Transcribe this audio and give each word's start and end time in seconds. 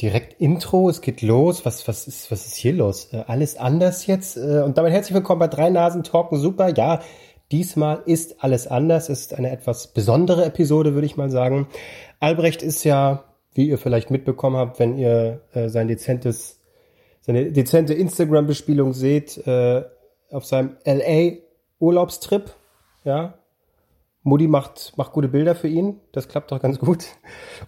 direkt 0.00 0.40
Intro, 0.40 0.88
es 0.88 1.00
geht 1.00 1.22
los. 1.22 1.64
Was, 1.64 1.86
was, 1.88 2.06
ist, 2.06 2.30
was 2.30 2.46
ist 2.46 2.56
hier 2.56 2.72
los? 2.72 3.12
Äh, 3.12 3.24
alles 3.26 3.56
anders 3.56 4.06
jetzt? 4.06 4.36
Äh, 4.36 4.62
und 4.62 4.78
damit 4.78 4.92
herzlich 4.92 5.14
willkommen 5.14 5.40
bei 5.40 5.48
Drei 5.48 5.70
Nasen 5.70 6.02
Talken. 6.02 6.38
Super, 6.38 6.74
ja, 6.74 7.00
diesmal 7.50 8.02
ist 8.06 8.42
alles 8.42 8.66
anders. 8.66 9.08
Es 9.08 9.20
ist 9.20 9.34
eine 9.34 9.50
etwas 9.50 9.88
besondere 9.88 10.44
Episode, 10.44 10.94
würde 10.94 11.06
ich 11.06 11.16
mal 11.16 11.30
sagen. 11.30 11.68
Albrecht 12.20 12.62
ist 12.62 12.84
ja, 12.84 13.24
wie 13.54 13.68
ihr 13.68 13.78
vielleicht 13.78 14.10
mitbekommen 14.10 14.56
habt, 14.56 14.78
wenn 14.78 14.96
ihr 14.96 15.40
äh, 15.52 15.68
sein 15.68 15.88
dezentes, 15.88 16.60
seine 17.20 17.52
dezente 17.52 17.94
Instagram-Bespielung 17.94 18.92
seht, 18.92 19.38
äh, 19.46 19.84
auf 20.30 20.44
seinem 20.46 20.76
LA-Urlaubstrip, 20.84 22.54
ja, 23.04 23.34
Mutti 24.24 24.46
macht, 24.46 24.92
macht 24.96 25.12
gute 25.12 25.28
Bilder 25.28 25.54
für 25.54 25.68
ihn. 25.68 26.00
Das 26.12 26.28
klappt 26.28 26.52
doch 26.52 26.60
ganz 26.60 26.78
gut. 26.78 27.06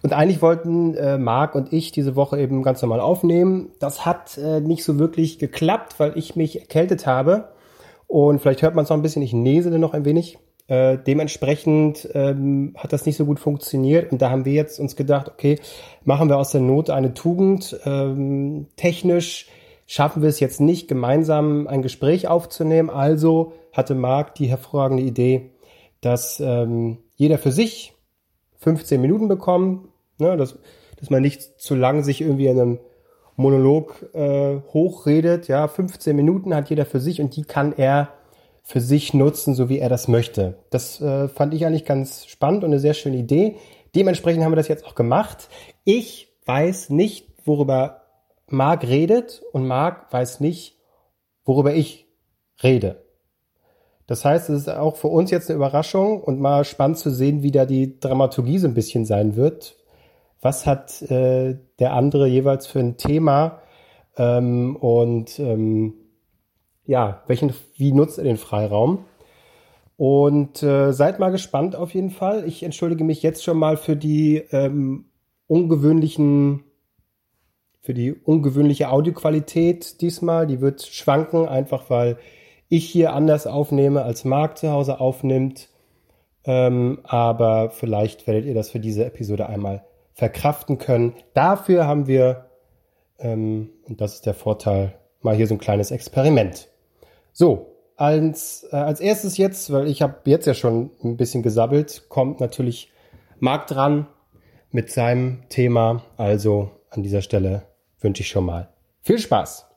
Und 0.01 0.13
eigentlich 0.13 0.41
wollten 0.41 0.95
äh, 0.95 1.17
Marc 1.17 1.55
und 1.55 1.73
ich 1.73 1.91
diese 1.91 2.15
Woche 2.15 2.39
eben 2.39 2.63
ganz 2.63 2.81
normal 2.81 3.01
aufnehmen. 3.01 3.71
Das 3.79 4.05
hat 4.05 4.37
äh, 4.37 4.61
nicht 4.61 4.83
so 4.83 4.97
wirklich 4.97 5.37
geklappt, 5.37 5.95
weil 5.99 6.17
ich 6.17 6.35
mich 6.35 6.59
erkältet 6.59 7.05
habe. 7.05 7.49
Und 8.07 8.39
vielleicht 8.39 8.61
hört 8.61 8.75
man 8.75 8.83
es 8.83 8.89
noch 8.89 8.97
ein 8.97 9.01
bisschen, 9.01 9.21
ich 9.21 9.33
nesele 9.33 9.79
noch 9.79 9.93
ein 9.93 10.05
wenig. 10.05 10.37
Äh, 10.67 10.97
dementsprechend 10.97 12.09
ähm, 12.13 12.73
hat 12.77 12.93
das 12.93 13.05
nicht 13.05 13.17
so 13.17 13.25
gut 13.25 13.39
funktioniert. 13.39 14.11
Und 14.11 14.21
da 14.21 14.29
haben 14.29 14.45
wir 14.45 14.53
jetzt 14.53 14.79
uns 14.79 14.95
gedacht, 14.95 15.29
okay, 15.29 15.59
machen 16.05 16.29
wir 16.29 16.37
aus 16.37 16.51
der 16.51 16.61
Not 16.61 16.89
eine 16.89 17.13
Tugend. 17.13 17.77
Ähm, 17.85 18.67
technisch 18.77 19.47
schaffen 19.85 20.21
wir 20.21 20.29
es 20.29 20.39
jetzt 20.39 20.61
nicht, 20.61 20.87
gemeinsam 20.87 21.67
ein 21.67 21.81
Gespräch 21.81 22.27
aufzunehmen. 22.27 22.89
Also 22.89 23.53
hatte 23.73 23.93
Marc 23.93 24.35
die 24.35 24.47
hervorragende 24.47 25.03
Idee, 25.03 25.51
dass 26.05 26.39
ähm, 26.39 26.99
jeder 27.15 27.39
für 27.39 27.51
sich 27.51 27.93
15 28.57 29.01
Minuten 29.01 29.27
bekommt, 29.27 29.89
ne, 30.19 30.37
dass, 30.37 30.57
dass 30.99 31.09
man 31.09 31.23
nicht 31.23 31.59
zu 31.59 31.73
lang 31.73 32.03
sich 32.03 32.21
irgendwie 32.21 32.45
in 32.45 32.59
einem 32.59 32.79
Monolog 33.35 34.05
äh, 34.13 34.57
hochredet. 34.71 35.47
Ja, 35.47 35.67
15 35.67 36.15
Minuten 36.15 36.53
hat 36.53 36.69
jeder 36.69 36.85
für 36.85 36.99
sich 36.99 37.21
und 37.21 37.35
die 37.35 37.43
kann 37.43 37.73
er 37.73 38.09
für 38.61 38.81
sich 38.81 39.15
nutzen, 39.15 39.55
so 39.55 39.67
wie 39.67 39.79
er 39.79 39.89
das 39.89 40.07
möchte. 40.07 40.59
Das 40.69 41.01
äh, 41.01 41.27
fand 41.27 41.55
ich 41.55 41.65
eigentlich 41.65 41.85
ganz 41.85 42.27
spannend 42.27 42.63
und 42.63 42.69
eine 42.69 42.79
sehr 42.79 42.93
schöne 42.93 43.17
Idee. 43.17 43.55
Dementsprechend 43.95 44.43
haben 44.43 44.51
wir 44.51 44.57
das 44.57 44.67
jetzt 44.67 44.85
auch 44.85 44.95
gemacht. 44.95 45.49
Ich 45.85 46.29
weiß 46.45 46.91
nicht, 46.91 47.27
worüber 47.45 48.03
Marc 48.47 48.83
redet 48.83 49.41
und 49.53 49.67
Marc 49.67 50.13
weiß 50.13 50.39
nicht, 50.39 50.77
worüber 51.45 51.73
ich 51.73 52.07
rede. 52.61 53.04
Das 54.07 54.23
heißt, 54.23 54.49
es 54.49 54.61
ist 54.61 54.69
auch 54.69 54.95
für 54.95 55.07
uns 55.07 55.31
jetzt 55.31 55.49
eine 55.49 55.57
Überraschung 55.57 56.21
und 56.21 56.39
mal 56.39 56.63
spannend 56.63 56.99
zu 56.99 57.09
sehen, 57.09 57.41
wie 57.41 57.51
da 57.51 57.65
die 57.65 57.99
Dramaturgie 57.99 58.59
so 58.59 58.67
ein 58.67 58.75
bisschen 58.75 59.05
sein 59.05 59.35
wird. 59.35 59.75
Was 60.41 60.67
hat 60.67 61.01
äh, 61.03 61.57
der 61.79 61.93
andere 61.93 62.27
jeweils 62.27 62.67
für 62.67 62.79
ein 62.79 62.97
Thema 62.97 63.61
ähm, 64.17 64.75
und 64.75 65.39
ähm, 65.39 65.93
ja, 66.85 67.23
welchen, 67.25 67.53
wie 67.75 67.91
nutzt 67.93 68.19
er 68.19 68.25
den 68.25 68.37
Freiraum? 68.37 69.05
Und 69.97 70.61
äh, 70.61 70.91
seid 70.91 71.19
mal 71.19 71.31
gespannt 71.31 71.75
auf 71.75 71.93
jeden 71.93 72.11
Fall. 72.11 72.45
Ich 72.45 72.63
entschuldige 72.63 73.03
mich 73.03 73.23
jetzt 73.23 73.43
schon 73.43 73.57
mal 73.57 73.77
für 73.77 73.95
die 73.95 74.43
ähm, 74.51 75.05
ungewöhnlichen, 75.47 76.63
für 77.81 77.93
die 77.93 78.13
ungewöhnliche 78.13 78.89
Audioqualität 78.89 80.01
diesmal. 80.01 80.47
Die 80.47 80.59
wird 80.59 80.83
schwanken, 80.83 81.47
einfach 81.47 81.89
weil 81.89 82.17
ich 82.69 82.89
hier 82.89 83.13
anders 83.13 83.47
aufnehme, 83.47 84.03
als 84.03 84.25
Marc 84.25 84.57
zu 84.57 84.71
Hause 84.71 84.99
aufnimmt. 84.99 85.69
Ähm, 86.43 86.99
aber 87.03 87.69
vielleicht 87.71 88.27
werdet 88.27 88.45
ihr 88.45 88.53
das 88.53 88.69
für 88.69 88.79
diese 88.79 89.05
Episode 89.05 89.47
einmal 89.47 89.83
verkraften 90.13 90.77
können. 90.77 91.13
Dafür 91.33 91.87
haben 91.87 92.07
wir, 92.07 92.45
ähm, 93.19 93.71
und 93.87 94.01
das 94.01 94.15
ist 94.15 94.25
der 94.25 94.33
Vorteil, 94.33 94.93
mal 95.21 95.35
hier 95.35 95.47
so 95.47 95.55
ein 95.55 95.59
kleines 95.59 95.91
Experiment. 95.91 96.69
So, 97.33 97.75
als, 97.97 98.67
äh, 98.71 98.75
als 98.75 98.99
erstes 98.99 99.37
jetzt, 99.37 99.71
weil 99.71 99.87
ich 99.87 100.01
habe 100.01 100.19
jetzt 100.25 100.45
ja 100.45 100.53
schon 100.53 100.91
ein 101.03 101.17
bisschen 101.17 101.43
gesabbelt, 101.43 102.05
kommt 102.09 102.39
natürlich 102.39 102.91
Marc 103.39 103.67
dran 103.67 104.07
mit 104.71 104.91
seinem 104.91 105.43
Thema. 105.49 106.03
Also 106.17 106.71
an 106.89 107.03
dieser 107.03 107.21
Stelle 107.21 107.63
wünsche 107.99 108.21
ich 108.21 108.29
schon 108.29 108.45
mal 108.45 108.69
viel 109.01 109.19
Spaß. 109.19 109.67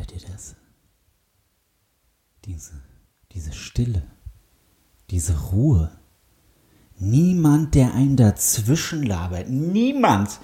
Hört 0.00 0.12
ihr 0.12 0.28
das? 0.32 0.56
Diese, 2.46 2.72
diese 3.32 3.52
Stille, 3.52 4.02
diese 5.10 5.38
Ruhe. 5.50 5.90
Niemand, 6.98 7.74
der 7.74 7.92
einen 7.92 8.16
dazwischen 8.16 9.02
labert. 9.02 9.50
Niemand. 9.50 10.40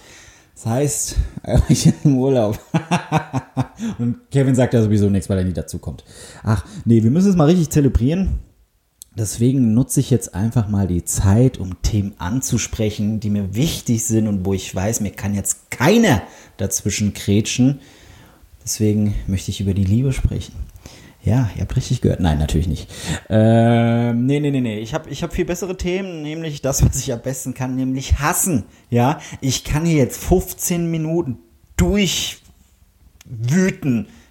Das 0.54 0.66
heißt, 0.66 1.16
ich 1.70 1.84
bin 1.84 1.94
im 2.04 2.18
Urlaub. 2.18 2.60
Und 3.98 4.30
Kevin 4.30 4.54
sagt 4.54 4.74
ja 4.74 4.82
sowieso 4.82 5.08
nichts, 5.08 5.30
weil 5.30 5.38
er 5.38 5.44
nie 5.44 5.54
dazu 5.54 5.78
kommt. 5.78 6.04
Ach, 6.42 6.66
nee, 6.84 7.02
wir 7.02 7.10
müssen 7.10 7.30
es 7.30 7.36
mal 7.36 7.48
richtig 7.48 7.70
zelebrieren. 7.70 8.40
Deswegen 9.16 9.72
nutze 9.72 10.00
ich 10.00 10.10
jetzt 10.10 10.34
einfach 10.34 10.68
mal 10.68 10.86
die 10.86 11.06
Zeit, 11.06 11.56
um 11.56 11.80
Themen 11.80 12.12
anzusprechen, 12.18 13.20
die 13.20 13.30
mir 13.30 13.54
wichtig 13.54 14.04
sind 14.04 14.28
und 14.28 14.44
wo 14.44 14.52
ich 14.52 14.74
weiß, 14.74 15.00
mir 15.00 15.12
kann 15.12 15.34
jetzt 15.34 15.70
keiner 15.70 16.22
dazwischen 16.58 17.14
kretschen. 17.14 17.80
Deswegen 18.66 19.14
möchte 19.28 19.52
ich 19.52 19.60
über 19.60 19.74
die 19.74 19.84
Liebe 19.84 20.12
sprechen. 20.12 20.52
Ja, 21.22 21.48
ihr 21.54 21.62
habt 21.62 21.76
richtig 21.76 22.00
gehört. 22.00 22.18
Nein, 22.18 22.38
natürlich 22.38 22.66
nicht. 22.66 22.92
Ähm, 23.28 24.26
nee, 24.26 24.40
nee, 24.40 24.50
nee, 24.50 24.60
nee. 24.60 24.80
Ich 24.80 24.92
habe 24.92 25.08
ich 25.08 25.22
hab 25.22 25.32
viel 25.32 25.44
bessere 25.44 25.76
Themen, 25.76 26.22
nämlich 26.22 26.62
das, 26.62 26.84
was 26.84 26.96
ich 26.96 27.12
am 27.12 27.22
besten 27.22 27.54
kann, 27.54 27.76
nämlich 27.76 28.18
hassen. 28.18 28.64
Ja, 28.90 29.20
ich 29.40 29.62
kann 29.62 29.86
hier 29.86 29.98
jetzt 29.98 30.22
15 30.22 30.90
Minuten 30.90 31.38
durchwüten. 31.76 32.40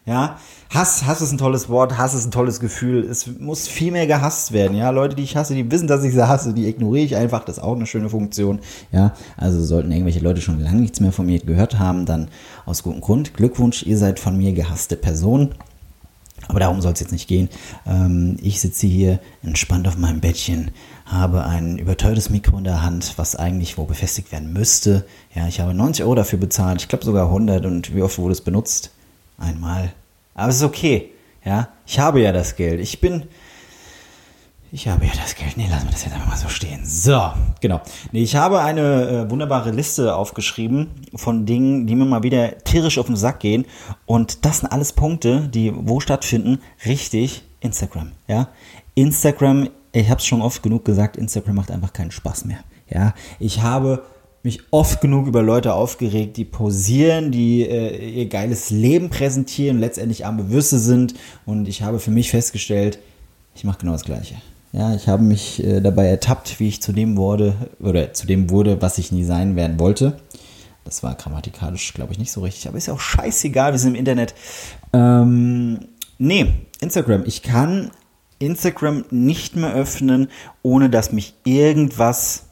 Ja, 0.06 0.38
Hass, 0.70 1.06
Hass 1.06 1.22
ist 1.22 1.32
ein 1.32 1.40
tolles 1.40 1.68
Wort, 1.68 1.98
Hass 1.98 2.14
ist 2.14 2.26
ein 2.26 2.32
tolles 2.32 2.60
Gefühl. 2.60 3.04
Es 3.04 3.26
muss 3.40 3.68
viel 3.68 3.92
mehr 3.92 4.06
gehasst 4.06 4.52
werden. 4.52 4.78
Ja, 4.78 4.92
Leute, 4.92 5.16
die 5.16 5.24
ich 5.24 5.36
hasse, 5.36 5.56
die 5.56 5.72
wissen, 5.72 5.88
dass 5.88 6.04
ich 6.04 6.14
sie 6.14 6.28
hasse, 6.28 6.54
die 6.54 6.68
ignoriere 6.68 7.06
ich 7.06 7.16
einfach. 7.16 7.44
Das 7.44 7.58
ist 7.58 7.64
auch 7.64 7.76
eine 7.76 7.88
schöne 7.88 8.10
Funktion. 8.10 8.60
Ja, 8.92 9.14
also 9.36 9.64
sollten 9.64 9.92
irgendwelche 9.92 10.20
Leute 10.20 10.42
schon 10.42 10.60
lange 10.60 10.82
nichts 10.82 11.00
mehr 11.00 11.12
von 11.12 11.26
mir 11.26 11.40
gehört 11.40 11.80
haben, 11.80 12.06
dann 12.06 12.28
aus 12.66 12.84
gutem 12.84 13.02
Grund. 13.02 13.34
Glückwunsch, 13.34 13.84
ihr 13.84 13.98
seid 13.98 14.20
von 14.20 14.38
mir 14.38 14.54
gehasste 14.54 14.96
Person. 14.96 15.56
Aber 16.48 16.60
darum 16.60 16.82
soll 16.82 16.94
es 16.94 17.00
jetzt 17.00 17.12
nicht 17.12 17.28
gehen. 17.28 17.50
Ähm, 17.88 18.38
ich 18.42 18.60
sitze 18.62 18.86
hier 18.86 19.20
entspannt 19.42 19.88
auf 19.88 19.98
meinem 19.98 20.20
Bettchen, 20.20 20.70
habe 21.06 21.46
ein 21.46 21.80
überteuertes 21.80 22.30
Mikro 22.30 22.60
in 22.60 22.64
der 22.64 22.84
Hand, 22.84 23.14
was 23.18 23.36
eigentlich 23.36 23.80
wo 23.80 23.86
befestigt 23.86 24.32
werden 24.32 24.54
müsste. 24.54 25.06
Ja, 25.34 25.48
ich 25.48 25.60
habe 25.60 25.74
90 25.74 26.04
Euro 26.04 26.14
dafür 26.14 26.38
bezahlt, 26.38 26.82
ich 26.82 26.90
glaube 26.90 27.06
sogar 27.06 27.28
100 27.28 27.66
und 27.66 27.96
wie 27.96 28.04
oft 28.04 28.20
wurde 28.20 28.34
es 28.34 28.42
benutzt? 28.42 28.92
Einmal. 29.38 29.94
Aber 30.34 30.50
es 30.50 30.58
ist 30.58 30.64
okay. 30.64 31.12
Ja, 31.44 31.70
ich 31.86 32.00
habe 32.00 32.22
ja 32.22 32.32
das 32.32 32.56
Geld. 32.56 32.80
Ich 32.80 33.00
bin. 33.00 33.24
Ich 34.72 34.88
habe 34.88 35.06
ja 35.06 35.12
das 35.16 35.36
Geld. 35.36 35.56
Nee, 35.58 35.68
lassen 35.70 35.86
wir 35.86 35.92
das 35.92 36.04
jetzt 36.04 36.14
einfach 36.14 36.28
mal 36.28 36.38
so 36.38 36.50
stehen. 36.50 36.86
So, 36.86 37.32
genau. 37.62 37.82
Nee, 38.12 38.24
ich 38.24 38.36
habe 38.36 38.62
eine 38.62 39.08
äh, 39.08 39.30
wunderbare 39.30 39.72
Liste 39.72 40.16
aufgeschrieben 40.16 40.90
von 41.16 41.46
Dingen, 41.46 41.88
die 41.88 41.96
mir 41.96 42.06
mal 42.06 42.24
wieder 42.24 42.58
tierisch 42.60 42.98
auf 42.98 43.06
den 43.06 43.16
Sack 43.16 43.40
gehen. 43.40 43.66
Und 44.06 44.44
das 44.44 44.60
sind 44.60 44.72
alles 44.72 44.92
Punkte, 44.92 45.48
die 45.48 45.72
wo 45.74 46.00
stattfinden? 46.00 46.60
Richtig, 46.86 47.44
Instagram. 47.62 48.12
Ja, 48.28 48.50
Instagram, 48.96 49.70
ich 49.92 50.10
habe 50.10 50.20
es 50.20 50.26
schon 50.26 50.42
oft 50.42 50.62
genug 50.64 50.84
gesagt, 50.84 51.16
Instagram 51.16 51.56
macht 51.56 51.72
einfach 51.72 51.94
keinen 51.94 52.12
Spaß 52.12 52.46
mehr. 52.46 52.60
Ja, 52.90 53.14
ich 53.40 53.62
habe 53.62 54.04
mich 54.46 54.62
oft 54.70 55.02
genug 55.02 55.28
über 55.28 55.42
Leute 55.42 55.74
aufgeregt, 55.74 56.38
die 56.38 56.46
posieren, 56.46 57.32
die 57.32 57.64
äh, 57.64 58.22
ihr 58.22 58.30
geiles 58.30 58.70
Leben 58.70 59.10
präsentieren, 59.10 59.80
letztendlich 59.80 60.26
arme 60.26 60.52
Würste 60.52 60.78
sind. 60.78 61.16
Und 61.46 61.68
ich 61.68 61.82
habe 61.82 62.00
für 62.00 62.12
mich 62.12 62.30
festgestellt, 62.30 63.00
ich 63.56 63.64
mache 63.64 63.80
genau 63.80 63.94
das 63.94 64.06
Gleiche. 64.06 64.36
Ja, 64.72 64.94
ich 64.94 65.08
habe 65.08 65.24
mich 65.24 65.64
äh, 65.64 65.82
dabei 65.82 66.06
ertappt, 66.06 66.60
wie 66.60 66.68
ich 66.68 66.82
zu 66.82 66.94
dem 66.94 67.18
wurde 67.18 67.56
oder 67.80 68.14
zu 68.14 68.28
dem 68.28 68.52
wurde, 68.52 68.82
was 68.82 69.00
ich 69.00 69.12
nie 69.12 69.24
sein 69.24 69.56
werden 69.56 69.80
wollte. 69.80 70.18
Das 70.84 71.02
war 71.02 71.16
grammatikalisch, 71.16 71.94
glaube 71.94 72.14
ich, 72.14 72.20
nicht 72.20 72.32
so 72.32 72.42
richtig, 72.42 72.68
aber 72.68 72.78
ist 72.78 72.86
ja 72.86 72.94
auch 72.94 73.00
scheißegal, 73.00 73.72
wir 73.72 73.80
sind 73.80 73.96
im 73.96 74.00
Internet. 74.00 74.36
Ähm, 74.94 75.80
nee, 76.20 76.54
Instagram. 76.82 77.24
Ich 77.26 77.42
kann 77.42 77.90
Instagram 78.38 79.06
nicht 79.10 79.56
mehr 79.56 79.74
öffnen, 79.74 80.28
ohne 80.62 80.92
dass 80.92 81.12
mich 81.12 81.34
irgendwas 81.46 82.44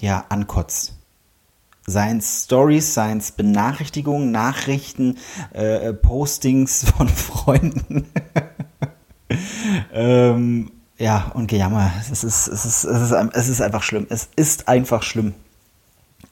ja 0.00 0.24
ankotzt. 0.28 0.94
Seien 1.86 2.18
es 2.18 2.44
Stories, 2.44 2.94
seien 2.94 3.18
es 3.18 3.32
Benachrichtigungen, 3.32 4.30
Nachrichten, 4.30 5.18
äh, 5.52 5.92
Postings 5.92 6.84
von 6.96 7.08
Freunden. 7.08 8.06
ähm, 9.92 10.70
ja, 10.98 11.32
und 11.34 11.48
Gejammer. 11.48 11.90
Es 12.00 12.10
ist, 12.10 12.22
es, 12.22 12.48
ist, 12.48 12.84
es, 12.84 13.10
ist, 13.10 13.12
es 13.32 13.48
ist 13.48 13.60
einfach 13.60 13.82
schlimm. 13.82 14.06
Es 14.08 14.28
ist 14.36 14.68
einfach 14.68 15.02
schlimm. 15.02 15.34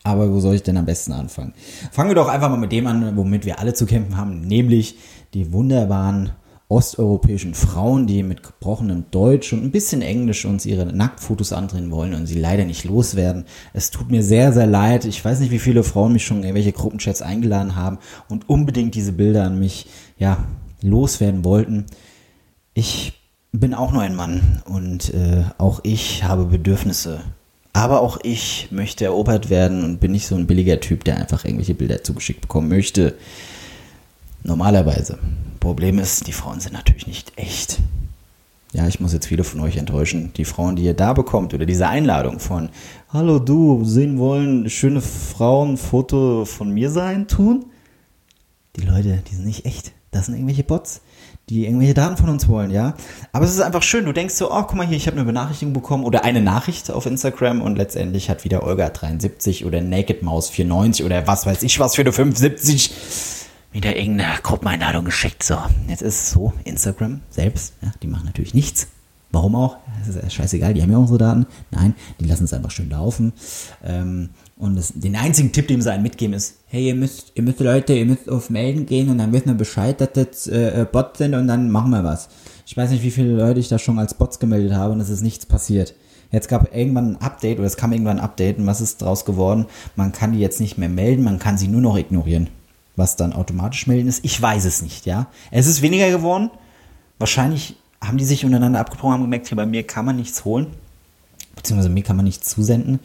Aber 0.03 0.31
wo 0.31 0.41
soll 0.41 0.55
ich 0.55 0.63
denn 0.63 0.77
am 0.77 0.87
besten 0.87 1.13
anfangen? 1.13 1.53
Fangen 1.93 2.11
wir 2.11 2.15
doch 2.15 2.29
einfach 2.29 2.49
mal 2.49 2.57
mit 2.57 2.73
dem 2.73 2.87
an, 2.87 3.17
womit 3.17 3.45
wir 3.45 3.59
alle 3.59 3.75
zu 3.75 3.85
kämpfen 3.85 4.17
haben, 4.17 4.41
nämlich 4.41 4.99
die 5.35 5.53
wunderbaren 5.53 6.31
osteuropäischen 6.71 7.55
Frauen, 7.55 8.07
die 8.07 8.23
mit 8.23 8.45
gebrochenem 8.45 9.05
Deutsch 9.11 9.53
und 9.53 9.65
ein 9.65 9.73
bisschen 9.73 10.03
Englisch 10.03 10.45
uns 10.45 10.65
ihre 10.65 10.87
Nacktfotos 10.87 11.53
andrehen 11.53 11.91
wollen 11.91 12.15
und 12.15 12.27
sie 12.27 12.39
leider 12.39 12.65
nicht 12.65 12.85
loswerden. 12.85 13.45
Es 13.73 13.91
tut 13.91 14.11
mir 14.11 14.23
sehr, 14.23 14.53
sehr 14.53 14.69
leid. 14.69 15.05
Ich 15.05 15.23
weiß 15.23 15.41
nicht, 15.41 15.51
wie 15.51 15.59
viele 15.59 15.83
Frauen 15.83 16.13
mich 16.13 16.25
schon 16.25 16.39
in 16.39 16.45
irgendwelche 16.45 16.73
Gruppenchats 16.73 17.23
eingeladen 17.23 17.75
haben 17.75 17.99
und 18.29 18.49
unbedingt 18.49 18.95
diese 18.95 19.13
Bilder 19.13 19.45
an 19.45 19.59
mich, 19.59 19.89
ja, 20.17 20.45
loswerden 20.81 21.45
wollten. 21.45 21.87
Ich 22.73 23.15
bin 23.51 23.75
auch 23.75 23.91
nur 23.91 24.03
ein 24.03 24.15
Mann 24.15 24.63
und 24.65 25.13
äh, 25.13 25.43
auch 25.59 25.81
ich 25.83 26.23
habe 26.23 26.45
Bedürfnisse. 26.45 27.21
Aber 27.73 28.01
auch 28.01 28.19
ich 28.23 28.69
möchte 28.71 29.05
erobert 29.05 29.51
werden 29.51 29.83
und 29.83 29.99
bin 29.99 30.13
nicht 30.13 30.27
so 30.27 30.37
ein 30.37 30.47
billiger 30.47 30.79
Typ, 30.79 31.03
der 31.03 31.17
einfach 31.17 31.45
irgendwelche 31.45 31.75
Bilder 31.75 32.05
zugeschickt 32.05 32.41
bekommen 32.43 32.69
möchte. 32.69 33.17
Normalerweise. 34.45 35.19
Problem 35.61 35.99
ist, 35.99 36.27
die 36.27 36.33
Frauen 36.33 36.61
sind 36.61 36.73
natürlich 36.73 37.07
nicht 37.07 37.33
echt. 37.37 37.79
Ja, 38.73 38.87
ich 38.87 39.01
muss 39.01 39.13
jetzt 39.13 39.27
viele 39.27 39.45
von 39.45 39.61
euch 39.61 39.77
enttäuschen. 39.77 40.33
Die 40.37 40.45
Frauen, 40.45 40.77
die 40.77 40.85
ihr 40.85 40.95
da 40.95 41.13
bekommt 41.13 41.55
oder 41.55 41.67
diese 41.67 41.89
Einladung 41.89 42.39
von 42.39 42.69
Hallo 43.13 43.41
du, 43.41 43.85
sehen 43.85 44.19
wollen 44.19 44.71
schöne 44.71 45.01
Frauen 45.01 45.77
Foto 45.77 46.45
von 46.45 46.71
mir 46.71 46.91
sein 46.91 47.27
tun? 47.27 47.67
Die 48.77 48.83
Leute, 48.83 49.23
die 49.29 49.35
sind 49.35 49.47
nicht 49.47 49.67
echt. 49.67 49.93
Das 50.13 50.27
sind 50.27 50.37
irgendwelche 50.37 50.63
Bots, 50.63 51.03
die 51.49 51.67
irgendwelche 51.67 51.95
Daten 51.95 52.17
von 52.17 52.29
uns 52.29 52.49
wollen, 52.49 52.71
ja. 52.71 52.95
Aber 53.33 53.45
es 53.45 53.53
ist 53.53 53.61
einfach 53.61 53.83
schön. 53.83 54.05
Du 54.05 54.13
denkst 54.13 54.35
so, 54.35 54.53
oh, 54.53 54.63
guck 54.63 54.77
mal 54.77 54.87
hier, 54.87 54.97
ich 54.97 55.07
habe 55.09 55.17
eine 55.17 55.27
Benachrichtigung 55.27 55.75
bekommen 55.75 56.05
oder 56.05 56.25
eine 56.25 56.41
Nachricht 56.41 56.91
auf 56.91 57.07
Instagram 57.07 57.63
und 57.63 57.77
letztendlich 57.77 58.31
hat 58.31 58.45
wieder 58.45 58.63
Olga 58.63 58.89
73 58.89 59.65
oder 59.65 59.81
Naked 59.81 60.23
Maus 60.23 60.49
94 60.49 61.05
oder 61.05 61.27
was 61.27 61.45
weiß 61.45 61.65
ich 61.65 61.79
was 61.81 61.97
für 61.97 62.03
eine 62.03 62.13
75 62.13 62.93
wieder 63.73 63.97
irgendeine 63.97 64.39
Gruppeneinladung 64.43 65.05
geschickt. 65.05 65.43
So, 65.43 65.59
jetzt 65.89 66.03
ist 66.03 66.23
es 66.23 66.31
so, 66.31 66.53
Instagram 66.65 67.21
selbst, 67.31 67.75
ja, 67.83 67.93
die 68.03 68.09
machen 68.09 68.27
natürlich 68.27 68.55
nichts. 68.55 68.89
Warum 69.33 69.55
auch? 69.55 69.77
Das 70.05 70.17
ist 70.17 70.35
scheißegal, 70.35 70.75
die 70.75 70.83
haben 70.83 70.91
ja 70.91 70.99
unsere 70.99 71.19
Daten. 71.19 71.47
Nein, 71.71 71.95
die 72.19 72.25
lassen 72.25 72.45
es 72.45 72.53
einfach 72.53 72.73
schön 72.73 72.91
laufen. 72.91 73.33
Ähm, 73.85 74.31
und 74.57 74.75
das, 74.75 74.93
den 74.95 75.15
einzigen 75.15 75.53
Tipp, 75.53 75.69
den 75.69 75.81
sie 75.81 75.93
einem 75.93 76.03
mitgeben, 76.03 76.35
ist, 76.35 76.57
hey, 76.67 76.89
ihr 76.89 76.97
müsst, 76.97 77.31
ihr 77.37 77.45
müsst 77.45 77.61
Leute, 77.61 77.95
ihr 77.95 78.07
müsst 78.07 78.29
auf 78.29 78.51
Melden 78.51 78.87
gehen 78.87 79.09
und 79.09 79.19
dann 79.19 79.33
wissen 79.33 79.47
wir 79.47 79.55
Bescheid, 79.55 80.01
dass 80.01 80.13
das 80.15 80.47
äh, 80.49 80.85
Bots 80.91 81.19
sind 81.19 81.35
und 81.35 81.47
dann 81.47 81.71
machen 81.71 81.91
wir 81.91 82.03
was. 82.03 82.29
Ich 82.67 82.77
weiß 82.77 82.91
nicht, 82.91 83.05
wie 83.05 83.13
viele 83.13 83.37
Leute 83.37 83.61
ich 83.61 83.69
da 83.69 83.79
schon 83.79 84.01
als 84.01 84.15
Bots 84.15 84.41
gemeldet 84.41 84.73
habe 84.73 84.93
und 84.93 85.01
es 85.01 85.11
ist 85.11 85.23
nichts 85.23 85.47
passiert. 85.47 85.95
Jetzt 86.33 86.49
gab 86.49 86.75
irgendwann 86.77 87.13
ein 87.13 87.23
Update 87.23 87.59
oder 87.59 87.67
es 87.67 87.77
kam 87.77 87.93
irgendwann 87.93 88.19
ein 88.19 88.25
Update 88.25 88.59
und 88.59 88.67
was 88.67 88.81
ist 88.81 89.01
draus 89.01 89.25
geworden? 89.25 89.67
Man 89.95 90.11
kann 90.11 90.33
die 90.33 90.41
jetzt 90.41 90.61
nicht 90.61 90.77
mehr 90.77 90.89
melden, 90.89 91.23
man 91.23 91.39
kann 91.39 91.57
sie 91.57 91.69
nur 91.69 91.81
noch 91.81 91.97
ignorieren 91.97 92.49
was 93.01 93.17
dann 93.17 93.33
automatisch 93.33 93.89
melden 93.89 94.09
ist. 94.09 94.25
Ich 94.25 94.41
weiß 94.41 94.65
es 94.65 94.83
nicht, 94.83 95.07
ja. 95.07 95.27
Es 95.51 95.67
ist 95.67 95.83
weniger 95.83 96.11
geworden. 96.11 96.51
Wahrscheinlich 97.19 97.77
haben 98.01 98.19
die 98.19 98.25
sich 98.25 98.45
untereinander 98.45 98.79
abgebrochen, 98.79 99.15
haben 99.15 99.23
gemerkt, 99.23 99.49
hier 99.49 99.57
bei 99.57 99.67
mir 99.67 99.83
kann 99.85 100.05
man 100.05 100.17
nichts 100.17 100.45
holen. 100.45 100.69
Beziehungsweise 101.57 101.89
mir 101.89 102.05
kann 102.05 102.17
man 102.17 102.25
nichts 102.25 102.49
zusenden. 102.49 103.01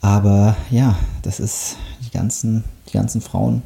Aber 0.00 0.56
ja, 0.70 0.98
das 1.22 1.38
ist 1.40 1.76
die 2.04 2.10
ganzen, 2.10 2.64
die 2.88 2.92
ganzen 2.92 3.20
Frauen, 3.20 3.62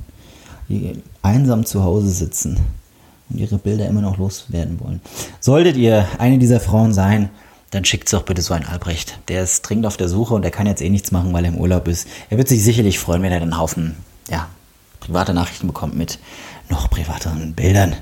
die 0.69 1.03
einsam 1.23 1.65
zu 1.65 1.83
Hause 1.83 2.11
sitzen 2.11 2.61
und 3.31 3.39
ihre 3.39 3.59
Bilder 3.59 3.87
immer 3.87 4.03
noch 4.03 4.19
loswerden 4.19 4.79
wollen. 4.81 5.01
Solltet 5.41 5.77
ihr 5.77 6.07
eine 6.19 6.39
dieser 6.39 6.61
Frauen 6.61 6.93
sein, 6.93 7.31
dann 7.71 7.85
schickt 7.85 8.09
es 8.09 8.11
doch 8.11 8.25
bitte 8.25 8.43
so 8.43 8.53
einen 8.53 8.67
Albrecht. 8.67 9.19
Der 9.29 9.43
ist 9.43 9.63
dringend 9.63 9.87
auf 9.87 9.97
der 9.97 10.09
Suche 10.09 10.35
und 10.35 10.43
der 10.43 10.51
kann 10.51 10.67
jetzt 10.67 10.83
eh 10.83 10.91
nichts 10.91 11.11
machen, 11.11 11.33
weil 11.33 11.45
er 11.45 11.53
im 11.53 11.59
Urlaub 11.59 11.89
ist. 11.89 12.07
Er 12.29 12.39
wird 12.39 12.49
sich 12.49 12.63
sicherlich 12.63 12.99
freuen, 12.99 13.23
wenn 13.23 13.33
er 13.33 13.41
einen 13.41 13.59
Haufen 13.59 13.97
ja, 14.31 14.49
private 15.03 15.35
Nachrichten 15.35 15.67
bekommt 15.67 15.97
mit 15.97 16.19
noch 16.69 16.89
privateren 16.89 17.55
Bildern. 17.55 17.97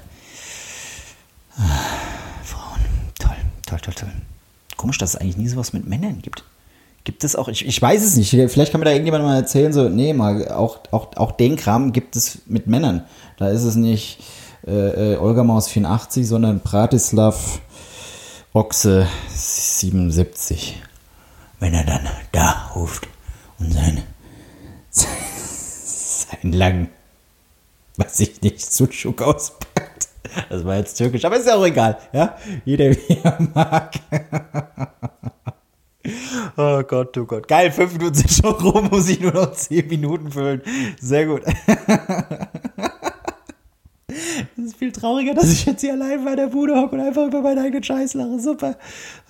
Ah, 1.56 1.62
Frauen, 2.44 2.80
toll, 3.18 3.36
toll, 3.66 3.80
toll, 3.80 3.94
toll. 3.94 4.12
Komisch, 4.76 4.98
dass 4.98 5.14
es 5.14 5.16
eigentlich 5.16 5.36
nie 5.36 5.48
sowas 5.48 5.72
mit 5.72 5.86
Männern 5.86 6.20
gibt. 6.22 6.44
Gibt 7.04 7.24
es 7.24 7.34
auch, 7.36 7.48
ich, 7.48 7.66
ich 7.66 7.80
weiß 7.80 8.02
es 8.02 8.16
nicht, 8.16 8.30
vielleicht 8.30 8.72
kann 8.72 8.80
mir 8.80 8.84
da 8.84 8.92
irgendjemand 8.92 9.24
mal 9.24 9.36
erzählen, 9.36 9.72
so, 9.72 9.88
nee, 9.88 10.12
mal, 10.12 10.48
auch, 10.48 10.80
auch, 10.90 11.16
auch 11.16 11.32
den 11.32 11.56
Kram 11.56 11.92
gibt 11.92 12.14
es 12.16 12.42
mit 12.46 12.66
Männern. 12.66 13.04
Da 13.38 13.48
ist 13.48 13.64
es 13.64 13.74
nicht 13.74 14.22
äh, 14.66 15.14
äh 15.14 15.16
Olga 15.16 15.42
Maus 15.42 15.68
84, 15.68 16.28
sondern 16.28 16.60
Bratislav 16.60 17.60
Ochse 18.52 19.06
77. 19.34 20.82
Wenn 21.58 21.72
er 21.72 21.84
dann 21.84 22.06
da 22.32 22.70
ruft 22.74 23.08
und 23.58 23.72
sein 23.72 24.02
einen 26.42 26.52
langen, 26.52 26.88
weiß 27.96 28.20
ich 28.20 28.40
nicht, 28.42 28.60
Sucuk 28.60 29.22
auspackt. 29.22 30.08
Das 30.48 30.64
war 30.64 30.76
jetzt 30.76 30.96
türkisch, 30.96 31.24
aber 31.24 31.36
ist 31.36 31.46
ja 31.46 31.56
auch 31.56 31.64
egal, 31.64 31.98
ja? 32.12 32.36
Jeder 32.64 32.90
wie 32.90 33.18
er 33.22 33.38
mag. 33.54 33.94
Oh 36.56 36.82
Gott, 36.82 37.16
oh 37.18 37.24
Gott. 37.24 37.46
Geil, 37.46 37.70
fünf 37.70 37.92
Minuten 37.92 38.14
sind 38.14 38.30
schon 38.30 38.54
rum, 38.54 38.88
muss 38.90 39.08
ich 39.08 39.20
nur 39.20 39.32
noch 39.32 39.52
zehn 39.52 39.86
Minuten 39.86 40.30
füllen. 40.30 40.62
Sehr 41.00 41.26
gut. 41.26 41.42
Das 44.56 44.66
ist 44.66 44.76
viel 44.76 44.92
trauriger, 44.92 45.34
dass 45.34 45.50
ich 45.50 45.64
jetzt 45.64 45.80
hier 45.80 45.92
allein 45.92 46.24
bei 46.24 46.34
der 46.34 46.48
Bude 46.48 46.74
hocke 46.74 46.96
und 46.96 47.00
einfach 47.00 47.26
über 47.26 47.42
meinen 47.42 47.58
eigenen 47.58 47.82
Scheiß 47.82 48.14
lache. 48.14 48.40
Super. 48.40 48.76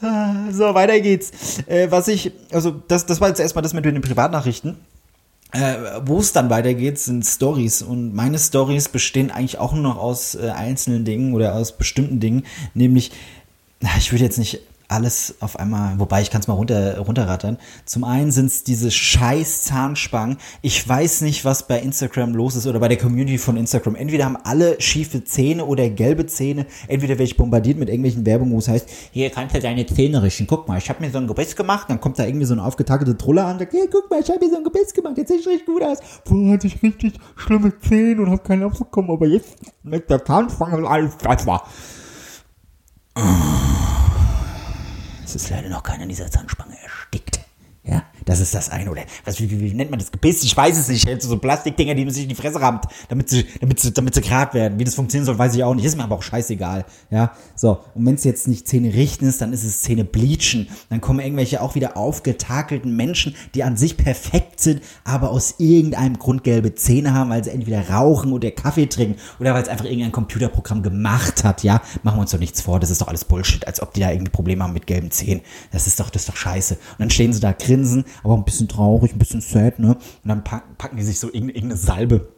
Ah, 0.01 0.51
so, 0.51 0.75
weiter 0.75 0.99
geht's. 1.01 1.61
Äh, 1.67 1.91
was 1.91 2.09
ich, 2.09 2.33
also 2.51 2.71
das, 2.89 3.07
das 3.07 3.21
war 3.21 3.29
jetzt 3.29 3.41
erstmal 3.41 3.63
das 3.63 3.75
mit 3.75 3.85
den 3.85 4.01
Privatnachrichten. 4.01 4.79
Äh, 5.53 6.01
Wo 6.05 6.19
es 6.19 6.33
dann 6.33 6.51
weitergeht, 6.51 6.99
sind 6.99 7.25
Stories. 7.25 7.83
Und 7.83 8.15
meine 8.15 8.39
Stories 8.39 8.89
bestehen 8.89 9.31
eigentlich 9.31 9.59
auch 9.59 9.73
nur 9.73 9.83
noch 9.83 9.99
aus 9.99 10.35
äh, 10.35 10.51
einzelnen 10.51 11.05
Dingen 11.05 11.35
oder 11.35 11.55
aus 11.55 11.77
bestimmten 11.77 12.21
Dingen, 12.21 12.45
nämlich 12.75 13.11
ich 13.99 14.13
würde 14.13 14.25
jetzt 14.25 14.39
nicht 14.39 14.61
alles 14.91 15.37
auf 15.41 15.59
einmal, 15.59 15.99
wobei 15.99 16.21
ich 16.21 16.31
kann 16.31 16.41
es 16.41 16.49
mal 16.49 16.55
runter, 16.55 16.99
runterrattern. 16.99 17.59
Zum 17.85 18.05
einen 18.05 18.33
sind 18.33 18.47
es 18.47 18.65
diese 18.65 18.91
scheiß 18.91 19.63
Zahnspangen. 19.63 20.37
Ich 20.63 20.87
weiß 20.87 21.21
nicht, 21.21 21.45
was 21.45 21.67
bei 21.67 21.81
Instagram 21.81 22.35
los 22.35 22.57
ist 22.57 22.67
oder 22.67 22.81
bei 22.81 22.89
der 22.89 22.99
Community 22.99 23.39
von 23.39 23.57
Instagram. 23.57 23.95
Entweder 23.95 24.25
haben 24.25 24.37
alle 24.37 24.81
schiefe 24.81 25.23
Zähne 25.25 25.65
oder 25.65 25.89
gelbe 25.89 26.27
Zähne. 26.27 26.67
Entweder 26.89 27.15
werde 27.15 27.25
ich 27.25 27.37
bombardiert 27.37 27.79
mit 27.79 27.89
irgendwelchen 27.89 28.27
Werbungen, 28.27 28.53
wo 28.53 28.59
es 28.59 28.69
heißt, 28.69 28.89
hier 29.13 29.31
kannst 29.31 29.55
du 29.55 29.61
deine 29.61 29.87
Zähne 29.87 30.23
richten. 30.23 30.47
Guck 30.47 30.67
mal, 30.67 30.79
ich 30.79 30.89
habe 30.89 31.05
mir 31.05 31.11
so 31.11 31.19
ein 31.19 31.29
Gebiss 31.29 31.55
gemacht. 31.55 31.89
Dann 31.89 32.01
kommt 32.01 32.19
da 32.19 32.27
irgendwie 32.27 32.47
so 32.47 32.55
eine 32.55 32.65
aufgetakelte 32.65 33.17
Trulle 33.17 33.45
an 33.45 33.53
und 33.53 33.59
sagt, 33.61 33.73
hier, 33.73 33.89
guck 33.89 34.11
mal, 34.11 34.21
ich 34.21 34.29
habe 34.29 34.45
mir 34.45 34.51
so 34.51 34.57
ein 34.57 34.65
Gebiss 34.65 34.93
gemacht. 34.93 35.17
Jetzt 35.17 35.29
sieht 35.29 35.47
richtig 35.47 35.67
gut 35.67 35.83
aus. 35.83 35.99
Vorher 36.25 36.55
hatte 36.55 36.67
ich 36.67 36.83
richtig 36.83 37.15
schlimme 37.37 37.73
Zähne 37.81 38.23
und 38.23 38.31
habe 38.31 38.43
keinen 38.43 38.65
abbekommen. 38.65 39.11
Aber 39.11 39.27
jetzt 39.27 39.57
mit 39.85 40.11
der 40.11 40.25
Zahnspange 40.25 40.89
alles 40.89 41.17
das 41.19 41.47
war. 41.47 41.69
Es 45.31 45.37
ist 45.37 45.51
leider 45.51 45.69
noch 45.69 45.85
keiner 45.85 46.03
in 46.03 46.09
dieser 46.09 46.29
Zahnspange 46.29 46.77
erstickt. 46.83 47.40
Das 48.25 48.41
ist 48.41 48.55
das 48.55 48.71
eine. 48.71 48.91
Oder 48.91 49.03
was, 49.25 49.41
wie, 49.41 49.51
wie, 49.51 49.61
wie 49.61 49.75
nennt 49.75 49.91
man 49.91 49.99
das? 49.99 50.11
Gebiss? 50.11 50.43
Ich 50.43 50.57
weiß 50.57 50.79
es 50.79 50.89
nicht. 50.89 51.07
Hältst 51.07 51.27
du 51.27 51.31
so 51.31 51.39
Plastikdinger, 51.39 51.95
die 51.95 52.05
man 52.05 52.15
sich 52.15 52.25
in 52.25 52.29
die 52.29 52.35
Fresse 52.35 52.61
rammt, 52.61 52.85
damit 53.09 53.29
sie, 53.29 53.47
damit 53.61 53.81
sie, 53.81 53.93
damit 53.93 54.15
sie 54.15 54.21
grad 54.21 54.55
werden. 54.55 54.79
Wie 54.79 54.85
das 54.85 54.95
funktionieren 54.95 55.27
soll, 55.27 55.39
weiß 55.39 55.55
ich 55.55 55.65
auch 55.65 55.75
nicht. 55.75 55.85
Ist 55.85 55.97
mir 55.97 56.05
aber 56.05 56.17
auch 56.17 56.23
scheißegal. 56.23 56.85
Ja, 57.11 57.33
so. 57.55 57.81
Und 57.95 58.07
wenn 58.07 58.15
es 58.15 58.25
jetzt 58.25 58.49
nicht 58.49 58.69
Zähne 58.69 58.93
richten 58.95 59.27
ist, 59.27 59.41
dann 59.41 59.53
ist 59.53 59.65
es 59.65 59.83
Zähne 59.83 60.05
bleachen. 60.05 60.69
Dann 60.89 61.01
kommen 61.01 61.21
irgendwelche 61.21 61.63
auch 61.63 61.75
wieder 61.75 61.97
aufgetakelten 61.97 62.95
Menschen, 62.95 63.35
die 63.55 63.65
an 63.65 63.77
sich 63.77 63.97
perfekt 63.97 64.61
sind, 64.61 64.83
aber 65.05 65.31
aus 65.31 65.55
irgendeinem 65.59 66.19
Grund 66.19 66.45
gelbe 66.45 66.75
Zähne 66.75 67.15
haben, 67.15 67.31
weil 67.31 67.45
sie 67.45 67.51
entweder 67.51 67.89
rauchen 67.91 68.33
oder 68.33 68.51
Kaffee 68.51 68.87
trinken 68.87 69.19
oder 69.39 69.55
weil 69.55 69.63
es 69.63 69.69
einfach 69.69 69.85
irgendein 69.85 70.13
Computerprogramm 70.13 70.83
gemacht 70.83 71.45
hat. 71.45 71.63
Ja, 71.63 71.83
machen 72.03 72.17
wir 72.17 72.23
uns 72.23 72.31
doch 72.31 72.39
nichts 72.39 72.61
vor. 72.61 72.81
Das 72.81 72.91
ist 72.91 73.01
doch 73.01 73.09
alles 73.09 73.25
Bullshit, 73.25 73.67
als 73.67 73.81
ob 73.83 73.95
die 73.95 74.01
da 74.01 74.11
irgendwie 74.11 74.31
Probleme 74.31 74.65
haben 74.65 74.73
mit 74.73 74.87
gelben 74.87 75.11
Zähnen. 75.11 75.41
Das 75.73 75.87
ist 75.87 76.01
doch, 76.01 76.11
das 76.11 76.23
ist 76.23 76.29
doch 76.29 76.37
scheiße. 76.37 76.75
Und 76.75 76.99
dann 76.99 77.11
stehen 77.11 77.33
sie 77.33 77.41
da 77.41 77.53
grinsen, 77.53 78.05
aber 78.23 78.35
ein 78.35 78.45
bisschen 78.45 78.69
traurig, 78.69 79.13
ein 79.13 79.19
bisschen 79.19 79.41
sad, 79.41 79.79
ne? 79.79 79.95
Und 79.95 80.29
dann 80.29 80.45
packen, 80.45 80.77
packen 80.77 80.97
die 80.97 81.03
sich 81.03 81.19
so 81.19 81.33
irgendeine 81.33 81.77
Salbe 81.77 82.29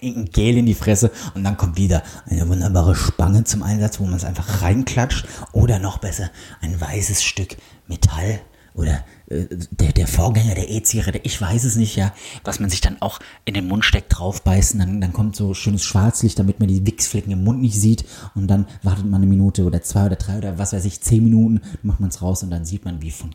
irgendein 0.00 0.32
Gel 0.32 0.56
in 0.58 0.66
die 0.66 0.74
Fresse 0.74 1.10
und 1.34 1.44
dann 1.44 1.56
kommt 1.56 1.76
wieder 1.76 2.02
eine 2.26 2.48
wunderbare 2.48 2.94
Spange 2.94 3.44
zum 3.44 3.62
Einsatz, 3.62 4.00
wo 4.00 4.04
man 4.04 4.14
es 4.14 4.24
einfach 4.24 4.62
reinklatscht 4.62 5.26
oder 5.52 5.78
noch 5.78 5.98
besser 5.98 6.30
ein 6.60 6.80
weißes 6.80 7.22
Stück 7.22 7.56
Metall 7.86 8.40
oder 8.74 9.04
äh, 9.26 9.46
der, 9.70 9.92
der 9.92 10.06
Vorgänger 10.06 10.54
der 10.54 10.70
E-Zigarette, 10.70 11.20
ich 11.24 11.40
weiß 11.40 11.64
es 11.64 11.76
nicht, 11.76 11.96
ja, 11.96 12.14
was 12.44 12.60
man 12.60 12.70
sich 12.70 12.80
dann 12.80 13.02
auch 13.02 13.18
in 13.44 13.54
den 13.54 13.66
Mund 13.66 13.84
steckt, 13.84 14.16
draufbeißen, 14.16 14.78
dann, 14.78 15.00
dann 15.00 15.12
kommt 15.12 15.36
so 15.36 15.54
schönes 15.54 15.84
Schwarzlicht, 15.84 16.38
damit 16.38 16.60
man 16.60 16.68
die 16.68 16.86
Wichsflecken 16.86 17.32
im 17.32 17.44
Mund 17.44 17.60
nicht 17.60 17.78
sieht 17.78 18.04
und 18.34 18.46
dann 18.46 18.66
wartet 18.82 19.06
man 19.06 19.20
eine 19.20 19.26
Minute 19.26 19.64
oder 19.64 19.82
zwei 19.82 20.06
oder 20.06 20.16
drei 20.16 20.38
oder 20.38 20.58
was 20.58 20.72
weiß 20.72 20.84
ich, 20.84 21.00
zehn 21.00 21.24
Minuten, 21.24 21.62
macht 21.82 22.00
man 22.00 22.10
es 22.10 22.22
raus 22.22 22.42
und 22.42 22.50
dann 22.50 22.64
sieht 22.64 22.84
man, 22.84 23.02
wie 23.02 23.10
von 23.10 23.34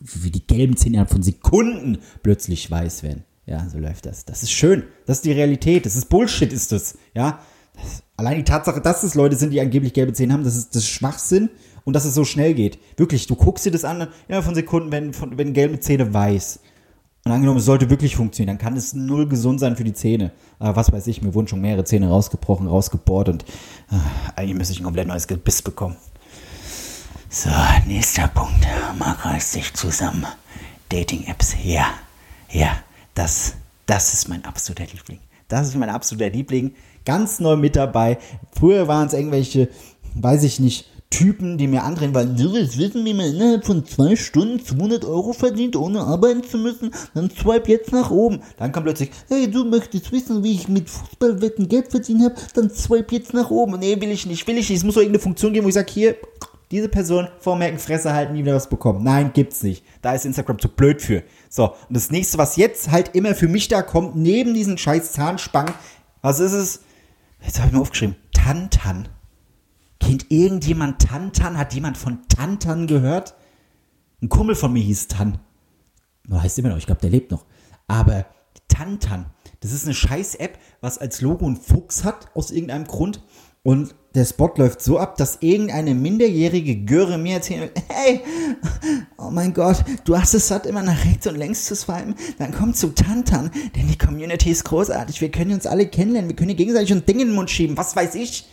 wie 0.00 0.30
die 0.30 0.46
gelben 0.46 0.76
Zähne 0.76 0.94
innerhalb 0.96 1.10
von 1.10 1.22
Sekunden 1.22 1.98
plötzlich 2.22 2.70
weiß 2.70 3.02
werden. 3.02 3.24
Ja, 3.46 3.66
so 3.68 3.78
läuft 3.78 4.06
das. 4.06 4.24
Das 4.24 4.42
ist 4.42 4.52
schön. 4.52 4.84
Das 5.06 5.18
ist 5.18 5.24
die 5.24 5.32
Realität. 5.32 5.86
Das 5.86 5.96
ist 5.96 6.10
Bullshit, 6.10 6.52
ist 6.52 6.72
das. 6.72 6.98
Ja. 7.14 7.40
Das, 7.74 8.02
allein 8.16 8.36
die 8.36 8.44
Tatsache, 8.44 8.80
dass 8.80 9.02
es 9.02 9.14
Leute 9.14 9.36
sind, 9.36 9.50
die 9.50 9.60
angeblich 9.60 9.94
gelbe 9.94 10.12
Zähne 10.12 10.34
haben, 10.34 10.44
das 10.44 10.56
ist 10.56 10.74
das 10.74 10.82
ist 10.82 10.88
Schwachsinn 10.88 11.48
und 11.84 11.94
dass 11.94 12.04
es 12.04 12.14
so 12.14 12.24
schnell 12.24 12.52
geht. 12.54 12.78
Wirklich, 12.98 13.26
du 13.26 13.36
guckst 13.36 13.64
dir 13.64 13.70
das 13.70 13.84
an, 13.84 14.08
ja, 14.28 14.42
von 14.42 14.54
Sekunden, 14.54 14.92
wenn, 14.92 15.14
von, 15.14 15.38
wenn 15.38 15.54
gelbe 15.54 15.80
Zähne 15.80 16.12
weiß. 16.12 16.60
Und 17.24 17.32
angenommen, 17.32 17.58
es 17.58 17.64
sollte 17.64 17.90
wirklich 17.90 18.16
funktionieren, 18.16 18.56
dann 18.56 18.62
kann 18.62 18.76
es 18.76 18.94
null 18.94 19.28
gesund 19.28 19.60
sein 19.60 19.76
für 19.76 19.84
die 19.84 19.92
Zähne. 19.92 20.32
Aber 20.58 20.76
was 20.76 20.92
weiß 20.92 21.06
ich, 21.06 21.22
mir 21.22 21.34
wurden 21.34 21.48
schon 21.48 21.60
mehrere 21.60 21.84
Zähne 21.84 22.08
rausgebrochen, 22.08 22.66
rausgebohrt 22.66 23.28
und 23.28 23.44
äh, 23.90 23.96
eigentlich 24.36 24.56
müsste 24.56 24.74
ich 24.74 24.80
ein 24.80 24.84
komplett 24.84 25.08
neues 25.08 25.26
Gebiss 25.26 25.62
bekommen. 25.62 25.96
So, 27.30 27.50
nächster 27.86 28.26
Punkt. 28.28 28.66
Marc 28.98 29.26
reißt 29.26 29.52
sich 29.52 29.74
zusammen. 29.74 30.24
Dating-Apps. 30.88 31.56
Ja, 31.62 31.90
ja, 32.50 32.78
das, 33.12 33.52
das 33.84 34.14
ist 34.14 34.30
mein 34.30 34.42
absoluter 34.46 34.86
Liebling. 34.90 35.18
Das 35.46 35.68
ist 35.68 35.76
mein 35.76 35.90
absoluter 35.90 36.30
Liebling. 36.30 36.74
Ganz 37.04 37.38
neu 37.38 37.56
mit 37.56 37.76
dabei. 37.76 38.16
Früher 38.58 38.88
waren 38.88 39.08
es 39.08 39.12
irgendwelche, 39.12 39.68
weiß 40.14 40.42
ich 40.44 40.58
nicht, 40.58 40.86
Typen, 41.10 41.56
die 41.56 41.68
mir 41.68 41.84
andrehen, 41.84 42.14
weil 42.14 42.26
das 42.26 42.76
wissen, 42.78 43.04
wie 43.04 43.14
man 43.14 43.26
innerhalb 43.26 43.64
von 43.64 43.84
zwei 43.86 44.14
Stunden 44.14 44.62
200 44.62 45.06
Euro 45.06 45.32
verdient, 45.32 45.74
ohne 45.74 46.00
arbeiten 46.00 46.44
zu 46.44 46.58
müssen, 46.58 46.90
dann 47.14 47.30
swipe 47.30 47.70
jetzt 47.70 47.92
nach 47.92 48.10
oben. 48.10 48.40
Dann 48.58 48.72
kommt 48.72 48.84
plötzlich, 48.84 49.10
hey, 49.28 49.50
du 49.50 49.64
möchtest 49.64 50.12
wissen, 50.12 50.44
wie 50.44 50.52
ich 50.52 50.68
mit 50.68 50.90
Fußballwetten 50.90 51.68
Geld 51.68 51.90
verdient 51.90 52.22
habe, 52.24 52.34
dann 52.54 52.68
swipe 52.70 53.14
jetzt 53.14 53.32
nach 53.32 53.50
oben. 53.50 53.78
Nee, 53.78 53.98
will 54.00 54.10
ich 54.10 54.26
nicht, 54.26 54.46
will 54.46 54.58
ich 54.58 54.68
nicht. 54.68 54.78
Es 54.78 54.84
muss 54.84 54.94
doch 54.94 55.00
irgendeine 55.00 55.22
Funktion 55.22 55.54
geben, 55.54 55.64
wo 55.64 55.68
ich 55.68 55.74
sage, 55.74 55.90
hier, 55.90 56.16
diese 56.70 56.88
Person 56.88 57.28
vormerken, 57.38 57.78
Fresse 57.78 58.12
halten, 58.12 58.34
nie 58.34 58.42
wieder 58.42 58.54
was 58.54 58.68
bekommen. 58.68 59.02
Nein, 59.02 59.32
gibt's 59.32 59.62
nicht. 59.62 59.84
Da 60.02 60.14
ist 60.14 60.26
Instagram 60.26 60.58
zu 60.58 60.68
blöd 60.68 61.00
für. 61.00 61.22
So, 61.48 61.72
und 61.88 61.96
das 61.96 62.10
nächste, 62.10 62.38
was 62.38 62.56
jetzt 62.56 62.90
halt 62.90 63.14
immer 63.14 63.34
für 63.34 63.48
mich 63.48 63.68
da 63.68 63.82
kommt, 63.82 64.16
neben 64.16 64.54
diesen 64.54 64.76
scheiß 64.76 65.12
Zahnspangen, 65.12 65.72
was 66.20 66.40
ist 66.40 66.52
es? 66.52 66.80
Jetzt 67.42 67.58
habe 67.58 67.68
ich 67.68 67.74
mir 67.74 67.80
aufgeschrieben. 67.80 68.16
Tantan. 68.32 69.08
Kennt 70.00 70.30
irgendjemand 70.30 71.00
Tantan? 71.00 71.56
Hat 71.56 71.72
jemand 71.74 71.96
von 71.96 72.20
Tantan 72.28 72.86
gehört? 72.86 73.34
Ein 74.22 74.28
Kumpel 74.28 74.54
von 74.54 74.72
mir 74.72 74.82
hieß 74.82 75.08
Tan. 75.08 75.38
Heißt 76.30 76.58
immer 76.58 76.68
noch, 76.68 76.76
ich 76.76 76.86
glaube, 76.86 77.00
der 77.00 77.10
lebt 77.10 77.30
noch. 77.30 77.46
Aber 77.86 78.26
Tantan, 78.68 79.26
das 79.60 79.72
ist 79.72 79.84
eine 79.84 79.94
scheiß 79.94 80.34
App, 80.36 80.58
was 80.80 80.98
als 80.98 81.20
Logo 81.20 81.46
einen 81.46 81.56
Fuchs 81.56 82.04
hat, 82.04 82.28
aus 82.34 82.50
irgendeinem 82.50 82.86
Grund. 82.86 83.22
Und 83.62 83.94
der 84.18 84.24
Spot 84.24 84.50
läuft 84.56 84.82
so 84.82 84.98
ab, 84.98 85.16
dass 85.16 85.38
irgendeine 85.42 85.94
minderjährige 85.94 86.76
Göre 86.84 87.18
mir 87.18 87.34
erzählt, 87.34 87.70
hey, 87.88 88.20
oh 89.16 89.30
mein 89.30 89.54
Gott, 89.54 89.84
du 90.04 90.18
hast 90.18 90.34
es 90.34 90.48
satt, 90.48 90.66
immer 90.66 90.82
nach 90.82 91.04
rechts 91.04 91.28
und 91.28 91.36
längs 91.36 91.66
zu 91.66 91.76
swipen, 91.76 92.16
dann 92.36 92.52
komm 92.52 92.74
zu 92.74 92.88
Tantan, 92.88 93.52
denn 93.76 93.86
die 93.86 93.96
Community 93.96 94.50
ist 94.50 94.64
großartig, 94.64 95.20
wir 95.20 95.30
können 95.30 95.52
uns 95.52 95.66
alle 95.66 95.86
kennenlernen, 95.86 96.28
wir 96.28 96.34
können 96.34 96.56
gegenseitig 96.56 96.92
ein 96.92 97.06
Ding 97.06 97.20
in 97.20 97.28
den 97.28 97.36
Mund 97.36 97.48
schieben, 97.48 97.76
was 97.76 97.94
weiß 97.94 98.16
ich. 98.16 98.48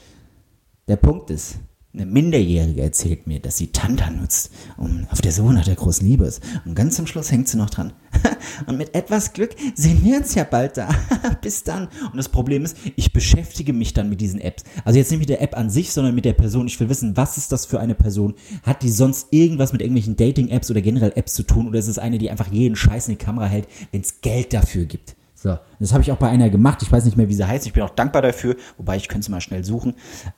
Der 0.88 0.98
Punkt 0.98 1.32
ist, 1.32 1.56
eine 1.96 2.06
Minderjährige 2.06 2.82
erzählt 2.82 3.26
mir, 3.26 3.40
dass 3.40 3.58
sie 3.58 3.68
Tanta 3.68 4.10
nutzt, 4.10 4.52
um 4.78 5.08
auf 5.10 5.22
der 5.22 5.32
Suche 5.32 5.54
nach 5.54 5.66
der 5.66 5.76
großen 5.76 6.06
Liebe 6.06 6.26
ist. 6.26 6.42
Und 6.66 6.76
ganz 6.76 6.96
zum 6.96 7.08
Schluss 7.08 7.32
hängt 7.32 7.48
sie 7.48 7.58
noch 7.58 7.70
dran. 7.70 7.94
Und 8.68 8.78
mit 8.78 8.94
etwas 8.96 9.34
Glück 9.34 9.56
sehen 9.76 10.04
wir 10.04 10.18
uns 10.18 10.36
ja 10.36 10.44
bald 10.44 10.78
da. 10.78 10.90
Bis 11.42 11.64
dann. 11.64 11.88
Und 12.12 12.18
das 12.18 12.30
Problem 12.30 12.66
ist, 12.66 12.78
ich 12.96 13.14
beschäftige 13.14 13.74
mich 13.74 13.94
dann 13.94 14.10
mit 14.10 14.22
diesen 14.22 14.42
Apps. 14.42 14.64
Also 14.84 15.00
jetzt 15.00 15.12
nicht 15.12 15.20
mit 15.20 15.30
der 15.30 15.42
App 15.42 15.58
an 15.58 15.70
sich, 15.70 15.92
sondern 15.92 16.16
mit 16.16 16.26
der 16.26 16.34
Person. 16.34 16.68
Ich 16.68 16.80
will 16.80 16.90
wissen, 16.90 17.16
was 17.16 17.38
ist 17.38 17.52
das 17.52 17.66
für 17.66 17.80
eine 17.80 17.96
Person? 17.96 18.36
Hat 18.64 18.84
die 18.84 18.90
sonst 18.90 19.28
irgendwas 19.32 19.72
mit 19.72 19.82
irgendwelchen 19.82 20.18
Dating-Apps 20.18 20.70
oder 20.72 20.82
generell 20.82 21.14
Apps 21.16 21.34
zu 21.34 21.44
tun? 21.44 21.68
Oder 21.68 21.80
ist 21.80 21.88
es 21.88 22.00
eine, 22.00 22.18
die 22.18 22.30
einfach 22.30 22.52
jeden 22.52 22.76
Scheiß 22.76 23.08
in 23.08 23.18
die 23.18 23.24
Kamera 23.24 23.46
hält, 23.46 23.68
wenn 23.92 24.02
es 24.02 24.22
Geld 24.22 24.54
dafür 24.54 24.86
gibt? 24.86 25.16
So, 25.34 25.60
das 25.80 25.94
habe 25.94 26.02
ich 26.02 26.12
auch 26.12 26.18
bei 26.18 26.30
einer 26.30 26.50
gemacht. 26.50 26.82
Ich 26.82 26.92
weiß 26.92 27.06
nicht 27.06 27.18
mehr, 27.18 27.30
wie 27.30 27.36
sie 27.36 27.48
heißt. 27.48 27.66
Ich 27.68 27.74
bin 27.74 27.84
auch 27.84 27.92
dankbar 27.92 28.22
dafür. 28.22 28.56
Wobei, 28.78 28.98
ich 28.98 29.08
könnte 29.08 29.26
sie 29.26 29.32
mal 29.32 29.42
schnell 29.42 29.64
suchen. 29.64 29.94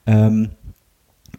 Ähm, 0.06 0.50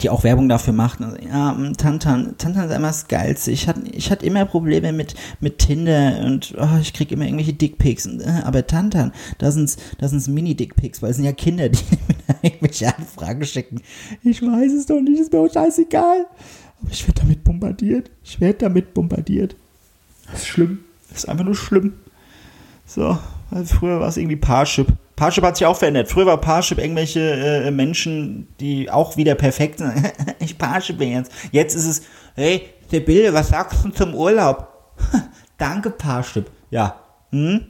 die 0.01 0.09
auch 0.09 0.23
Werbung 0.23 0.47
dafür 0.47 0.73
macht. 0.73 1.01
Also, 1.01 1.17
ja, 1.17 1.53
Tantan, 1.77 2.35
Tantan 2.37 2.69
ist 2.69 2.75
immer 2.75 2.87
das 2.87 3.07
Geilste. 3.07 3.51
Ich 3.51 3.67
hatte 3.67 3.81
ich 3.91 4.11
hatte 4.11 4.25
immer 4.25 4.45
Probleme 4.45 4.93
mit, 4.93 5.15
mit 5.39 5.59
Tinder 5.59 6.21
und 6.25 6.55
oh, 6.57 6.77
ich 6.81 6.93
kriege 6.93 7.15
immer 7.15 7.25
irgendwelche 7.25 7.53
Dickpics. 7.53 8.05
Äh, 8.05 8.41
aber 8.43 8.65
Tantan, 8.65 9.11
da 9.37 9.51
sind 9.51 9.75
da 9.97 10.07
sind's 10.07 10.27
Mini-Dickpics, 10.27 11.01
weil 11.01 11.11
es 11.11 11.17
sind 11.17 11.25
ja 11.25 11.33
Kinder, 11.33 11.69
die 11.69 11.83
mir 11.91 12.35
irgendwelche 12.41 12.95
Anfragen 12.95 13.45
schicken. 13.45 13.81
Ich 14.23 14.41
weiß 14.41 14.71
es 14.73 14.85
doch 14.85 15.01
nicht, 15.01 15.19
ist 15.19 15.33
mir 15.33 15.39
auch 15.39 15.51
scheißegal. 15.51 16.25
Aber 16.81 16.91
ich 16.91 17.05
werde 17.07 17.21
damit 17.21 17.43
bombardiert. 17.43 18.09
Ich 18.23 18.39
werde 18.39 18.59
damit 18.59 18.93
bombardiert. 18.93 19.55
Das 20.31 20.41
ist 20.41 20.47
schlimm. 20.47 20.79
Das 21.09 21.19
ist 21.19 21.29
einfach 21.29 21.45
nur 21.45 21.55
schlimm. 21.55 21.93
So, 22.85 23.17
also 23.51 23.75
früher 23.75 23.99
war 23.99 24.07
es 24.07 24.17
irgendwie 24.17 24.37
Parship. 24.37 24.87
Parship 25.19 25.43
hat 25.43 25.57
sich 25.57 25.67
auch 25.67 25.75
verändert. 25.75 26.07
Früher 26.07 26.27
war 26.27 26.39
Parship 26.39 26.77
irgendwelche 26.77 27.19
äh, 27.19 27.71
Menschen, 27.71 28.47
die 28.61 28.89
auch 28.89 29.17
wieder 29.17 29.35
perfekt 29.35 29.79
sind. 29.79 29.91
ich 30.39 30.57
Parship 30.57 31.01
jetzt. 31.01 31.29
Jetzt 31.51 31.75
ist 31.75 31.85
es, 31.85 32.01
hey, 32.35 32.69
Bilde, 32.89 33.33
was 33.33 33.49
sagst 33.49 33.83
du 33.83 33.89
zum 33.89 34.15
Urlaub? 34.15 34.95
Danke, 35.57 35.89
Parship. 35.89 36.49
Ja. 36.69 37.01
Hm? 37.31 37.65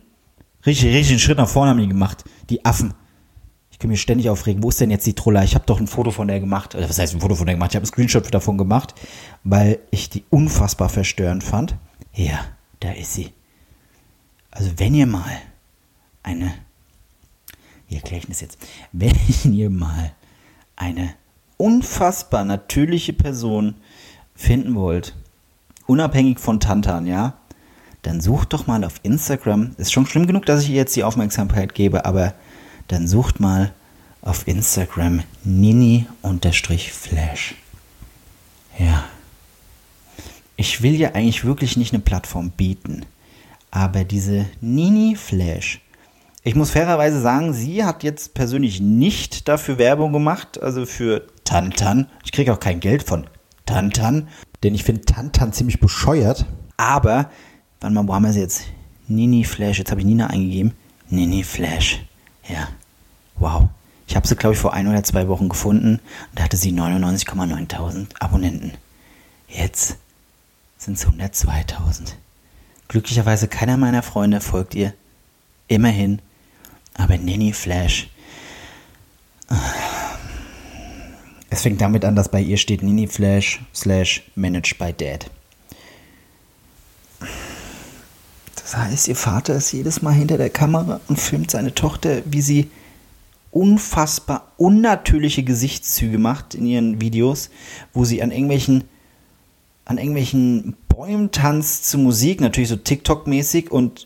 Richtig, 0.64 0.94
richtig 0.94 1.10
einen 1.10 1.20
Schritt 1.20 1.40
nach 1.40 1.50
vorne 1.50 1.72
haben 1.72 1.80
die 1.80 1.88
gemacht. 1.88 2.24
Die 2.52 2.64
Affen. 2.64 2.94
Ich 3.72 3.80
kann 3.80 3.90
mich 3.90 4.00
ständig 4.00 4.30
aufregen. 4.30 4.62
Wo 4.62 4.70
ist 4.70 4.80
denn 4.80 4.92
jetzt 4.92 5.08
die 5.08 5.16
Troller? 5.16 5.44
Ich 5.44 5.56
habe 5.56 5.66
doch 5.66 5.80
ein 5.80 5.88
Foto 5.88 6.12
von 6.12 6.28
der 6.28 6.40
gemacht. 6.40 6.76
Oder 6.76 6.88
was 6.88 7.00
heißt 7.00 7.16
ein 7.16 7.22
Foto 7.22 7.34
von 7.34 7.48
der 7.48 7.56
gemacht? 7.56 7.72
Ich 7.72 7.78
habe 7.78 7.84
einen 7.84 7.92
Screenshot 7.92 8.32
davon 8.32 8.60
gemacht, 8.60 8.94
weil 9.44 9.80
ich 9.90 10.12
die 10.12 10.24
unfassbar 10.30 10.90
verstörend 10.90 11.44
fand. 11.44 11.76
Ja, 12.14 12.42
da 12.80 12.92
ist 12.92 13.16
sie. 13.16 13.32
Also 14.52 14.70
wenn 14.78 14.94
ihr 14.94 15.08
mal 15.08 15.42
eine, 16.22 16.54
wie 17.90 17.96
erkläre 17.96 18.22
ich 18.22 18.28
das 18.28 18.42
jetzt? 18.42 18.58
Wenn 18.92 19.16
ihr 19.44 19.70
mal 19.70 20.14
eine 20.76 21.14
unfassbar 21.58 22.46
natürliche 22.46 23.14
Person 23.14 23.76
finden 24.36 24.76
wollt, 24.76 25.16
unabhängig 25.86 26.40
von 26.40 26.60
Tantan, 26.62 27.06
ja, 27.06 27.34
dann 28.04 28.22
sucht 28.22 28.54
doch 28.54 28.66
mal 28.68 28.86
auf 28.86 29.02
Instagram. 29.04 29.72
Ist 29.78 29.92
schon 29.92 30.06
schlimm 30.06 30.26
genug, 30.26 30.46
dass 30.46 30.64
ich 30.64 30.70
ihr 30.70 30.78
jetzt 30.78 30.96
die 30.96 31.04
Aufmerksamkeit 31.04 31.74
gebe, 31.76 32.06
aber 32.06 32.34
dann 32.88 33.08
sucht 33.08 33.42
mal 33.42 33.74
auf 34.22 34.48
Instagram 34.48 35.24
nini-flash. 35.44 36.06
Ja. 38.78 39.04
Ich 40.56 40.82
will 40.82 40.96
ja 40.96 41.14
eigentlich 41.14 41.46
wirklich 41.46 41.78
nicht 41.78 41.94
eine 41.94 42.02
Plattform 42.02 42.52
bieten, 42.52 43.06
aber 43.72 44.04
diese 44.04 44.46
Nini 44.62 45.16
Flash 45.16 45.80
ich 46.44 46.56
muss 46.56 46.72
fairerweise 46.72 47.20
sagen, 47.20 47.54
sie 47.54 47.84
hat 47.84 48.04
jetzt 48.04 48.34
persönlich 48.34 48.80
nicht 48.80 49.48
dafür 49.48 49.78
Werbung 49.78 50.14
gemacht, 50.14 50.62
also 50.62 50.86
für 50.86 51.28
Tantan. 51.44 52.08
Ich 52.24 52.32
kriege 52.32 52.54
auch 52.54 52.60
kein 52.60 52.80
Geld 52.80 53.04
von 53.04 53.28
Tantan, 53.66 54.30
denn 54.64 54.74
ich 54.74 54.84
finde 54.84 55.02
Tantan 55.02 55.52
ziemlich 55.52 55.80
bescheuert. 55.80 56.46
Aber, 56.78 57.30
wann 57.82 57.94
mal, 57.94 58.08
wo 58.08 58.14
haben 58.14 58.24
wir 58.24 58.34
sie 58.34 58.40
jetzt? 58.40 58.64
Nini 59.08 59.44
Flash, 59.44 59.80
jetzt 59.80 59.92
habe 59.92 60.02
ich 60.02 60.08
Nina 60.08 60.28
eingegeben. 60.28 60.74
Nini 61.10 61.44
Flash, 61.44 62.06
ja, 62.48 62.68
wow. 63.36 63.68
Ich 64.08 64.16
habe 64.16 64.28
sie, 64.28 64.36
glaube 64.36 64.56
ich, 64.56 64.60
vor 64.60 64.74
ein 64.74 64.88
oder 64.88 65.04
zwei 65.04 65.28
Wochen 65.28 65.50
gefunden. 65.50 66.00
Da 66.34 66.44
hatte 66.44 66.58
sie 66.58 66.72
99,9000 66.72 68.20
Abonnenten. 68.20 68.72
Jetzt 69.48 69.98
sind 70.78 70.98
es 70.98 71.06
102.000. 71.06 72.14
Glücklicherweise 72.88 73.48
keiner 73.48 73.78
meiner 73.78 74.02
Freunde 74.02 74.42
folgt 74.42 74.74
ihr. 74.74 74.94
Immerhin 75.68 76.22
aber 77.00 77.18
Nanny 77.18 77.54
Flash. 77.54 78.10
Es 81.50 81.64
fängt 81.64 81.82
damit 81.82 82.06
an, 82.06 82.16
dass 82.16 82.30
bei 82.30 82.42
ihr 82.42 82.58
steht 82.58 82.84
Nini 82.84 83.08
Flash 83.08 83.62
slash 83.74 84.24
Managed 84.36 84.78
by 84.78 84.94
Dad. 84.94 85.32
Das 88.56 88.78
heißt, 88.78 89.08
ihr 89.08 89.16
Vater 89.16 89.56
ist 89.56 89.72
jedes 89.72 90.04
Mal 90.04 90.14
hinter 90.14 90.38
der 90.38 90.52
Kamera 90.52 91.02
und 91.08 91.20
filmt 91.20 91.50
seine 91.50 91.74
Tochter, 91.74 92.22
wie 92.26 92.42
sie 92.42 92.70
unfassbar 93.52 94.52
unnatürliche 94.58 95.42
Gesichtszüge 95.42 96.20
macht 96.20 96.54
in 96.54 96.68
ihren 96.68 97.02
Videos, 97.02 97.50
wo 97.94 98.06
sie 98.06 98.22
an 98.22 98.32
irgendwelchen 98.32 98.84
an 99.86 99.98
irgendwelchen 99.98 100.76
Bäumen 100.88 101.32
tanzt 101.32 101.90
zu 101.90 101.98
Musik, 101.98 102.42
natürlich 102.42 102.70
so 102.70 102.76
TikTok-mäßig 102.76 103.72
und 103.72 104.06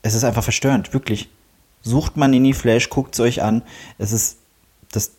es 0.00 0.14
ist 0.14 0.24
einfach 0.24 0.42
verstörend, 0.44 0.94
wirklich. 0.94 1.28
Sucht 1.82 2.16
man 2.16 2.32
in 2.34 2.44
die 2.44 2.54
Flash, 2.54 2.90
guckt 2.90 3.14
es 3.14 3.20
euch 3.20 3.42
an. 3.42 3.62
Es 3.98 4.12
ist, 4.12 4.38
das, 4.92 5.12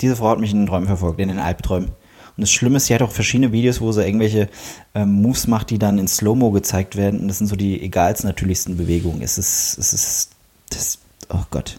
diese 0.00 0.16
Frau 0.16 0.30
hat 0.30 0.40
mich 0.40 0.52
in 0.52 0.58
den 0.58 0.66
Träumen 0.66 0.86
verfolgt, 0.86 1.20
in 1.20 1.28
den 1.28 1.38
Albträumen. 1.38 1.88
Und 1.88 2.42
das 2.42 2.50
Schlimme 2.50 2.78
ist, 2.78 2.86
sie 2.86 2.94
hat 2.94 3.02
auch 3.02 3.10
verschiedene 3.10 3.52
Videos, 3.52 3.80
wo 3.80 3.92
sie 3.92 4.04
irgendwelche 4.04 4.48
ähm, 4.94 5.20
Moves 5.22 5.46
macht, 5.46 5.70
die 5.70 5.78
dann 5.78 5.98
in 5.98 6.08
Slow-Mo 6.08 6.50
gezeigt 6.52 6.96
werden. 6.96 7.20
Und 7.20 7.28
das 7.28 7.38
sind 7.38 7.48
so 7.48 7.56
die 7.56 7.82
egalsten, 7.82 8.28
natürlichsten 8.28 8.76
Bewegungen. 8.76 9.22
Es 9.22 9.36
ist, 9.36 9.76
es 9.78 9.92
ist, 9.92 10.30
das, 10.70 10.98
oh 11.28 11.44
Gott. 11.50 11.78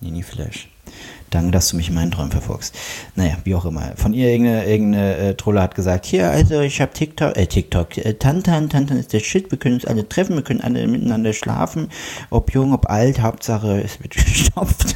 Nini 0.00 0.22
Flash. 0.22 0.68
Danke, 1.32 1.50
dass 1.50 1.68
du 1.68 1.76
mich 1.76 1.88
in 1.88 1.94
meinen 1.94 2.10
Träumen 2.10 2.30
verfolgst. 2.30 2.78
Naja, 3.16 3.38
wie 3.44 3.54
auch 3.54 3.64
immer. 3.64 3.94
Von 3.96 4.12
ihr 4.12 4.28
irgendeine, 4.28 4.66
irgendeine 4.66 5.16
äh, 5.16 5.34
Trolle 5.34 5.62
hat 5.62 5.74
gesagt, 5.74 6.04
hier, 6.04 6.30
also 6.30 6.60
ich 6.60 6.78
habe 6.82 6.92
TikTok, 6.92 7.36
äh, 7.38 7.46
TikTok, 7.46 7.96
äh, 7.96 8.14
Tantan, 8.14 8.68
Tantan 8.68 8.98
ist 8.98 9.14
der 9.14 9.20
Shit, 9.20 9.50
wir 9.50 9.58
können 9.58 9.76
uns 9.76 9.86
alle 9.86 10.06
treffen, 10.06 10.36
wir 10.36 10.42
können 10.42 10.60
alle 10.60 10.86
miteinander 10.86 11.32
schlafen, 11.32 11.88
ob 12.28 12.52
jung, 12.52 12.74
ob 12.74 12.90
alt, 12.90 13.22
Hauptsache 13.22 13.80
es 13.80 13.98
wird 14.02 14.14
gestopft. 14.14 14.94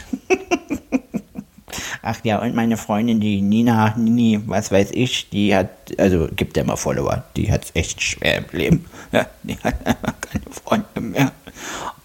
ach 2.03 2.19
ja, 2.23 2.43
und 2.43 2.55
meine 2.55 2.77
Freundin, 2.77 3.19
die 3.19 3.41
Nina, 3.41 3.95
Nini, 3.97 4.39
was 4.45 4.71
weiß 4.71 4.91
ich, 4.93 5.31
die 5.31 5.57
hat, 5.57 5.71
also 5.97 6.29
gibt 6.37 6.59
ja 6.59 6.65
immer 6.65 6.77
Follower, 6.77 7.25
die 7.35 7.51
hat 7.51 7.65
es 7.65 7.71
echt 7.75 8.03
schwer 8.03 8.39
im 8.39 8.45
Leben. 8.53 8.85
Ja, 9.13 9.25
die 9.45 9.57
hat 9.59 9.87
einfach 9.87 10.21
keine 10.21 10.45
Freunde 10.51 11.01
mehr. 11.01 11.33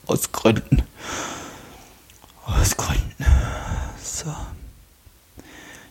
Aus 0.05 0.31
Gründen. 0.31 0.83
Aus 2.45 2.77
Gründen. 2.77 3.25
So. 4.23 4.33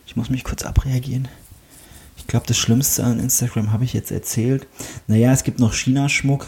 Ich 0.05 0.15
muss 0.15 0.29
mich 0.29 0.43
kurz 0.43 0.63
abreagieren. 0.63 1.27
Ich 2.17 2.27
glaube, 2.27 2.45
das 2.47 2.57
Schlimmste 2.57 3.03
an 3.03 3.19
Instagram 3.19 3.71
habe 3.71 3.83
ich 3.83 3.93
jetzt 3.93 4.11
erzählt. 4.11 4.67
Naja, 5.07 5.31
es 5.31 5.43
gibt 5.43 5.59
noch 5.59 5.73
China-Schmuck 5.73 6.47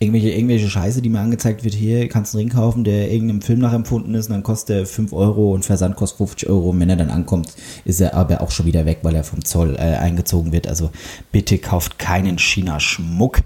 irgendwelche, 0.00 0.30
irgendwelche 0.30 0.68
Scheiße, 0.68 1.02
die 1.02 1.08
mir 1.08 1.20
angezeigt 1.20 1.64
wird, 1.64 1.74
hier 1.74 2.08
kannst 2.08 2.32
du 2.32 2.38
einen 2.38 2.48
Ring 2.48 2.56
kaufen, 2.56 2.84
der 2.84 3.10
irgendeinem 3.10 3.42
Film 3.42 3.58
nachempfunden 3.58 4.14
ist 4.14 4.26
und 4.26 4.32
dann 4.32 4.42
kostet 4.42 4.76
er 4.76 4.86
5 4.86 5.12
Euro 5.12 5.52
und 5.54 5.64
Versand 5.64 5.96
kostet 5.96 6.18
50 6.18 6.48
Euro. 6.48 6.70
Und 6.70 6.80
wenn 6.80 6.90
er 6.90 6.96
dann 6.96 7.10
ankommt, 7.10 7.54
ist 7.84 8.00
er 8.00 8.14
aber 8.14 8.40
auch 8.40 8.50
schon 8.50 8.66
wieder 8.66 8.86
weg, 8.86 8.98
weil 9.02 9.16
er 9.16 9.24
vom 9.24 9.44
Zoll 9.44 9.74
äh, 9.76 9.96
eingezogen 9.96 10.52
wird. 10.52 10.68
Also 10.68 10.90
bitte 11.32 11.58
kauft 11.58 11.98
keinen 11.98 12.38
China-Schmuck 12.38 13.40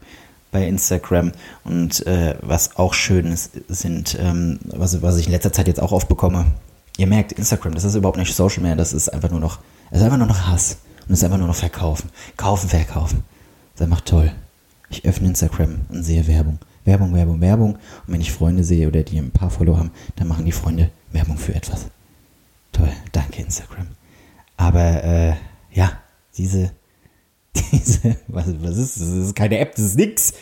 bei 0.50 0.66
Instagram. 0.66 1.32
Und 1.64 2.06
äh, 2.06 2.34
was 2.42 2.76
auch 2.76 2.92
schön 2.92 3.26
ist, 3.26 3.52
sind, 3.68 4.18
ähm, 4.20 4.58
was, 4.64 5.00
was 5.00 5.16
ich 5.16 5.26
in 5.26 5.32
letzter 5.32 5.52
Zeit 5.52 5.68
jetzt 5.68 5.80
auch 5.80 5.92
aufbekomme, 5.92 6.46
ihr 6.96 7.06
merkt, 7.06 7.32
Instagram, 7.32 7.74
das 7.74 7.84
ist 7.84 7.94
überhaupt 7.94 8.18
nicht 8.18 8.34
Social 8.34 8.62
mehr, 8.62 8.76
das 8.76 8.92
ist 8.92 9.08
einfach 9.08 9.30
nur 9.30 9.40
noch, 9.40 9.58
es 9.90 9.98
ist 9.98 10.04
einfach 10.04 10.18
nur 10.18 10.26
noch 10.26 10.46
Hass. 10.46 10.78
Und 11.06 11.12
es 11.12 11.18
ist 11.18 11.24
einfach 11.24 11.38
nur 11.38 11.48
noch 11.48 11.56
Verkaufen. 11.56 12.10
Kaufen, 12.36 12.68
verkaufen. 12.68 13.24
Das 13.74 13.80
ist 13.80 13.84
einfach 13.84 14.02
toll. 14.02 14.32
Ich 14.90 15.04
öffne 15.04 15.28
Instagram 15.28 15.80
und 15.88 16.02
sehe 16.04 16.26
Werbung. 16.26 16.58
Werbung, 16.84 17.14
Werbung, 17.14 17.40
Werbung. 17.40 17.74
Und 17.74 18.14
wenn 18.14 18.20
ich 18.20 18.32
Freunde 18.32 18.64
sehe 18.64 18.88
oder 18.88 19.02
die 19.02 19.18
ein 19.18 19.30
paar 19.30 19.50
Follow 19.50 19.76
haben, 19.76 19.90
dann 20.16 20.28
machen 20.28 20.44
die 20.44 20.52
Freunde 20.52 20.90
Werbung 21.12 21.38
für 21.38 21.54
etwas. 21.54 21.86
Toll, 22.72 22.92
danke 23.12 23.42
Instagram. 23.42 23.88
Aber 24.56 25.02
äh, 25.02 25.34
ja, 25.72 25.92
diese, 26.36 26.72
diese, 27.72 28.16
was, 28.28 28.46
was 28.62 28.76
ist 28.76 29.00
das? 29.00 29.08
Das 29.08 29.26
ist 29.26 29.34
keine 29.34 29.58
App, 29.58 29.74
das 29.74 29.86
ist 29.86 29.96
nix. 29.96 30.34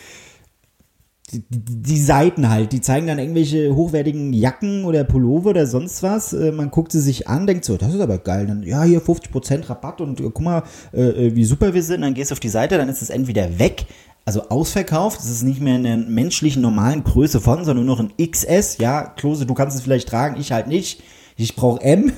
Die, 1.33 1.43
die, 1.49 2.01
Seiten 2.01 2.49
halt, 2.49 2.71
die 2.73 2.81
zeigen 2.81 3.07
dann 3.07 3.19
irgendwelche 3.19 3.75
hochwertigen 3.75 4.33
Jacken 4.33 4.83
oder 4.85 5.03
Pullover 5.03 5.51
oder 5.51 5.65
sonst 5.65 6.03
was. 6.03 6.33
Äh, 6.33 6.51
man 6.51 6.71
guckt 6.71 6.91
sie 6.91 7.01
sich 7.01 7.27
an, 7.27 7.47
denkt 7.47 7.65
so, 7.65 7.77
das 7.77 7.93
ist 7.93 8.01
aber 8.01 8.17
geil. 8.17 8.47
Dann, 8.47 8.63
ja, 8.63 8.83
hier 8.83 9.01
50% 9.01 9.69
Rabatt 9.69 10.01
und 10.01 10.19
äh, 10.19 10.23
guck 10.23 10.41
mal, 10.41 10.63
äh, 10.91 11.33
wie 11.33 11.45
super 11.45 11.73
wir 11.73 11.83
sind. 11.83 12.01
Dann 12.01 12.13
gehst 12.13 12.31
du 12.31 12.33
auf 12.33 12.39
die 12.39 12.49
Seite, 12.49 12.77
dann 12.77 12.89
ist 12.89 13.01
es 13.01 13.09
entweder 13.09 13.59
weg 13.59 13.85
also 14.25 14.49
ausverkauft. 14.49 15.19
Es 15.19 15.29
ist 15.29 15.43
nicht 15.43 15.61
mehr 15.61 15.75
in 15.75 15.83
der 15.83 15.97
menschlichen 15.97 16.61
normalen 16.61 17.03
Größe 17.03 17.41
von, 17.41 17.63
sondern 17.65 17.85
nur 17.85 17.97
noch 17.97 18.03
ein 18.03 18.13
XS. 18.17 18.77
Ja, 18.77 19.03
Klose, 19.03 19.45
du 19.45 19.53
kannst 19.53 19.75
es 19.75 19.83
vielleicht 19.83 20.09
tragen, 20.09 20.39
ich 20.39 20.51
halt 20.51 20.67
nicht. 20.67 21.01
Ich 21.37 21.55
brauche 21.55 21.81
M. 21.81 22.13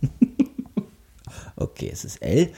okay, 1.56 1.90
es 1.92 2.04
ist 2.04 2.22
L. 2.22 2.50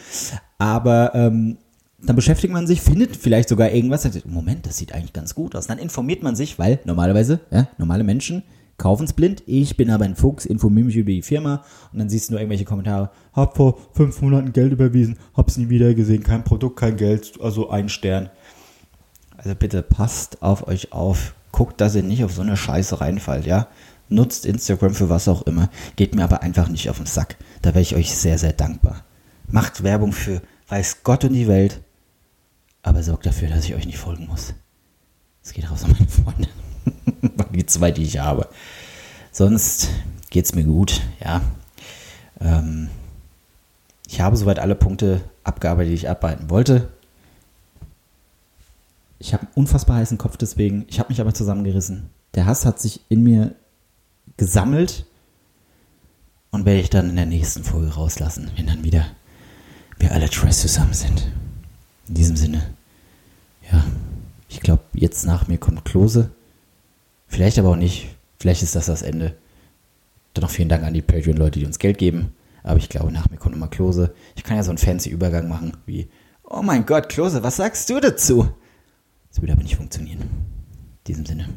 Aber 0.59 1.14
ähm, 1.14 1.59
dann 2.02 2.16
beschäftigt 2.16 2.52
man 2.52 2.66
sich, 2.66 2.80
findet 2.80 3.16
vielleicht 3.16 3.49
sogar 3.49 3.71
irgendwas. 3.71 4.02
Sagt, 4.02 4.26
Moment, 4.26 4.66
das 4.66 4.76
sieht 4.76 4.92
eigentlich 4.92 5.12
ganz 5.12 5.35
gut 5.35 5.54
aus. 5.54 5.66
Dann 5.66 5.78
informiert 5.78 6.23
man 6.23 6.37
sich, 6.37 6.59
weil 6.59 6.80
normalerweise, 6.85 7.40
ja, 7.50 7.68
normale 7.78 8.04
Menschen 8.04 8.42
kaufen 8.78 9.04
es 9.04 9.12
blind. 9.12 9.42
Ich 9.47 9.76
bin 9.76 9.90
aber 9.90 10.04
ein 10.04 10.16
Fuchs, 10.16 10.44
informiere 10.44 10.87
mich 10.87 10.97
über 10.97 11.12
die 11.12 11.23
Firma 11.23 11.64
und 11.92 12.00
dann 12.00 12.09
siehst 12.09 12.28
du 12.28 12.32
nur 12.32 12.40
irgendwelche 12.40 12.64
Kommentare. 12.64 13.11
Hab 13.32 13.56
vor 13.56 13.78
fünf 13.92 14.21
Monaten 14.21 14.52
Geld 14.52 14.73
überwiesen, 14.73 15.18
hab's 15.35 15.56
nie 15.56 15.68
wieder 15.68 15.94
gesehen, 15.94 16.25
kein 16.25 16.42
Produkt, 16.42 16.80
kein 16.80 16.97
Geld, 16.97 17.35
also 17.40 17.71
ein 17.71 17.88
Stern. 17.88 18.30
Also 19.37 19.54
bitte 19.54 19.82
passt 19.82 20.42
auf 20.42 20.66
euch 20.66 20.92
auf. 20.92 21.35
Guckt, 21.52 21.80
dass 21.80 21.94
ihr 21.94 22.02
nicht 22.02 22.25
auf 22.25 22.32
so 22.32 22.42
eine 22.42 22.56
Scheiße 22.56 23.00
reinfallt, 23.00 23.47
ja? 23.47 23.68
Nutzt 24.09 24.47
Instagram 24.47 24.94
für 24.94 25.09
was 25.09 25.28
auch 25.28 25.42
immer. 25.42 25.68
Geht 25.97 26.14
mir 26.14 26.25
aber 26.25 26.42
einfach 26.42 26.68
nicht 26.68 26.90
auf 26.90 26.97
den 26.97 27.06
Sack. 27.06 27.37
Da 27.61 27.71
wäre 27.71 27.82
ich 27.82 27.94
euch 27.94 28.14
sehr, 28.14 28.38
sehr 28.38 28.52
dankbar. 28.52 29.04
Macht 29.49 29.82
Werbung 29.82 30.12
für 30.12 30.42
weiß 30.68 31.02
Gott 31.04 31.25
und 31.25 31.35
die 31.35 31.49
Welt. 31.49 31.82
Aber 32.82 33.02
sorgt 33.02 33.26
dafür, 33.26 33.48
dass 33.48 33.64
ich 33.64 33.74
euch 33.74 33.86
nicht 33.86 33.98
folgen 33.98 34.26
muss. 34.26 34.54
Es 35.42 35.52
geht 35.52 35.70
raus 35.70 35.85
an 35.85 35.92
meine 35.92 36.09
Freunde. 36.09 36.48
die 37.52 37.66
zwei, 37.66 37.90
die 37.90 38.02
ich 38.02 38.18
habe. 38.18 38.48
Sonst 39.30 39.88
geht's 40.30 40.54
mir 40.54 40.64
gut, 40.64 41.00
ja. 41.24 41.42
Ähm, 42.40 42.88
ich 44.09 44.20
habe 44.20 44.37
soweit 44.37 44.59
alle 44.59 44.74
Punkte 44.74 45.20
abgearbeitet, 45.44 45.90
die 45.90 45.96
ich 45.96 46.11
arbeiten 46.11 46.50
wollte. 46.50 46.88
Ich 49.18 49.33
habe 49.33 49.44
einen 49.44 49.52
unfassbar 49.54 49.96
heißen 49.96 50.18
Kopf 50.18 50.37
deswegen. 50.37 50.85
Ich 50.88 50.98
habe 50.98 51.11
mich 51.11 51.20
aber 51.20 51.33
zusammengerissen. 51.33 52.11
Der 52.35 52.46
Hass 52.46 52.66
hat 52.66 52.80
sich 52.80 53.00
in 53.09 53.22
mir 53.22 53.54
gesammelt 54.37 55.07
und 56.50 56.66
werde 56.66 56.80
ich 56.80 56.90
dann 56.90 57.11
in 57.11 57.16
der 57.16 57.26
nächsten 57.26 57.62
Folge 57.62 57.94
rauslassen, 57.94 58.50
wenn 58.57 58.66
dann 58.66 58.85
wieder 58.85 59.07
wir 59.98 60.12
alle 60.12 60.28
Tress 60.28 60.61
zusammen 60.61 60.94
sind. 60.94 61.30
In 62.12 62.16
diesem 62.16 62.37
Sinne, 62.37 62.75
ja, 63.72 63.83
ich 64.46 64.61
glaube, 64.61 64.83
jetzt 64.92 65.25
nach 65.25 65.48
mir 65.48 65.57
kommt 65.57 65.87
Klose. 65.87 66.31
Vielleicht 67.27 67.59
aber 67.59 67.70
auch 67.70 67.77
nicht. 67.77 68.14
Vielleicht 68.38 68.62
ist 68.62 68.75
das 68.75 68.85
das 68.85 69.01
Ende. 69.01 69.35
Dann 70.35 70.42
noch 70.42 70.51
vielen 70.51 70.68
Dank 70.68 70.85
an 70.85 70.92
die 70.92 71.01
Patreon-Leute, 71.01 71.59
die 71.59 71.64
uns 71.64 71.79
Geld 71.79 71.96
geben. 71.96 72.35
Aber 72.64 72.77
ich 72.77 72.90
glaube, 72.90 73.12
nach 73.12 73.31
mir 73.31 73.38
kommt 73.38 73.55
nochmal 73.55 73.70
Klose. 73.70 74.14
Ich 74.37 74.44
kann 74.44 74.59
ja 74.59 74.62
so 74.62 74.70
einen 74.70 74.77
fancy 74.77 75.09
Übergang 75.09 75.48
machen 75.48 75.75
wie, 75.87 76.07
oh 76.44 76.61
mein 76.61 76.85
Gott, 76.85 77.09
Klose, 77.09 77.42
was 77.42 77.57
sagst 77.57 77.88
du 77.88 77.98
dazu? 77.98 78.46
Das 79.31 79.40
würde 79.40 79.55
aber 79.55 79.62
nicht 79.62 79.77
funktionieren. 79.77 80.20
In 80.20 81.05
diesem 81.07 81.25
Sinne. 81.25 81.48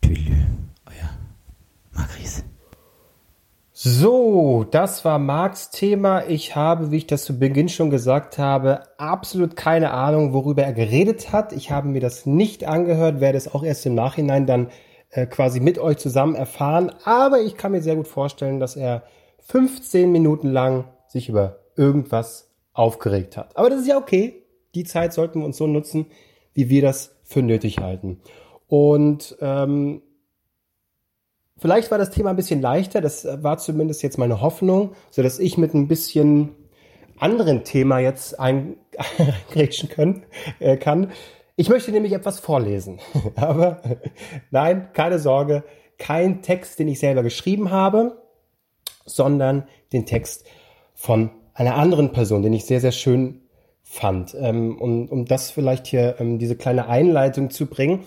Tüdelü, 0.00 0.34
euer 0.86 1.10
Margries. 1.92 2.42
So, 3.82 4.66
das 4.70 5.06
war 5.06 5.18
Marks 5.18 5.70
Thema. 5.70 6.28
Ich 6.28 6.54
habe, 6.54 6.90
wie 6.90 6.98
ich 6.98 7.06
das 7.06 7.24
zu 7.24 7.38
Beginn 7.38 7.70
schon 7.70 7.88
gesagt 7.88 8.36
habe, 8.36 8.82
absolut 8.98 9.56
keine 9.56 9.92
Ahnung, 9.92 10.34
worüber 10.34 10.64
er 10.64 10.74
geredet 10.74 11.32
hat. 11.32 11.54
Ich 11.54 11.70
habe 11.70 11.88
mir 11.88 12.00
das 12.00 12.26
nicht 12.26 12.64
angehört, 12.64 13.22
werde 13.22 13.38
es 13.38 13.54
auch 13.54 13.62
erst 13.62 13.86
im 13.86 13.94
Nachhinein 13.94 14.44
dann 14.44 14.68
äh, 15.08 15.24
quasi 15.24 15.60
mit 15.60 15.78
euch 15.78 15.96
zusammen 15.96 16.34
erfahren. 16.34 16.92
Aber 17.04 17.40
ich 17.40 17.56
kann 17.56 17.72
mir 17.72 17.80
sehr 17.80 17.96
gut 17.96 18.06
vorstellen, 18.06 18.60
dass 18.60 18.76
er 18.76 19.02
15 19.46 20.12
Minuten 20.12 20.48
lang 20.50 20.84
sich 21.08 21.30
über 21.30 21.60
irgendwas 21.74 22.52
aufgeregt 22.74 23.38
hat. 23.38 23.56
Aber 23.56 23.70
das 23.70 23.80
ist 23.80 23.88
ja 23.88 23.96
okay. 23.96 24.42
Die 24.74 24.84
Zeit 24.84 25.14
sollten 25.14 25.38
wir 25.38 25.46
uns 25.46 25.56
so 25.56 25.66
nutzen, 25.66 26.04
wie 26.52 26.68
wir 26.68 26.82
das 26.82 27.16
für 27.22 27.40
nötig 27.40 27.78
halten. 27.78 28.20
Und 28.68 29.38
ähm, 29.40 30.02
vielleicht 31.60 31.90
war 31.92 31.98
das 31.98 32.10
Thema 32.10 32.30
ein 32.30 32.36
bisschen 32.36 32.60
leichter, 32.60 33.00
das 33.00 33.24
war 33.24 33.58
zumindest 33.58 34.02
jetzt 34.02 34.18
meine 34.18 34.40
Hoffnung, 34.40 34.94
so 35.10 35.22
dass 35.22 35.38
ich 35.38 35.56
mit 35.56 35.74
ein 35.74 35.86
bisschen 35.86 36.56
anderen 37.18 37.64
Thema 37.64 38.00
jetzt 38.00 38.40
eingrätschen 38.40 39.88
können, 39.94 40.24
äh, 40.58 40.76
kann. 40.76 41.12
Ich 41.56 41.68
möchte 41.68 41.92
nämlich 41.92 42.12
etwas 42.12 42.40
vorlesen. 42.40 42.98
Aber 43.36 43.82
nein, 44.50 44.88
keine 44.94 45.18
Sorge, 45.18 45.62
kein 45.98 46.42
Text, 46.42 46.78
den 46.78 46.88
ich 46.88 46.98
selber 46.98 47.22
geschrieben 47.22 47.70
habe, 47.70 48.22
sondern 49.04 49.68
den 49.92 50.06
Text 50.06 50.46
von 50.94 51.30
einer 51.52 51.74
anderen 51.74 52.12
Person, 52.12 52.42
den 52.42 52.54
ich 52.54 52.64
sehr, 52.64 52.80
sehr 52.80 52.92
schön 52.92 53.42
fand. 53.82 54.34
Ähm, 54.38 54.80
um, 54.80 55.08
um 55.08 55.24
das 55.26 55.50
vielleicht 55.50 55.86
hier, 55.86 56.16
ähm, 56.18 56.38
diese 56.38 56.56
kleine 56.56 56.88
Einleitung 56.88 57.50
zu 57.50 57.66
bringen. 57.66 58.04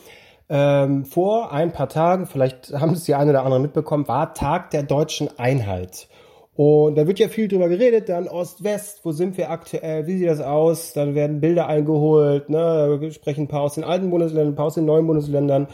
Ähm, 0.56 1.04
vor 1.06 1.52
ein 1.52 1.72
paar 1.72 1.90
Tagen, 1.90 2.28
vielleicht 2.28 2.74
haben 2.74 2.94
es 2.94 3.06
die 3.06 3.16
eine 3.16 3.32
oder 3.32 3.44
andere 3.44 3.60
mitbekommen, 3.60 4.08
war 4.08 4.36
Tag 4.36 4.70
der 4.70 4.84
deutschen 4.84 5.28
Einheit. 5.40 6.08
Und 6.54 6.96
da 6.96 7.08
wird 7.08 7.18
ja 7.18 7.28
viel 7.28 7.48
drüber 7.48 7.70
geredet, 7.70 8.08
dann 8.08 8.28
Ost-West, 8.28 9.00
wo 9.02 9.12
sind 9.12 9.36
wir 9.36 9.50
aktuell, 9.50 10.06
wie 10.06 10.16
sieht 10.16 10.30
das 10.30 10.42
aus? 10.42 10.94
Dann 10.94 11.16
werden 11.16 11.42
Bilder 11.42 11.66
eingeholt, 11.66 12.52
ne? 12.52 12.98
wir 13.00 13.12
sprechen 13.12 13.46
ein 13.46 13.48
paar 13.48 13.62
aus 13.62 13.74
den 13.74 13.84
alten 13.84 14.12
Bundesländern, 14.12 14.54
ein 14.54 14.56
paar 14.56 14.68
aus 14.68 14.76
den 14.76 14.86
neuen 14.86 15.08
Bundesländern. 15.08 15.70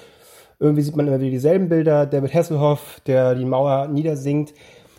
Irgendwie 0.61 0.83
sieht 0.83 0.95
man 0.95 1.07
immer 1.07 1.19
wieder 1.19 1.29
dieselben 1.31 1.67
Bilder, 1.67 2.05
David 2.05 2.33
Hasselhoff, 2.33 3.01
der 3.05 3.35
die 3.35 3.43
Mauer 3.43 3.89
niedersingt. 3.89 4.53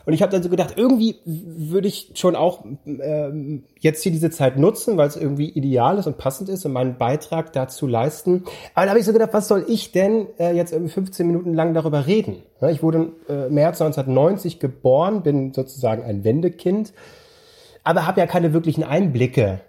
Und 0.06 0.12
ich 0.12 0.22
habe 0.22 0.32
dann 0.32 0.42
so 0.42 0.48
gedacht, 0.48 0.74
irgendwie 0.76 1.16
würde 1.24 1.88
ich 1.88 2.12
schon 2.14 2.36
auch 2.36 2.64
äh, 2.86 3.30
jetzt 3.78 4.02
hier 4.02 4.12
diese 4.12 4.30
Zeit 4.30 4.56
nutzen, 4.56 4.96
weil 4.96 5.08
es 5.08 5.16
irgendwie 5.16 5.48
ideal 5.48 5.98
ist 5.98 6.06
und 6.06 6.16
passend 6.18 6.48
ist 6.48 6.64
und 6.64 6.72
meinen 6.72 6.96
Beitrag 6.96 7.52
dazu 7.52 7.86
leisten. 7.86 8.44
Aber 8.74 8.86
da 8.86 8.90
habe 8.90 9.00
ich 9.00 9.06
so 9.06 9.12
gedacht, 9.12 9.32
was 9.32 9.48
soll 9.48 9.64
ich 9.68 9.92
denn 9.92 10.26
äh, 10.38 10.52
jetzt 10.54 10.72
irgendwie 10.72 10.92
15 10.92 11.26
Minuten 11.26 11.54
lang 11.54 11.74
darüber 11.74 12.06
reden? 12.06 12.42
Ich 12.70 12.82
wurde 12.82 13.12
äh, 13.28 13.48
März 13.48 13.80
1990 13.80 14.58
geboren, 14.58 15.22
bin 15.22 15.52
sozusagen 15.52 16.02
ein 16.02 16.24
Wendekind, 16.24 16.92
aber 17.84 18.06
habe 18.06 18.20
ja 18.20 18.26
keine 18.26 18.52
wirklichen 18.52 18.84
Einblicke 18.84 19.60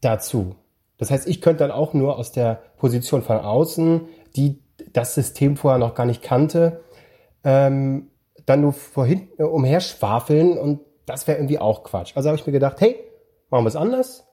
dazu. 0.00 0.56
Das 0.98 1.10
heißt, 1.10 1.26
ich 1.26 1.40
könnte 1.40 1.64
dann 1.64 1.72
auch 1.72 1.94
nur 1.94 2.16
aus 2.16 2.32
der 2.32 2.62
Position 2.76 3.22
von 3.22 3.38
außen, 3.38 4.02
die 4.36 4.62
das 4.92 5.14
System 5.14 5.56
vorher 5.56 5.78
noch 5.78 5.94
gar 5.94 6.06
nicht 6.06 6.22
kannte, 6.22 6.80
ähm, 7.44 8.08
dann 8.46 8.60
nur 8.60 8.72
vorhin 8.72 9.28
äh, 9.38 9.44
umherschwafeln 9.44 10.58
und 10.58 10.80
das 11.06 11.26
wäre 11.26 11.38
irgendwie 11.38 11.58
auch 11.58 11.82
Quatsch. 11.84 12.12
Also 12.14 12.28
habe 12.28 12.38
ich 12.38 12.46
mir 12.46 12.52
gedacht, 12.52 12.80
hey, 12.80 12.96
machen 13.50 13.64
wir 13.64 13.68
es 13.68 13.76
anders. 13.76 14.26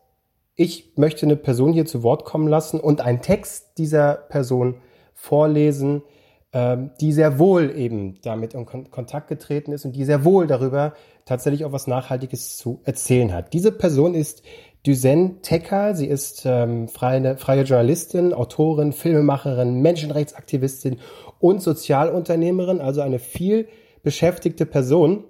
Ich 0.56 0.94
möchte 0.98 1.26
eine 1.26 1.36
Person 1.36 1.74
hier 1.74 1.86
zu 1.86 2.04
Wort 2.04 2.26
kommen 2.26 2.48
lassen 2.48 2.80
und 2.80 3.02
einen 3.02 3.22
Text 3.22 3.78
dieser 3.78 4.14
Person 4.14 4.76
vorlesen, 5.14 6.04
ähm, 6.52 6.92
die 7.00 7.14
sehr 7.14 7.40
wohl 7.40 7.76
eben 7.78 8.20
damit 8.24 8.54
in 8.54 8.66
Kon 8.66 8.90
Kontakt 8.90 9.28
getreten 9.28 9.72
ist 9.72 9.86
und 9.86 9.96
die 9.96 10.06
sehr 10.06 10.26
wohl 10.26 10.48
darüber 10.48 10.94
tatsächlich 11.26 11.66
auch 11.66 11.72
was 11.72 11.88
Nachhaltiges 11.88 12.58
zu 12.58 12.82
erzählen 12.86 13.34
hat. 13.34 13.54
Diese 13.54 13.72
Person 13.72 14.16
ist 14.16 14.44
Duzen 14.86 15.42
Tecker. 15.42 15.94
Sie 15.96 16.08
ist 16.08 16.44
ähm, 16.46 16.88
freie, 16.88 17.38
freie 17.38 17.64
Journalistin, 17.64 18.34
Autorin, 18.34 18.94
Filmemacherin, 18.94 19.82
Menschenrechtsaktivistin 19.82 21.00
und 21.40 21.62
Sozialunternehmerin, 21.62 22.82
also 22.82 23.02
eine 23.02 23.20
viel 23.20 23.68
beschäftigte 24.04 24.66
Person. 24.66 25.26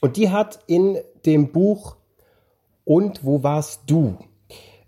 Und 0.00 0.16
die 0.16 0.30
hat 0.30 0.60
in 0.66 0.98
dem 1.24 1.52
Buch 1.52 1.96
Und 2.84 3.24
wo 3.24 3.42
warst 3.42 3.84
du? 3.86 4.18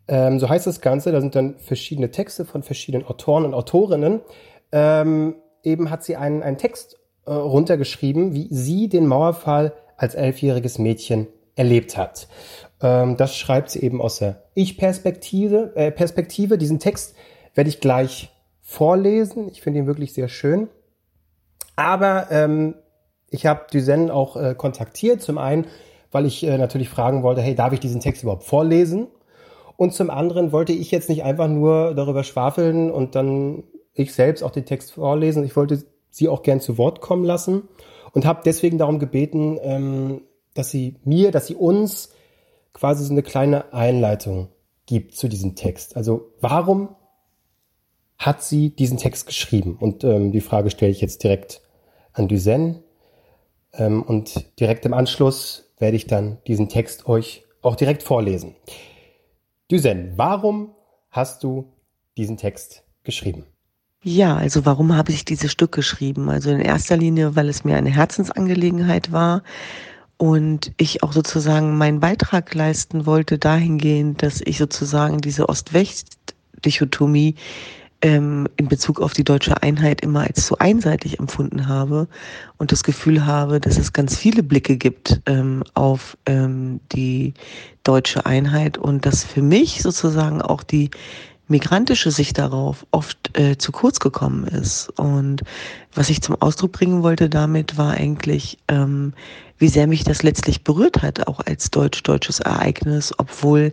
Ähm, 0.09 0.39
so 0.39 0.49
heißt 0.49 0.67
das 0.67 0.81
Ganze, 0.81 1.13
da 1.13 1.21
sind 1.21 1.35
dann 1.35 1.59
verschiedene 1.59 2.11
Texte 2.11 2.45
von 2.45 2.63
verschiedenen 2.63 3.07
Autoren 3.07 3.45
und 3.45 3.55
Autorinnen. 3.55 4.21
Ähm, 4.73 5.37
eben 5.63 5.91
hat 5.91 6.05
sie 6.05 6.17
einen, 6.17 6.43
einen 6.43 6.59
Text 6.59 6.99
äh, 7.25 7.33
runtergeschrieben, 7.33 8.35
wie 8.35 8.49
sie 8.51 8.89
den 8.89 9.07
Mauerfall 9.07 9.73
als 9.97 10.15
elfjähriges 10.15 10.79
Mädchen 10.79 11.27
erlebt 11.55 11.97
hat. 11.97 12.29
Ähm, 12.81 13.17
das 13.17 13.37
schreibt 13.37 13.71
sie 13.71 13.81
eben 13.81 14.01
aus 14.01 14.19
der 14.19 14.43
Ich-Perspektive. 14.55 15.73
Äh, 15.75 15.91
Perspektive. 15.91 16.59
Diesen 16.59 16.79
Text 16.79 17.15
werde 17.55 17.71
ich 17.71 17.81
gleich 17.81 18.31
vorlesen. 18.61 19.49
Ich 19.49 19.63
finde 19.63 19.81
ihn 19.81 19.87
wirklich 19.87 20.13
sehr 20.13 20.29
schön. 20.29 20.69
Aber 21.75 22.29
ähm, 22.31 22.75
ich 23.31 23.47
habe 23.47 23.67
Duzen 23.71 24.11
auch 24.11 24.37
äh, 24.37 24.55
kontaktiert. 24.55 25.23
Zum 25.23 25.39
einen, 25.39 25.67
weil 26.11 26.27
ich 26.27 26.45
äh, 26.45 26.59
natürlich 26.59 26.89
fragen 26.89 27.23
wollte, 27.23 27.41
hey, 27.41 27.55
darf 27.55 27.73
ich 27.73 27.81
diesen 27.81 28.01
Text 28.01 28.23
überhaupt 28.23 28.45
vorlesen? 28.45 29.09
Und 29.77 29.93
zum 29.93 30.11
anderen 30.11 30.53
wollte 30.53 30.73
ich 30.73 30.91
jetzt 30.91 31.09
nicht 31.09 31.25
einfach 31.25 31.49
nur 31.49 31.95
darüber 31.95 32.25
schwafeln 32.25 32.91
und 32.91 33.15
dann 33.15 33.65
ich 33.93 34.15
selbst 34.15 34.43
auch 34.43 34.51
den 34.51 34.65
Text 34.65 34.93
vorlesen. 34.93 35.45
Ich 35.45 35.57
wollte 35.57 35.85
sie 36.11 36.29
auch 36.29 36.43
gern 36.43 36.61
zu 36.61 36.79
Wort 36.79 37.01
kommen 37.01 37.25
lassen 37.25 37.69
und 38.13 38.25
habe 38.25 38.43
deswegen 38.45 38.79
darum 38.79 38.99
gebeten, 38.99 39.59
ähm, 39.61 40.23
dass 40.55 40.71
sie 40.71 40.97
mir, 41.05 41.31
dass 41.31 41.47
sie 41.47 41.55
uns 41.55 42.11
quasi 42.73 43.05
so 43.05 43.13
eine 43.13 43.23
kleine 43.23 43.73
Einleitung 43.73 44.49
gibt 44.87 45.15
zu 45.15 45.29
diesem 45.29 45.57
Text. 45.57 45.97
Also 45.97 46.33
warum 46.41 46.95
hat 48.19 48.43
sie 48.43 48.71
diesen 48.71 48.97
Text 48.97 49.27
geschrieben? 49.27 49.77
Und 49.79 50.05
ähm, 50.05 50.33
die 50.33 50.41
Frage 50.41 50.71
stelle 50.71 50.93
ich 50.93 51.01
jetzt 51.01 51.23
direkt 51.23 51.61
an 52.13 52.29
Duzen. 52.29 52.83
Ähm, 53.77 54.03
und 54.03 54.59
direkt 54.61 54.85
im 54.87 54.95
Anschluss 54.95 55.73
werde 55.79 55.97
ich 55.97 56.07
dann 56.07 56.39
diesen 56.47 56.69
Text 56.69 57.07
euch 57.07 57.45
auch 57.63 57.77
direkt 57.77 58.03
vorlesen. 58.03 58.55
Duzen, 59.69 60.13
warum 60.17 60.75
hast 61.11 61.43
du 61.43 61.73
diesen 62.17 62.37
Text 62.37 62.85
geschrieben? 63.03 63.45
Ja, 64.03 64.37
also 64.37 64.65
warum 64.65 64.95
habe 64.97 65.11
ich 65.11 65.25
dieses 65.25 65.51
Stück 65.51 65.73
geschrieben? 65.73 66.29
Also 66.31 66.51
in 66.51 66.61
erster 66.61 66.97
Linie, 66.97 67.35
weil 67.35 67.49
es 67.49 67.65
mir 67.65 67.77
eine 67.77 67.91
Herzensangelegenheit 67.91 69.11
war 69.11 69.43
und 70.17 70.73
ich 70.77 71.03
auch 71.03 71.13
sozusagen 71.13 71.77
meinen 71.77 72.01
Beitrag 72.01 72.55
leisten 72.55 73.05
wollte 73.05 73.39
dahingehend, 73.39 74.23
dass 74.23 74.41
ich 74.41 74.59
sozusagen 74.59 75.21
diese 75.21 75.49
Ost-West-Dichotomie 75.49 77.35
ähm, 78.07 78.47
in 78.57 78.69
Bezug 78.69 79.01
auf 79.01 79.15
die 79.15 79.25
deutsche 79.25 79.65
Einheit 79.65 80.01
immer 80.01 80.21
als 80.21 80.47
zu 80.47 80.59
einseitig 80.59 81.19
empfunden 81.19 81.67
habe 81.67 82.07
und 82.57 82.71
das 82.71 82.85
Gefühl 82.85 83.27
habe, 83.27 83.59
dass 83.59 83.79
es 83.79 83.93
ganz 83.93 84.17
viele 84.17 84.45
Blicke 84.45 84.77
gibt 84.77 85.21
ähm, 85.27 85.65
auf 85.75 86.17
ähm, 86.27 86.79
die 86.93 87.35
deutsche 87.83 88.25
Einheit 88.25 88.79
und 88.79 89.07
dass 89.07 89.25
für 89.25 89.43
mich 89.43 89.83
sozusagen 89.83 90.41
auch 90.41 90.63
die 90.63 90.91
migrantische 91.49 92.13
Sicht 92.13 92.39
darauf 92.39 92.87
oft 92.93 93.37
äh, 93.37 93.59
zu 93.59 93.73
kurz 93.73 93.99
gekommen 93.99 94.47
ist. 94.47 94.89
Und 95.01 95.43
was 95.93 96.09
ich 96.09 96.23
zum 96.23 96.41
Ausdruck 96.41 96.71
bringen 96.71 97.03
wollte 97.03 97.29
damit, 97.29 97.77
war 97.77 97.95
eigentlich, 97.95 98.59
ähm, 98.69 99.15
wie 99.59 99.69
sehr 99.69 99.89
mich 99.89 100.05
das 100.05 100.23
letztlich 100.23 100.63
berührt 100.63 101.03
hat, 101.03 101.27
auch 101.27 101.41
als 101.41 101.73
deutsch-deutsches 101.73 102.39
Ereignis, 102.39 103.13
obwohl 103.19 103.73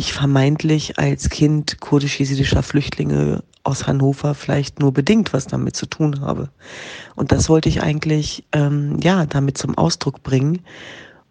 ich 0.00 0.14
vermeintlich 0.14 0.98
als 0.98 1.28
Kind 1.28 1.78
kurdisch-jesidischer 1.78 2.62
Flüchtlinge 2.62 3.44
aus 3.64 3.86
Hannover 3.86 4.34
vielleicht 4.34 4.80
nur 4.80 4.92
bedingt 4.92 5.34
was 5.34 5.46
damit 5.46 5.76
zu 5.76 5.84
tun 5.84 6.22
habe. 6.22 6.48
Und 7.16 7.32
das 7.32 7.50
wollte 7.50 7.68
ich 7.68 7.82
eigentlich 7.82 8.44
ähm, 8.52 8.98
ja 9.02 9.26
damit 9.26 9.58
zum 9.58 9.76
Ausdruck 9.76 10.22
bringen 10.22 10.60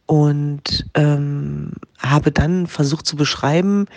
und 0.06 0.88
ähm, 0.94 1.72
habe 1.98 2.32
dann 2.32 2.68
versucht 2.68 3.08
zu 3.08 3.16
beschreiben, 3.16 3.88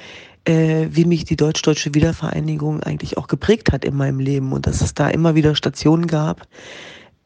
äh, 0.47 0.89
wie 0.91 1.05
mich 1.05 1.25
die 1.27 1.37
deutsch-deutsche 1.37 1.95
Wiedervereinigung 1.95 2.83
eigentlich 2.83 3.19
auch 3.19 3.29
geprägt 3.29 3.73
hat 3.73 3.85
in 3.85 3.95
meinem 3.95 4.21
Leben 4.21 4.53
und 4.53 4.67
dass 4.67 4.81
es 4.81 4.95
da 4.95 5.09
immer 5.09 5.35
wieder 5.35 5.55
Stationen 5.55 6.07
gab, 6.07 6.49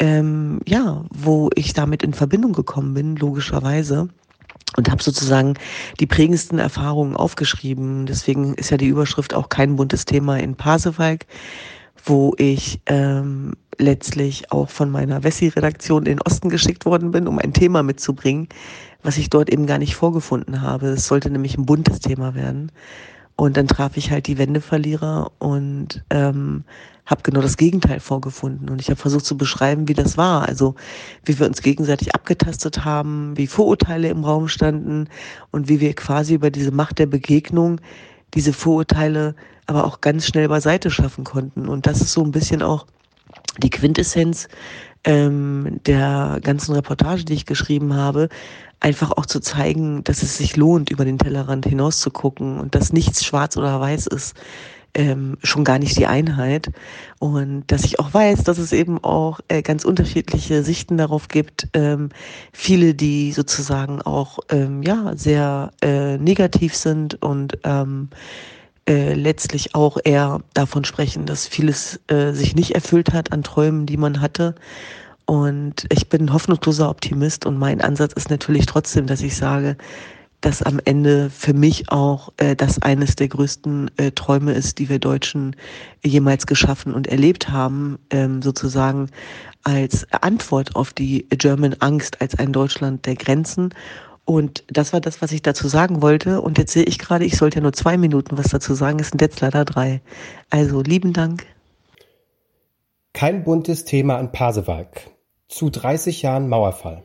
ähm, 0.00 0.58
ja, 0.66 1.04
wo 1.10 1.48
ich 1.54 1.74
damit 1.74 2.02
in 2.02 2.12
Verbindung 2.12 2.52
gekommen 2.52 2.92
bin, 2.92 3.14
logischerweise. 3.14 4.08
Und 4.76 4.90
habe 4.90 5.02
sozusagen 5.02 5.54
die 6.00 6.06
prägendsten 6.06 6.58
Erfahrungen 6.58 7.16
aufgeschrieben. 7.16 8.06
Deswegen 8.06 8.54
ist 8.54 8.70
ja 8.70 8.76
die 8.76 8.88
Überschrift 8.88 9.34
auch 9.34 9.48
kein 9.48 9.76
buntes 9.76 10.04
Thema 10.04 10.38
in 10.38 10.54
Pasewalk, 10.54 11.26
wo 12.04 12.34
ich 12.36 12.80
ähm, 12.86 13.54
letztlich 13.78 14.52
auch 14.52 14.68
von 14.68 14.90
meiner 14.90 15.24
Wessi-Redaktion 15.24 16.04
in 16.04 16.16
den 16.16 16.22
Osten 16.22 16.48
geschickt 16.48 16.84
worden 16.84 17.10
bin, 17.10 17.26
um 17.26 17.38
ein 17.38 17.52
Thema 17.52 17.82
mitzubringen, 17.82 18.48
was 19.02 19.18
ich 19.18 19.30
dort 19.30 19.50
eben 19.50 19.66
gar 19.66 19.78
nicht 19.78 19.96
vorgefunden 19.96 20.62
habe. 20.62 20.88
Es 20.88 21.06
sollte 21.06 21.30
nämlich 21.30 21.56
ein 21.56 21.66
buntes 21.66 22.00
Thema 22.00 22.34
werden. 22.34 22.70
Und 23.36 23.56
dann 23.56 23.68
traf 23.68 23.96
ich 23.96 24.10
halt 24.10 24.26
die 24.26 24.38
Wendeverlierer 24.38 25.30
und 25.38 26.02
ähm, 26.10 26.64
habe 27.04 27.22
genau 27.22 27.40
das 27.40 27.58
Gegenteil 27.58 28.00
vorgefunden. 28.00 28.70
Und 28.70 28.80
ich 28.80 28.88
habe 28.88 29.00
versucht 29.00 29.26
zu 29.26 29.36
beschreiben, 29.36 29.88
wie 29.88 29.94
das 29.94 30.16
war. 30.16 30.48
Also 30.48 30.74
wie 31.24 31.38
wir 31.38 31.46
uns 31.46 31.60
gegenseitig 31.62 32.14
abgetastet 32.14 32.84
haben, 32.84 33.36
wie 33.36 33.46
Vorurteile 33.46 34.08
im 34.08 34.24
Raum 34.24 34.48
standen 34.48 35.08
und 35.50 35.68
wie 35.68 35.80
wir 35.80 35.94
quasi 35.94 36.34
über 36.34 36.50
diese 36.50 36.70
Macht 36.70 36.98
der 36.98 37.06
Begegnung 37.06 37.80
diese 38.34 38.52
Vorurteile 38.52 39.34
aber 39.66 39.84
auch 39.84 40.00
ganz 40.00 40.26
schnell 40.26 40.48
beiseite 40.48 40.90
schaffen 40.90 41.24
konnten. 41.24 41.68
Und 41.68 41.86
das 41.86 42.00
ist 42.00 42.12
so 42.12 42.22
ein 42.22 42.32
bisschen 42.32 42.62
auch 42.62 42.86
die 43.58 43.70
Quintessenz 43.70 44.48
ähm, 45.06 45.80
der 45.86 46.40
ganzen 46.42 46.74
Reportage, 46.74 47.24
die 47.24 47.34
ich 47.34 47.46
geschrieben 47.46 47.94
habe, 47.94 48.28
einfach 48.80 49.12
auch 49.12 49.24
zu 49.24 49.40
zeigen, 49.40 50.04
dass 50.04 50.22
es 50.22 50.36
sich 50.36 50.56
lohnt, 50.56 50.90
über 50.90 51.04
den 51.04 51.18
Tellerrand 51.18 51.64
hinaus 51.64 52.00
zu 52.00 52.10
gucken 52.10 52.60
und 52.60 52.74
dass 52.74 52.92
nichts 52.92 53.24
schwarz 53.24 53.56
oder 53.56 53.80
weiß 53.80 54.08
ist, 54.08 54.36
ähm, 54.94 55.36
schon 55.42 55.64
gar 55.64 55.78
nicht 55.78 55.98
die 55.98 56.06
Einheit. 56.06 56.70
Und 57.18 57.64
dass 57.68 57.84
ich 57.84 58.00
auch 58.00 58.12
weiß, 58.12 58.44
dass 58.44 58.58
es 58.58 58.72
eben 58.72 59.02
auch 59.02 59.40
äh, 59.48 59.62
ganz 59.62 59.84
unterschiedliche 59.84 60.62
Sichten 60.62 60.96
darauf 60.96 61.28
gibt. 61.28 61.68
Ähm, 61.74 62.08
viele, 62.52 62.94
die 62.94 63.32
sozusagen 63.32 64.02
auch 64.02 64.38
ähm, 64.50 64.82
ja 64.82 65.12
sehr 65.14 65.70
äh, 65.82 66.18
negativ 66.18 66.74
sind 66.74 67.22
und 67.22 67.58
ähm, 67.64 68.08
äh, 68.88 69.14
letztlich 69.14 69.74
auch 69.74 69.98
eher 70.04 70.40
davon 70.54 70.84
sprechen, 70.84 71.26
dass 71.26 71.46
vieles 71.46 72.00
äh, 72.08 72.32
sich 72.32 72.54
nicht 72.54 72.74
erfüllt 72.74 73.12
hat 73.12 73.32
an 73.32 73.42
Träumen, 73.42 73.86
die 73.86 73.96
man 73.96 74.20
hatte. 74.20 74.54
Und 75.26 75.86
ich 75.90 76.08
bin 76.08 76.32
hoffnungsloser 76.32 76.88
Optimist 76.88 77.46
und 77.46 77.58
mein 77.58 77.80
Ansatz 77.80 78.12
ist 78.12 78.30
natürlich 78.30 78.66
trotzdem, 78.66 79.06
dass 79.06 79.22
ich 79.22 79.36
sage, 79.36 79.76
dass 80.40 80.62
am 80.62 80.80
Ende 80.84 81.30
für 81.30 81.54
mich 81.54 81.90
auch 81.90 82.32
äh, 82.36 82.54
das 82.54 82.80
eines 82.80 83.16
der 83.16 83.28
größten 83.28 83.90
äh, 83.96 84.12
Träume 84.12 84.52
ist, 84.52 84.78
die 84.78 84.88
wir 84.88 85.00
Deutschen 85.00 85.56
jemals 86.04 86.46
geschaffen 86.46 86.94
und 86.94 87.08
erlebt 87.08 87.48
haben, 87.48 87.98
ähm, 88.10 88.42
sozusagen 88.42 89.10
als 89.64 90.06
Antwort 90.12 90.76
auf 90.76 90.92
die 90.92 91.26
German 91.30 91.74
Angst 91.80 92.20
als 92.20 92.38
ein 92.38 92.52
Deutschland 92.52 93.06
der 93.06 93.16
Grenzen 93.16 93.70
und 94.26 94.64
das 94.66 94.92
war 94.92 95.00
das, 95.00 95.22
was 95.22 95.30
ich 95.30 95.40
dazu 95.40 95.68
sagen 95.68 96.02
wollte. 96.02 96.42
Und 96.42 96.58
jetzt 96.58 96.72
sehe 96.72 96.82
ich 96.82 96.98
gerade, 96.98 97.24
ich 97.24 97.36
sollte 97.36 97.58
ja 97.58 97.62
nur 97.62 97.72
zwei 97.72 97.96
Minuten 97.96 98.36
was 98.36 98.48
dazu 98.48 98.74
sagen, 98.74 98.98
es 98.98 99.10
sind 99.10 99.22
jetzt 99.22 99.40
leider 99.40 99.64
drei. 99.64 100.02
Also 100.50 100.82
lieben 100.82 101.12
Dank. 101.12 101.46
Kein 103.12 103.44
buntes 103.44 103.84
Thema 103.84 104.18
an 104.18 104.32
Pasewalk. 104.32 105.02
Zu 105.48 105.70
30 105.70 106.22
Jahren 106.22 106.48
Mauerfall. 106.48 107.04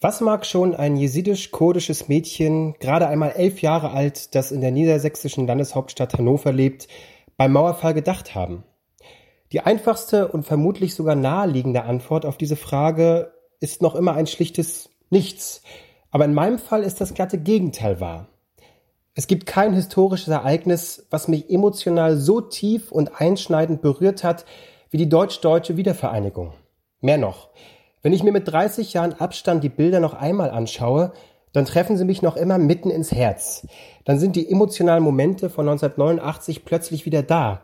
Was 0.00 0.20
mag 0.20 0.44
schon 0.44 0.74
ein 0.74 0.96
jesidisch-kurdisches 0.96 2.08
Mädchen, 2.08 2.74
gerade 2.80 3.06
einmal 3.06 3.30
elf 3.36 3.62
Jahre 3.62 3.92
alt, 3.92 4.34
das 4.34 4.50
in 4.50 4.60
der 4.60 4.72
niedersächsischen 4.72 5.46
Landeshauptstadt 5.46 6.12
Hannover 6.14 6.52
lebt, 6.52 6.88
beim 7.36 7.52
Mauerfall 7.52 7.94
gedacht 7.94 8.34
haben? 8.34 8.64
Die 9.52 9.60
einfachste 9.60 10.26
und 10.26 10.42
vermutlich 10.42 10.96
sogar 10.96 11.14
naheliegende 11.14 11.84
Antwort 11.84 12.26
auf 12.26 12.36
diese 12.36 12.56
Frage 12.56 13.33
ist 13.64 13.80
noch 13.80 13.94
immer 13.94 14.12
ein 14.12 14.26
schlichtes 14.26 14.90
Nichts. 15.08 15.62
Aber 16.10 16.26
in 16.26 16.34
meinem 16.34 16.58
Fall 16.58 16.82
ist 16.82 17.00
das 17.00 17.14
glatte 17.14 17.38
Gegenteil 17.38 17.98
wahr. 17.98 18.28
Es 19.14 19.26
gibt 19.26 19.46
kein 19.46 19.72
historisches 19.72 20.28
Ereignis, 20.28 21.06
was 21.08 21.28
mich 21.28 21.48
emotional 21.50 22.18
so 22.18 22.42
tief 22.42 22.92
und 22.92 23.20
einschneidend 23.20 23.80
berührt 23.80 24.22
hat 24.22 24.44
wie 24.90 24.98
die 24.98 25.08
deutsch-deutsche 25.08 25.78
Wiedervereinigung. 25.78 26.52
Mehr 27.00 27.16
noch, 27.16 27.48
wenn 28.02 28.12
ich 28.12 28.22
mir 28.22 28.32
mit 28.32 28.46
30 28.46 28.92
Jahren 28.92 29.14
Abstand 29.14 29.64
die 29.64 29.70
Bilder 29.70 29.98
noch 29.98 30.12
einmal 30.12 30.50
anschaue, 30.50 31.12
dann 31.54 31.64
treffen 31.64 31.96
sie 31.96 32.04
mich 32.04 32.20
noch 32.20 32.36
immer 32.36 32.58
mitten 32.58 32.90
ins 32.90 33.12
Herz. 33.12 33.66
Dann 34.04 34.18
sind 34.18 34.36
die 34.36 34.50
emotionalen 34.50 35.02
Momente 35.02 35.48
von 35.48 35.66
1989 35.66 36.66
plötzlich 36.66 37.06
wieder 37.06 37.22
da. 37.22 37.62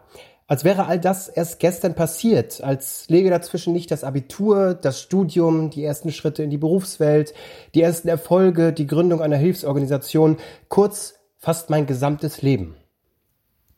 Als 0.50 0.64
wäre 0.64 0.86
all 0.86 0.98
das 0.98 1.28
erst 1.28 1.60
gestern 1.60 1.94
passiert, 1.94 2.60
als 2.60 3.08
läge 3.08 3.30
dazwischen 3.30 3.72
nicht 3.72 3.92
das 3.92 4.02
Abitur, 4.02 4.74
das 4.74 5.00
Studium, 5.00 5.70
die 5.70 5.84
ersten 5.84 6.10
Schritte 6.10 6.42
in 6.42 6.50
die 6.50 6.58
Berufswelt, 6.58 7.34
die 7.76 7.82
ersten 7.82 8.08
Erfolge, 8.08 8.72
die 8.72 8.88
Gründung 8.88 9.22
einer 9.22 9.36
Hilfsorganisation, 9.36 10.38
kurz 10.66 11.14
fast 11.38 11.70
mein 11.70 11.86
gesamtes 11.86 12.42
Leben. 12.42 12.74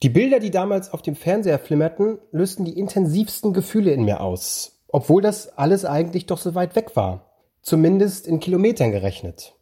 Die 0.03 0.09
Bilder, 0.09 0.41
die 0.41 0.51
damals 0.51 0.91
auf 0.95 1.03
dem 1.03 1.15
Fernseher 1.15 1.59
flimmerten, 1.59 2.17
lösten 2.31 2.65
die 2.65 2.79
intensivsten 2.79 3.53
Gefühle 3.53 3.93
in 3.93 4.07
mir 4.07 4.23
aus, 4.23 4.81
obwohl 4.89 5.21
das 5.21 5.59
alles 5.59 5.85
eigentlich 5.85 6.25
doch 6.25 6.39
so 6.39 6.55
weit 6.55 6.75
weg 6.75 6.97
war, 6.97 7.35
zumindest 7.61 8.27
in 8.27 8.41
Kilometern 8.41 8.93
gerechnet. 8.93 9.53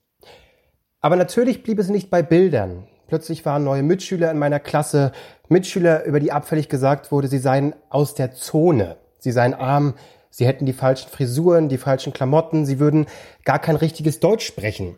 Aber 1.01 1.16
natürlich 1.16 1.64
blieb 1.64 1.81
es 1.81 1.88
nicht 1.88 2.09
bei 2.09 2.23
Bildern, 2.23 2.87
Plötzlich 3.11 3.44
waren 3.44 3.64
neue 3.64 3.83
Mitschüler 3.83 4.31
in 4.31 4.38
meiner 4.38 4.61
Klasse, 4.61 5.11
Mitschüler, 5.49 6.05
über 6.05 6.20
die 6.20 6.31
abfällig 6.31 6.68
gesagt 6.68 7.11
wurde, 7.11 7.27
sie 7.27 7.40
seien 7.40 7.75
aus 7.88 8.14
der 8.14 8.35
Zone, 8.35 8.99
sie 9.18 9.33
seien 9.33 9.53
arm, 9.53 9.94
sie 10.31 10.46
hätten 10.46 10.64
die 10.64 10.73
falschen 10.73 11.09
Frisuren, 11.09 11.68
die 11.68 11.77
falschen 11.77 12.12
Klamotten, 12.12 12.66
sie 12.66 12.79
würden 12.79 13.07
gar 13.44 13.59
kein 13.59 13.75
richtiges 13.75 14.20
Deutsch 14.20 14.46
sprechen. 14.46 14.96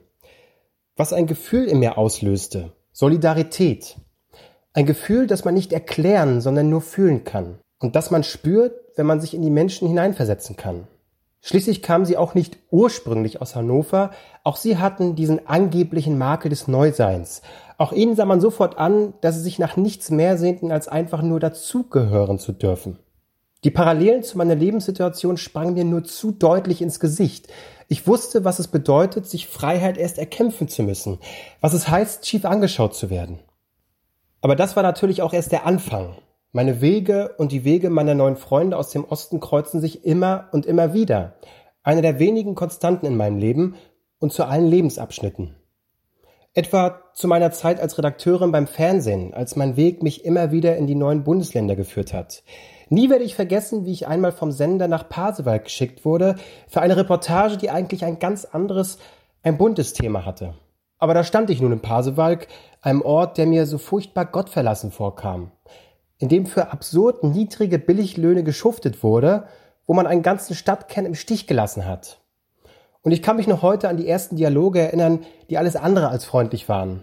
Was 0.94 1.14
ein 1.14 1.27
Gefühl 1.27 1.64
in 1.64 1.79
mir 1.79 1.96
auslöste. 1.96 2.72
Solidarität. 2.92 3.96
Ein 4.75 4.85
Gefühl, 4.85 5.27
das 5.27 5.46
man 5.46 5.55
nicht 5.55 5.72
erklären, 5.72 6.42
sondern 6.42 6.68
nur 6.68 6.83
fühlen 6.83 7.25
kann. 7.25 7.61
Und 7.79 7.96
das 7.96 8.11
man 8.11 8.25
spürt, 8.25 8.79
wenn 8.94 9.07
man 9.07 9.22
sich 9.22 9.33
in 9.33 9.40
die 9.40 9.48
Menschen 9.48 9.88
hineinversetzen 9.88 10.57
kann. 10.57 10.87
Schließlich 11.44 11.83
kamen 11.83 12.05
sie 12.05 12.16
auch 12.16 12.35
nicht 12.35 12.57
ursprünglich 12.70 13.40
aus 13.40 13.57
Hannover, 13.57 14.12
auch 14.44 14.57
sie 14.57 14.79
hatten 14.79 15.16
diesen 15.16 15.44
angeblichen 15.48 16.16
Makel 16.16 16.51
des 16.51 16.68
Neuseins, 16.68 17.42
auch 17.83 17.92
ihnen 17.92 18.14
sah 18.14 18.25
man 18.25 18.40
sofort 18.40 18.79
an, 18.79 19.12
dass 19.23 19.35
sie 19.35 19.42
sich 19.42 19.59
nach 19.59 19.77
nichts 19.77 20.11
mehr 20.11 20.38
sehnten, 20.38 20.71
als 20.71 20.87
einfach 20.87 21.21
nur 21.21 21.40
dazugehören 21.40 22.38
zu 22.38 22.53
dürfen. 22.53 23.01
Die 23.64 23.73
Parallelen 23.73 24.23
zu 24.23 24.38
meiner 24.38 24.55
Lebenssituation 24.55 25.37
sprangen 25.37 25.75
mir 25.75 25.85
nur 25.85 26.05
zu 26.05 26.31
deutlich 26.31 26.81
ins 26.81 27.01
Gesicht. 27.01 27.49
Ich 27.88 28.07
wusste, 28.07 28.45
was 28.45 28.61
es 28.61 28.68
bedeutet, 28.68 29.27
sich 29.27 29.49
Freiheit 29.49 29.99
erst 29.99 30.18
erkämpfen 30.18 30.68
zu 30.68 30.85
müssen, 30.85 31.18
was 31.61 31.75
es 31.75 31.88
heißt, 31.88 32.25
schief 32.25 32.45
angeschaut 32.45 32.95
zu 32.95 33.11
werden. 33.11 33.40
Aber 34.40 34.55
das 34.55 34.77
war 34.77 34.85
natürlich 34.85 35.21
auch 35.21 35.33
erst 35.33 35.51
der 35.51 35.66
Anfang. 35.66 36.16
Meine 36.53 36.81
Wege 36.81 37.35
und 37.38 37.51
die 37.51 37.64
Wege 37.64 37.90
meiner 37.90 38.14
neuen 38.14 38.37
Freunde 38.37 38.77
aus 38.77 38.90
dem 38.90 39.05
Osten 39.05 39.40
kreuzen 39.40 39.81
sich 39.81 40.05
immer 40.05 40.49
und 40.53 40.66
immer 40.66 40.95
wieder. 40.95 41.35
Eine 41.83 42.03
der 42.03 42.21
wenigen 42.21 42.55
Konstanten 42.55 43.07
in 43.07 43.16
meinem 43.16 43.38
Leben 43.38 43.75
und 44.21 44.33
zu 44.33 44.45
allen 44.45 44.68
Lebensabschnitten. 44.68 45.57
Etwa 46.55 47.01
zu 47.15 47.29
meiner 47.29 47.51
Zeit 47.51 47.81
als 47.81 47.97
Redakteurin 47.97 48.53
beim 48.53 48.67
Fernsehen, 48.67 49.33
als 49.33 49.57
mein 49.57 49.79
Weg 49.79 50.03
mich 50.03 50.27
immer 50.27 50.51
wieder 50.51 50.77
in 50.77 50.87
die 50.87 50.95
neuen 50.95 51.25
Bundesländer 51.25 51.77
geführt 51.77 52.12
hat. 52.12 52.43
Nie 52.91 53.09
werde 53.09 53.25
ich 53.25 53.35
vergessen, 53.35 53.87
wie 53.87 53.93
ich 53.93 54.07
einmal 54.07 54.33
vom 54.33 54.53
Sender 54.53 54.87
nach 54.87 55.09
Pasewalk 55.09 55.65
geschickt 55.65 56.05
wurde 56.05 56.35
für 56.69 56.83
eine 56.83 56.99
Reportage, 56.99 57.57
die 57.57 57.71
eigentlich 57.71 58.05
ein 58.05 58.19
ganz 58.19 58.45
anderes, 58.45 58.99
ein 59.43 59.57
buntes 59.57 59.95
Thema 59.95 60.27
hatte. 60.27 60.53
Aber 60.99 61.15
da 61.15 61.25
stand 61.25 61.49
ich 61.49 61.62
nun 61.62 61.73
in 61.73 61.81
Pasewalk, 61.81 62.49
einem 62.83 63.01
Ort, 63.01 63.38
der 63.38 63.47
mir 63.47 63.65
so 63.65 63.79
furchtbar 63.79 64.27
gottverlassen 64.27 64.93
vorkam, 64.93 65.53
in 66.19 66.29
dem 66.29 66.45
für 66.45 66.71
absurd 66.71 67.25
niedrige 67.25 67.79
Billiglöhne 67.79 68.45
geschuftet 68.45 69.03
wurde, 69.03 69.45
wo 69.87 69.95
man 69.95 70.07
einen 70.07 70.23
ganzen 70.23 70.55
Stadtkern 70.55 71.07
im 71.07 71.15
Stich 71.15 71.47
gelassen 71.47 71.87
hat. 71.87 72.21
Und 73.03 73.12
ich 73.12 73.23
kann 73.23 73.37
mich 73.37 73.49
noch 73.49 73.62
heute 73.62 73.88
an 73.88 73.97
die 73.97 74.09
ersten 74.09 74.37
Dialoge 74.37 74.81
erinnern, 74.81 75.25
die 75.51 75.59
alles 75.59 75.77
andere 75.77 76.09
als 76.09 76.25
freundlich 76.25 76.69
waren. 76.69 77.03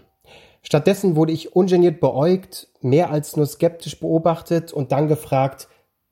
Stattdessen 0.62 1.16
wurde 1.16 1.32
ich 1.32 1.54
ungeniert 1.54 2.00
beäugt, 2.00 2.68
mehr 2.80 3.10
als 3.10 3.36
nur 3.36 3.46
skeptisch 3.46 4.00
beobachtet 4.00 4.72
und 4.72 4.92
dann 4.92 5.08
gefragt, 5.08 5.68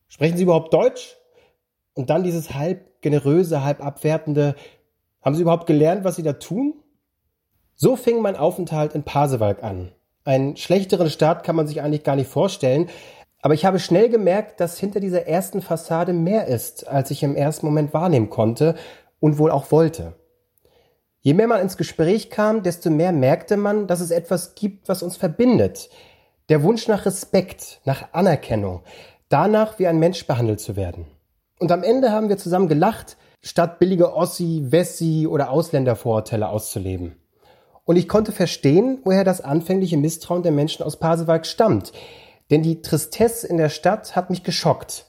sprechen 0.08 0.36
Sie 0.36 0.42
überhaupt 0.44 0.72
Deutsch? 0.72 1.16
Und 1.94 2.10
dann 2.10 2.22
dieses 2.22 2.54
halb 2.54 3.00
generöse, 3.02 3.64
halb 3.64 3.84
abwertende, 3.84 4.54
haben 5.22 5.34
Sie 5.34 5.42
überhaupt 5.42 5.66
gelernt, 5.66 6.04
was 6.04 6.16
Sie 6.16 6.22
da 6.22 6.34
tun? 6.34 6.74
So 7.74 7.96
fing 7.96 8.20
mein 8.22 8.36
Aufenthalt 8.36 8.94
in 8.94 9.02
Pasewalk 9.02 9.62
an. 9.62 9.92
Einen 10.24 10.56
schlechteren 10.56 11.10
Start 11.10 11.44
kann 11.44 11.56
man 11.56 11.66
sich 11.66 11.80
eigentlich 11.80 12.04
gar 12.04 12.16
nicht 12.16 12.28
vorstellen, 12.28 12.88
aber 13.40 13.54
ich 13.54 13.64
habe 13.64 13.78
schnell 13.78 14.08
gemerkt, 14.08 14.60
dass 14.60 14.78
hinter 14.78 15.00
dieser 15.00 15.26
ersten 15.26 15.62
Fassade 15.62 16.12
mehr 16.12 16.46
ist, 16.48 16.88
als 16.88 17.10
ich 17.10 17.22
im 17.22 17.36
ersten 17.36 17.66
Moment 17.66 17.94
wahrnehmen 17.94 18.30
konnte 18.30 18.74
und 19.20 19.38
wohl 19.38 19.50
auch 19.50 19.70
wollte. 19.70 20.14
Je 21.20 21.34
mehr 21.34 21.48
man 21.48 21.60
ins 21.60 21.76
Gespräch 21.76 22.30
kam, 22.30 22.62
desto 22.62 22.90
mehr 22.90 23.12
merkte 23.12 23.56
man, 23.56 23.86
dass 23.86 24.00
es 24.00 24.10
etwas 24.10 24.54
gibt, 24.54 24.88
was 24.88 25.02
uns 25.02 25.16
verbindet. 25.16 25.90
Der 26.48 26.62
Wunsch 26.62 26.88
nach 26.88 27.04
Respekt, 27.04 27.80
nach 27.84 28.12
Anerkennung, 28.12 28.82
danach 29.28 29.78
wie 29.78 29.86
ein 29.86 29.98
Mensch 29.98 30.26
behandelt 30.26 30.60
zu 30.60 30.76
werden. 30.76 31.06
Und 31.58 31.72
am 31.72 31.82
Ende 31.82 32.12
haben 32.12 32.28
wir 32.28 32.38
zusammen 32.38 32.68
gelacht, 32.68 33.16
statt 33.42 33.78
billige 33.78 34.14
Ossi, 34.14 34.66
Wessi 34.68 35.26
oder 35.26 35.50
Ausländervorurteile 35.50 36.48
auszuleben. 36.48 37.16
Und 37.84 37.96
ich 37.96 38.08
konnte 38.08 38.32
verstehen, 38.32 39.00
woher 39.04 39.24
das 39.24 39.40
anfängliche 39.40 39.96
Misstrauen 39.96 40.42
der 40.42 40.52
Menschen 40.52 40.84
aus 40.84 40.98
Pasewalk 40.98 41.46
stammt. 41.46 41.92
Denn 42.50 42.62
die 42.62 42.80
Tristesse 42.80 43.46
in 43.46 43.56
der 43.56 43.70
Stadt 43.70 44.14
hat 44.14 44.30
mich 44.30 44.44
geschockt 44.44 45.07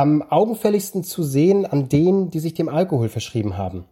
am 0.00 0.22
augenfälligsten 0.22 1.04
zu 1.04 1.22
sehen 1.22 1.66
an 1.66 1.90
denen, 1.90 2.30
die 2.30 2.40
sich 2.40 2.54
dem 2.54 2.70
Alkohol 2.70 3.10
verschrieben 3.10 3.58
haben. 3.58 3.84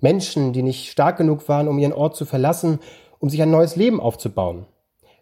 Menschen, 0.00 0.52
die 0.52 0.64
nicht 0.64 0.90
stark 0.90 1.16
genug 1.16 1.48
waren, 1.48 1.68
um 1.68 1.78
ihren 1.78 1.92
Ort 1.92 2.16
zu 2.16 2.24
verlassen, 2.24 2.80
um 3.20 3.30
sich 3.30 3.40
ein 3.40 3.52
neues 3.52 3.76
Leben 3.76 4.00
aufzubauen. 4.00 4.66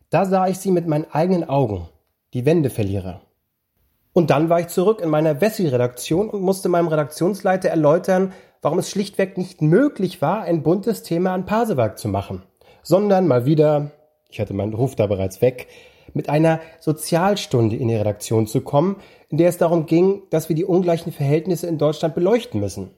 Da 0.08 0.24
sah 0.24 0.48
ich 0.48 0.56
sie 0.56 0.70
mit 0.70 0.88
meinen 0.88 1.04
eigenen 1.12 1.46
Augen, 1.46 1.86
die 2.32 2.46
Wendeverlierer. 2.46 3.20
Und 4.14 4.30
dann 4.30 4.48
war 4.48 4.60
ich 4.60 4.68
zurück 4.68 5.02
in 5.02 5.10
meiner 5.10 5.42
Wessi-Redaktion 5.42 6.30
und 6.30 6.40
musste 6.40 6.70
meinem 6.70 6.88
Redaktionsleiter 6.88 7.68
erläutern, 7.68 8.32
warum 8.62 8.78
es 8.78 8.88
schlichtweg 8.88 9.36
nicht 9.36 9.60
möglich 9.60 10.22
war, 10.22 10.44
ein 10.44 10.62
buntes 10.62 11.02
Thema 11.02 11.34
an 11.34 11.44
Pasewalk 11.44 11.98
zu 11.98 12.08
machen, 12.08 12.42
sondern 12.82 13.28
mal 13.28 13.44
wieder, 13.44 13.90
ich 14.30 14.40
hatte 14.40 14.54
meinen 14.54 14.72
Ruf 14.72 14.96
da 14.96 15.06
bereits 15.06 15.42
weg, 15.42 15.68
mit 16.14 16.28
einer 16.28 16.60
Sozialstunde 16.80 17.76
in 17.76 17.88
die 17.88 17.96
Redaktion 17.96 18.46
zu 18.46 18.60
kommen, 18.60 18.96
in 19.28 19.38
der 19.38 19.48
es 19.48 19.58
darum 19.58 19.86
ging, 19.86 20.22
dass 20.30 20.48
wir 20.48 20.56
die 20.56 20.64
ungleichen 20.64 21.12
Verhältnisse 21.12 21.66
in 21.66 21.78
Deutschland 21.78 22.14
beleuchten 22.14 22.60
müssen. 22.60 22.90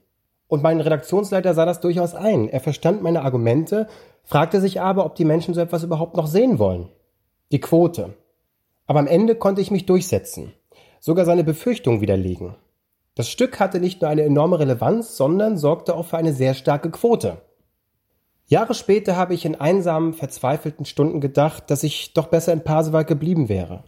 Und 0.47 0.61
mein 0.61 0.79
Redaktionsleiter 0.79 1.53
sah 1.53 1.65
das 1.65 1.81
durchaus 1.81 2.13
ein. 2.13 2.49
Er 2.49 2.59
verstand 2.59 3.01
meine 3.01 3.23
Argumente, 3.23 3.87
fragte 4.23 4.61
sich 4.61 4.81
aber, 4.81 5.05
ob 5.05 5.15
die 5.15 5.25
Menschen 5.25 5.53
so 5.53 5.61
etwas 5.61 5.83
überhaupt 5.83 6.15
noch 6.15 6.27
sehen 6.27 6.59
wollen. 6.59 6.89
Die 7.51 7.59
Quote. 7.59 8.13
Aber 8.85 8.99
am 8.99 9.07
Ende 9.07 9.35
konnte 9.35 9.61
ich 9.61 9.71
mich 9.71 9.85
durchsetzen, 9.85 10.53
sogar 10.99 11.25
seine 11.25 11.43
Befürchtungen 11.43 12.01
widerlegen. 12.01 12.55
Das 13.15 13.29
Stück 13.29 13.59
hatte 13.59 13.79
nicht 13.79 14.01
nur 14.01 14.11
eine 14.11 14.23
enorme 14.23 14.59
Relevanz, 14.59 15.15
sondern 15.15 15.57
sorgte 15.57 15.95
auch 15.95 16.05
für 16.05 16.17
eine 16.17 16.33
sehr 16.33 16.53
starke 16.53 16.91
Quote. 16.91 17.37
Jahre 18.47 18.75
später 18.75 19.15
habe 19.15 19.33
ich 19.33 19.45
in 19.45 19.55
einsamen, 19.55 20.13
verzweifelten 20.13 20.85
Stunden 20.85 21.19
gedacht, 21.19 21.71
dass 21.71 21.83
ich 21.83 22.13
doch 22.13 22.27
besser 22.27 22.53
in 22.53 22.63
Pasewalk 22.63 23.07
geblieben 23.07 23.49
wäre, 23.49 23.83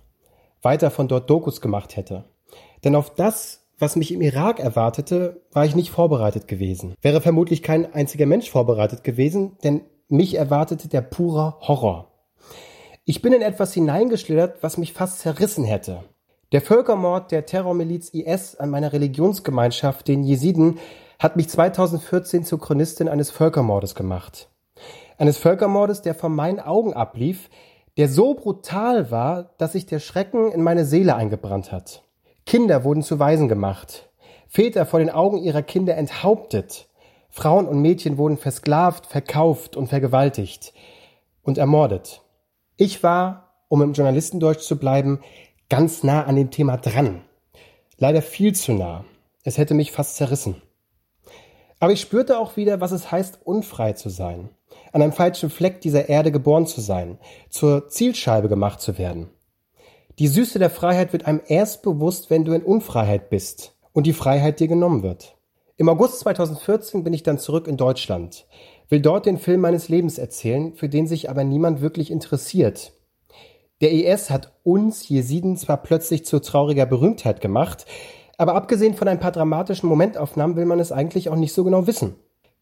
weiter 0.62 0.90
von 0.90 1.08
dort 1.08 1.30
Dokus 1.30 1.62
gemacht 1.62 1.96
hätte. 1.96 2.26
Denn 2.84 2.96
auf 2.96 3.14
das, 3.14 3.68
was 3.78 3.96
mich 3.96 4.12
im 4.12 4.22
Irak 4.22 4.60
erwartete, 4.60 5.42
war 5.52 5.66
ich 5.66 5.76
nicht 5.76 5.92
vorbereitet 5.92 6.48
gewesen. 6.48 6.96
Wäre 7.02 7.22
vermutlich 7.22 7.62
kein 7.62 7.94
einziger 7.94 8.26
Mensch 8.26 8.50
vorbereitet 8.50 9.04
gewesen, 9.04 9.58
denn 9.64 9.82
mich 10.10 10.36
erwartete 10.36 10.88
der 10.88 11.02
pure 11.02 11.58
Horror. 11.60 12.12
Ich 13.06 13.22
bin 13.22 13.34
in 13.34 13.42
etwas 13.42 13.74
hineingeschlittert, 13.74 14.64
was 14.64 14.78
mich 14.78 14.94
fast 14.94 15.20
zerrissen 15.20 15.64
hätte. 15.64 16.04
Der 16.52 16.62
Völkermord 16.62 17.32
der 17.32 17.46
Terrormiliz 17.46 18.10
IS 18.10 18.56
an 18.56 18.70
meiner 18.70 18.94
Religionsgemeinschaft, 18.94 20.08
den 20.08 20.24
Jesiden, 20.24 20.80
hat 21.20 21.36
mich 21.36 21.50
2014 21.50 22.46
zur 22.46 22.60
Chronistin 22.60 23.10
eines 23.10 23.32
Völkermordes 23.32 23.96
gemacht. 23.96 24.50
Eines 25.18 25.38
Völkermordes, 25.38 26.02
der 26.02 26.14
vor 26.14 26.30
meinen 26.30 26.60
Augen 26.60 26.94
ablief, 26.94 27.50
der 27.98 28.08
so 28.08 28.36
brutal 28.36 29.10
war, 29.10 29.56
dass 29.58 29.72
sich 29.72 29.88
der 29.88 30.00
Schrecken 30.00 30.52
in 30.52 30.62
meine 30.62 30.86
Seele 30.86 31.16
eingebrannt 31.16 31.72
hat. 31.72 32.04
Kinder 32.46 32.84
wurden 32.84 33.02
zu 33.02 33.20
Waisen 33.20 33.48
gemacht, 33.48 34.10
Väter 34.48 34.86
vor 34.86 35.00
den 35.00 35.10
Augen 35.10 35.38
ihrer 35.38 35.64
Kinder 35.64 35.98
enthauptet, 35.98 36.88
Frauen 37.30 37.68
und 37.68 37.82
Mädchen 37.82 38.18
wurden 38.18 38.38
versklavt, 38.38 39.08
verkauft 39.08 39.76
und 39.76 39.88
vergewaltigt 39.88 40.74
und 41.44 41.58
ermordet. 41.58 42.22
Ich 42.78 43.04
war, 43.04 43.54
um 43.68 43.82
im 43.82 43.94
Journalistendeutsch 43.94 44.62
zu 44.62 44.78
bleiben, 44.78 45.20
ganz 45.70 46.04
nah 46.04 46.24
an 46.24 46.36
dem 46.36 46.52
Thema 46.52 46.78
dran. 46.78 47.22
Leider 47.98 48.22
viel 48.22 48.56
zu 48.56 48.74
nah. 48.74 49.04
Es 49.44 49.58
hätte 49.58 49.74
mich 49.74 49.92
fast 49.92 50.16
zerrissen. 50.16 50.62
Aber 51.80 51.92
ich 51.92 52.02
spürte 52.02 52.40
auch 52.40 52.58
wieder, 52.58 52.82
was 52.82 52.92
es 52.92 53.12
heißt, 53.12 53.40
unfrei 53.44 53.94
zu 53.94 54.10
sein, 54.10 54.50
an 54.92 55.02
einem 55.02 55.14
falschen 55.14 55.50
Fleck 55.50 55.82
dieser 55.82 56.10
Erde 56.10 56.32
geboren 56.32 56.66
zu 56.66 56.82
sein, 56.82 57.20
zur 57.50 57.88
Zielscheibe 57.88 58.50
gemacht 58.50 58.82
zu 58.82 58.98
werden. 58.98 59.30
Die 60.20 60.28
Süße 60.28 60.58
der 60.58 60.72
Freiheit 60.72 61.14
wird 61.14 61.28
einem 61.28 61.42
erst 61.46 61.84
bewusst, 61.84 62.32
wenn 62.32 62.44
du 62.44 62.54
in 62.54 62.64
Unfreiheit 62.64 63.30
bist 63.30 63.76
und 63.94 64.08
die 64.08 64.14
Freiheit 64.14 64.60
dir 64.60 64.68
genommen 64.68 65.04
wird. 65.04 65.36
Im 65.76 65.90
August 65.90 66.22
2014 66.22 67.04
bin 67.04 67.14
ich 67.14 67.22
dann 67.22 67.38
zurück 67.38 67.68
in 67.68 67.78
Deutschland, 67.78 68.48
will 68.90 69.00
dort 69.00 69.28
den 69.28 69.38
Film 69.38 69.62
meines 69.62 69.90
Lebens 69.90 70.18
erzählen, 70.18 70.74
für 70.74 70.90
den 70.90 71.06
sich 71.06 71.30
aber 71.30 71.44
niemand 71.44 71.82
wirklich 71.82 72.10
interessiert. 72.10 72.94
Der 73.80 73.92
IS 73.92 74.32
hat 74.32 74.54
uns 74.64 75.08
Jesiden 75.08 75.56
zwar 75.56 75.78
plötzlich 75.78 76.26
zu 76.26 76.40
trauriger 76.40 76.88
Berühmtheit 76.88 77.42
gemacht, 77.42 77.86
aber 78.38 78.56
abgesehen 78.56 78.94
von 78.94 79.08
ein 79.08 79.20
paar 79.20 79.32
dramatischen 79.32 79.90
Momentaufnahmen 79.90 80.56
will 80.56 80.66
man 80.66 80.80
es 80.80 80.92
eigentlich 80.92 81.30
auch 81.30 81.36
nicht 81.36 81.54
so 81.54 81.64
genau 81.64 81.88
wissen. 81.88 82.16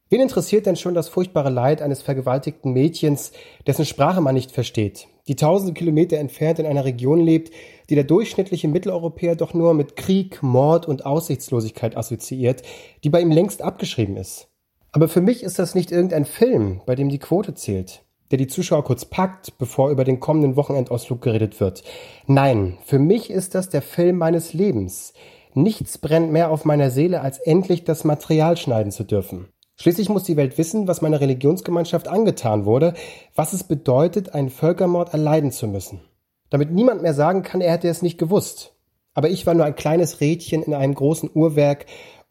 Wen 0.10 0.22
interessiert 0.22 0.66
denn 0.66 0.76
schon 0.76 0.94
das 0.94 1.10
furchtbare 1.10 1.50
Leid 1.50 1.82
eines 1.82 2.02
vergewaltigten 2.02 2.74
Mädchens, 2.74 3.32
dessen 3.66 3.86
Sprache 3.86 4.22
man 4.22 4.36
nicht 4.36 4.52
versteht, 4.52 5.08
die 5.28 5.36
tausende 5.36 5.74
Kilometer 5.74 6.18
entfernt 6.18 6.60
in 6.60 6.68
einer 6.68 6.86
Region 6.86 7.20
lebt, 7.20 7.52
die 7.90 7.96
der 7.96 8.04
durchschnittliche 8.04 8.68
Mitteleuropäer 8.68 9.36
doch 9.36 9.54
nur 9.54 9.74
mit 9.74 9.96
Krieg, 9.96 10.44
Mord 10.44 10.88
und 10.88 11.06
Aussichtslosigkeit 11.06 11.98
assoziiert, 11.98 12.62
die 13.04 13.10
bei 13.10 13.20
ihm 13.20 13.32
längst 13.32 13.64
abgeschrieben 13.64 14.16
ist? 14.16 14.48
Aber 14.92 15.08
für 15.08 15.22
mich 15.22 15.44
ist 15.44 15.58
das 15.58 15.74
nicht 15.74 15.92
irgendein 15.92 16.26
Film, 16.26 16.82
bei 16.86 16.96
dem 16.96 17.10
die 17.10 17.20
Quote 17.20 17.56
zählt 17.56 18.06
der 18.32 18.38
die 18.38 18.48
Zuschauer 18.48 18.84
kurz 18.84 19.06
packt, 19.06 19.58
bevor 19.58 19.92
über 19.92 20.04
den 20.04 20.20
kommenden 20.20 20.56
Wochenendausflug 20.56 21.22
geredet 21.22 21.60
wird. 21.60 21.84
Nein, 22.28 22.78
für 22.86 23.00
mich 23.00 23.30
ist 23.30 23.56
das 23.56 23.70
der 23.70 23.82
Film 23.82 24.18
meines 24.18 24.54
Lebens. 24.54 25.14
Nichts 25.58 25.98
brennt 25.98 26.34
mehr 26.34 26.52
auf 26.52 26.66
meiner 26.66 26.92
Seele, 26.92 27.22
als 27.22 27.40
endlich 27.40 27.86
das 27.86 28.04
Material 28.04 28.58
schneiden 28.58 28.92
zu 28.92 29.06
dürfen. 29.06 29.48
Schließlich 29.78 30.10
muss 30.10 30.24
die 30.24 30.36
Welt 30.36 30.58
wissen, 30.58 30.88
was 30.88 31.02
meiner 31.02 31.22
Religionsgemeinschaft 31.22 32.10
angetan 32.10 32.66
wurde, 32.66 32.94
was 33.36 33.54
es 33.54 33.64
bedeutet, 33.64 34.34
einen 34.34 34.50
Völkermord 34.50 35.14
erleiden 35.14 35.52
zu 35.52 35.68
müssen. 35.68 36.02
Damit 36.50 36.72
niemand 36.72 37.02
mehr 37.02 37.14
sagen 37.14 37.42
kann, 37.42 37.62
er 37.62 37.72
hätte 37.72 37.88
es 37.88 38.02
nicht 38.02 38.18
gewusst. 38.18 38.74
Aber 39.14 39.30
ich 39.30 39.46
war 39.48 39.54
nur 39.54 39.64
ein 39.64 39.78
kleines 39.78 40.20
Rädchen 40.20 40.62
in 40.62 40.74
einem 40.74 40.94
großen 40.94 41.30
Uhrwerk, 41.34 41.86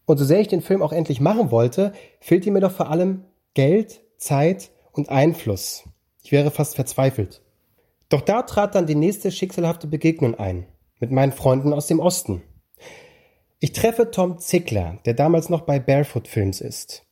und 0.06 0.18
so 0.18 0.24
sehr 0.26 0.40
ich 0.40 0.48
den 0.48 0.60
Film 0.60 0.82
auch 0.82 0.92
endlich 0.92 1.18
machen 1.18 1.50
wollte, 1.50 1.94
fehlte 2.20 2.50
mir 2.50 2.60
doch 2.60 2.72
vor 2.72 2.90
allem 2.90 3.24
Geld, 3.54 4.02
Zeit 4.18 4.70
und 4.92 5.08
Einfluss. 5.08 5.84
Ich 6.22 6.30
wäre 6.30 6.50
fast 6.50 6.74
verzweifelt. 6.74 7.40
Doch 8.10 8.20
da 8.20 8.42
trat 8.42 8.74
dann 8.74 8.86
die 8.86 8.94
nächste 8.94 9.32
schicksalhafte 9.32 9.86
Begegnung 9.86 10.34
ein, 10.34 10.66
mit 11.00 11.10
meinen 11.10 11.32
Freunden 11.32 11.72
aus 11.72 11.86
dem 11.86 12.00
Osten. 12.00 12.42
Ich 13.64 13.72
treffe 13.72 14.10
Tom 14.10 14.36
Zickler, 14.36 14.98
der 15.06 15.14
damals 15.14 15.48
noch 15.48 15.62
bei 15.62 15.78
Barefoot 15.78 16.28
Films 16.28 16.60
ist. 16.60 17.06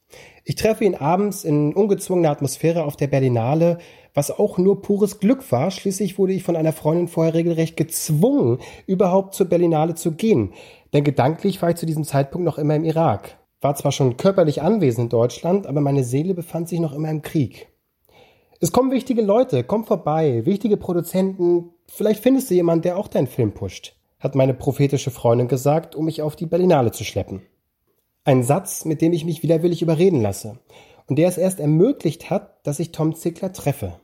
Ich 0.44 0.54
treffe 0.54 0.84
ihn 0.84 0.94
abends 0.94 1.44
in 1.44 1.72
ungezwungener 1.72 2.28
Atmosphäre 2.28 2.84
auf 2.84 2.94
der 2.94 3.06
Berlinale, 3.06 3.78
was 4.12 4.30
auch 4.30 4.58
nur 4.58 4.82
pures 4.82 5.18
Glück 5.18 5.50
war. 5.50 5.70
Schließlich 5.70 6.18
wurde 6.18 6.34
ich 6.34 6.42
von 6.42 6.54
einer 6.54 6.74
Freundin 6.74 7.08
vorher 7.08 7.32
regelrecht 7.32 7.78
gezwungen, 7.78 8.58
überhaupt 8.86 9.34
zur 9.34 9.48
Berlinale 9.48 9.94
zu 9.94 10.12
gehen. 10.12 10.52
Denn 10.92 11.04
gedanklich 11.04 11.62
war 11.62 11.70
ich 11.70 11.76
zu 11.76 11.86
diesem 11.86 12.04
Zeitpunkt 12.04 12.44
noch 12.44 12.58
immer 12.58 12.76
im 12.76 12.84
Irak. 12.84 13.38
War 13.62 13.74
zwar 13.74 13.92
schon 13.92 14.18
körperlich 14.18 14.60
anwesend 14.60 15.04
in 15.04 15.08
Deutschland, 15.08 15.66
aber 15.66 15.80
meine 15.80 16.04
Seele 16.04 16.34
befand 16.34 16.68
sich 16.68 16.80
noch 16.80 16.92
immer 16.92 17.08
im 17.08 17.22
Krieg. 17.22 17.68
Es 18.60 18.72
kommen 18.72 18.90
wichtige 18.90 19.22
Leute, 19.22 19.64
komm 19.64 19.84
vorbei, 19.84 20.44
wichtige 20.44 20.76
Produzenten, 20.76 21.70
vielleicht 21.86 22.22
findest 22.22 22.50
du 22.50 22.54
jemanden, 22.54 22.82
der 22.82 22.98
auch 22.98 23.08
deinen 23.08 23.26
Film 23.26 23.52
pusht, 23.52 23.96
hat 24.22 24.34
meine 24.34 24.54
prophetische 24.54 25.10
Freundin 25.10 25.48
gesagt, 25.48 25.94
um 25.94 26.04
mich 26.04 26.22
auf 26.22 26.36
die 26.36 26.46
Berlinale 26.46 26.92
zu 26.92 27.04
schleppen. 27.04 27.42
Ein 28.24 28.44
Satz, 28.44 28.84
mit 28.84 29.02
dem 29.02 29.12
ich 29.12 29.24
mich 29.24 29.42
widerwillig 29.42 29.82
überreden 29.82 30.22
lasse 30.22 30.60
und 31.08 31.18
der 31.18 31.28
es 31.28 31.38
erst 31.38 31.58
ermöglicht 31.58 32.30
hat, 32.30 32.64
dass 32.66 32.78
ich 32.78 32.92
Tom 32.92 33.14
Zickler 33.14 33.52
treffe. 33.52 33.98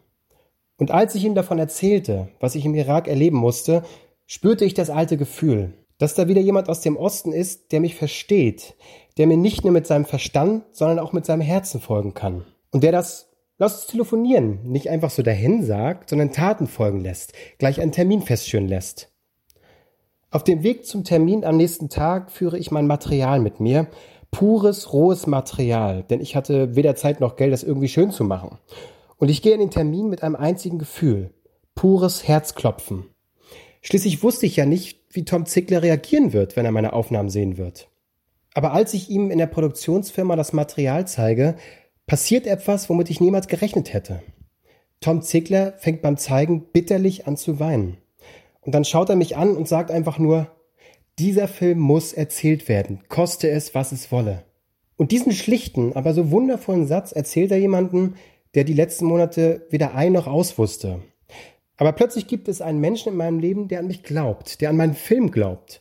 Und 0.76 0.90
als 0.90 1.14
ich 1.14 1.24
ihm 1.24 1.34
davon 1.34 1.58
erzählte, 1.58 2.28
was 2.40 2.56
ich 2.56 2.64
im 2.64 2.74
Irak 2.74 3.06
erleben 3.06 3.36
musste, 3.36 3.84
spürte 4.26 4.64
ich 4.64 4.74
das 4.74 4.90
alte 4.90 5.16
Gefühl, 5.16 5.74
dass 5.98 6.14
da 6.14 6.26
wieder 6.26 6.40
jemand 6.40 6.68
aus 6.68 6.80
dem 6.80 6.96
Osten 6.96 7.32
ist, 7.32 7.70
der 7.72 7.80
mich 7.80 7.94
versteht, 7.94 8.74
der 9.16 9.26
mir 9.26 9.36
nicht 9.36 9.64
nur 9.64 9.72
mit 9.72 9.86
seinem 9.86 10.04
Verstand, 10.04 10.64
sondern 10.72 10.98
auch 10.98 11.12
mit 11.12 11.26
seinem 11.26 11.42
Herzen 11.42 11.80
folgen 11.80 12.14
kann. 12.14 12.44
Und 12.70 12.82
der 12.82 12.92
das 12.92 13.28
Lass 13.60 13.74
uns 13.74 13.86
telefonieren, 13.88 14.60
nicht 14.62 14.88
einfach 14.88 15.10
so 15.10 15.22
dahin 15.22 15.64
sagt, 15.64 16.10
sondern 16.10 16.30
Taten 16.30 16.68
folgen 16.68 17.00
lässt, 17.00 17.32
gleich 17.58 17.80
einen 17.80 17.90
Termin 17.90 18.22
festschüren 18.22 18.68
lässt. 18.68 19.10
Auf 20.30 20.44
dem 20.44 20.62
Weg 20.62 20.84
zum 20.84 21.04
Termin 21.04 21.42
am 21.42 21.56
nächsten 21.56 21.88
Tag 21.88 22.30
führe 22.30 22.58
ich 22.58 22.70
mein 22.70 22.86
Material 22.86 23.40
mit 23.40 23.60
mir, 23.60 23.86
pures, 24.30 24.92
rohes 24.92 25.26
Material, 25.26 26.02
denn 26.02 26.20
ich 26.20 26.36
hatte 26.36 26.76
weder 26.76 26.94
Zeit 26.96 27.20
noch 27.20 27.36
Geld, 27.36 27.50
das 27.50 27.62
irgendwie 27.62 27.88
schön 27.88 28.10
zu 28.10 28.24
machen. 28.24 28.58
Und 29.16 29.30
ich 29.30 29.40
gehe 29.40 29.54
in 29.54 29.60
den 29.60 29.70
Termin 29.70 30.10
mit 30.10 30.22
einem 30.22 30.36
einzigen 30.36 30.78
Gefühl, 30.78 31.30
pures 31.74 32.28
Herzklopfen. 32.28 33.06
Schließlich 33.80 34.22
wusste 34.22 34.44
ich 34.44 34.56
ja 34.56 34.66
nicht, 34.66 35.00
wie 35.10 35.24
Tom 35.24 35.46
Zickler 35.46 35.82
reagieren 35.82 36.34
wird, 36.34 36.56
wenn 36.56 36.66
er 36.66 36.72
meine 36.72 36.92
Aufnahmen 36.92 37.30
sehen 37.30 37.56
wird. 37.56 37.88
Aber 38.52 38.72
als 38.72 38.92
ich 38.92 39.08
ihm 39.08 39.30
in 39.30 39.38
der 39.38 39.46
Produktionsfirma 39.46 40.36
das 40.36 40.52
Material 40.52 41.06
zeige, 41.06 41.56
passiert 42.06 42.46
etwas, 42.46 42.90
womit 42.90 43.08
ich 43.08 43.22
niemals 43.22 43.48
gerechnet 43.48 43.94
hätte. 43.94 44.22
Tom 45.00 45.22
Ziegler 45.22 45.72
fängt 45.78 46.02
beim 46.02 46.18
Zeigen 46.18 46.66
bitterlich 46.70 47.26
an 47.26 47.38
zu 47.38 47.60
weinen. 47.60 47.96
Und 48.68 48.72
dann 48.72 48.84
schaut 48.84 49.08
er 49.08 49.16
mich 49.16 49.34
an 49.34 49.56
und 49.56 49.66
sagt 49.66 49.90
einfach 49.90 50.18
nur, 50.18 50.48
dieser 51.18 51.48
Film 51.48 51.78
muss 51.78 52.12
erzählt 52.12 52.68
werden, 52.68 53.00
koste 53.08 53.48
es, 53.48 53.74
was 53.74 53.92
es 53.92 54.12
wolle. 54.12 54.44
Und 54.98 55.10
diesen 55.10 55.32
schlichten, 55.32 55.94
aber 55.94 56.12
so 56.12 56.30
wundervollen 56.30 56.86
Satz 56.86 57.12
erzählt 57.12 57.50
er 57.50 57.56
jemanden, 57.56 58.16
der 58.54 58.64
die 58.64 58.74
letzten 58.74 59.06
Monate 59.06 59.66
weder 59.70 59.94
ein 59.94 60.12
noch 60.12 60.26
aus 60.26 60.58
wusste. 60.58 61.00
Aber 61.78 61.92
plötzlich 61.92 62.26
gibt 62.26 62.46
es 62.46 62.60
einen 62.60 62.78
Menschen 62.78 63.12
in 63.12 63.16
meinem 63.16 63.38
Leben, 63.38 63.68
der 63.68 63.78
an 63.78 63.86
mich 63.86 64.02
glaubt, 64.02 64.60
der 64.60 64.68
an 64.68 64.76
meinen 64.76 64.92
Film 64.92 65.30
glaubt. 65.30 65.80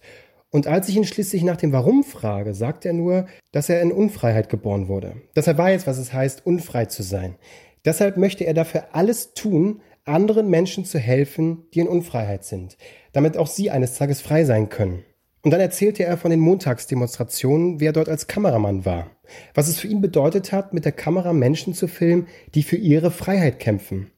Und 0.50 0.67
als 0.67 0.88
ich 0.88 0.95
ihn 0.95 1.04
schließlich 1.04 1.43
nach 1.43 1.58
dem 1.58 1.73
Warum 1.73 2.06
frage, 2.06 2.54
sagt 2.54 2.86
er 2.86 2.93
nur, 2.93 3.28
dass 3.52 3.67
er 3.67 3.82
in 3.82 3.91
Unfreiheit 3.91 4.47
geboren 4.47 4.88
wurde, 4.88 5.17
dass 5.34 5.47
er 5.47 5.58
weiß, 5.58 5.88
was 5.88 5.97
es 5.97 6.13
heißt, 6.13 6.45
unfrei 6.45 6.86
zu 6.86 7.04
sein. 7.04 7.36
Deshalb 7.84 8.15
möchte 8.15 8.45
er 8.45 8.54
dafür 8.54 8.86
alles 8.93 9.34
tun, 9.34 9.82
anderen 10.08 10.50
Menschen 10.50 10.86
zu 10.86 11.00
helfen, 11.00 11.65
die 11.74 11.80
in 11.80 11.88
Unfreiheit 11.88 12.43
sind, 12.43 12.78
damit 13.13 13.38
auch 13.38 13.48
sie 13.48 13.72
eines 13.72 13.96
Tages 13.96 14.22
frei 14.22 14.43
sein 14.46 14.70
können. 14.70 15.04
Und 15.43 15.52
dann 15.52 15.62
erzählte 15.62 16.04
er 16.04 16.17
von 16.17 16.32
den 16.32 16.39
Montagsdemonstrationen, 16.39 17.80
wie 17.80 17.86
er 17.86 17.93
dort 17.93 18.10
als 18.10 18.28
Kameramann 18.28 18.86
war, 18.86 19.12
was 19.54 19.67
es 19.67 19.80
für 19.80 19.88
ihn 19.88 20.02
bedeutet 20.02 20.52
hat, 20.52 20.74
mit 20.74 20.84
der 20.84 20.91
Kamera 20.91 21.32
Menschen 21.32 21.74
zu 21.74 21.88
filmen, 21.88 22.28
die 22.54 22.63
für 22.63 22.76
ihre 22.76 23.12
Freiheit 23.12 23.60
kämpfen. 23.60 24.12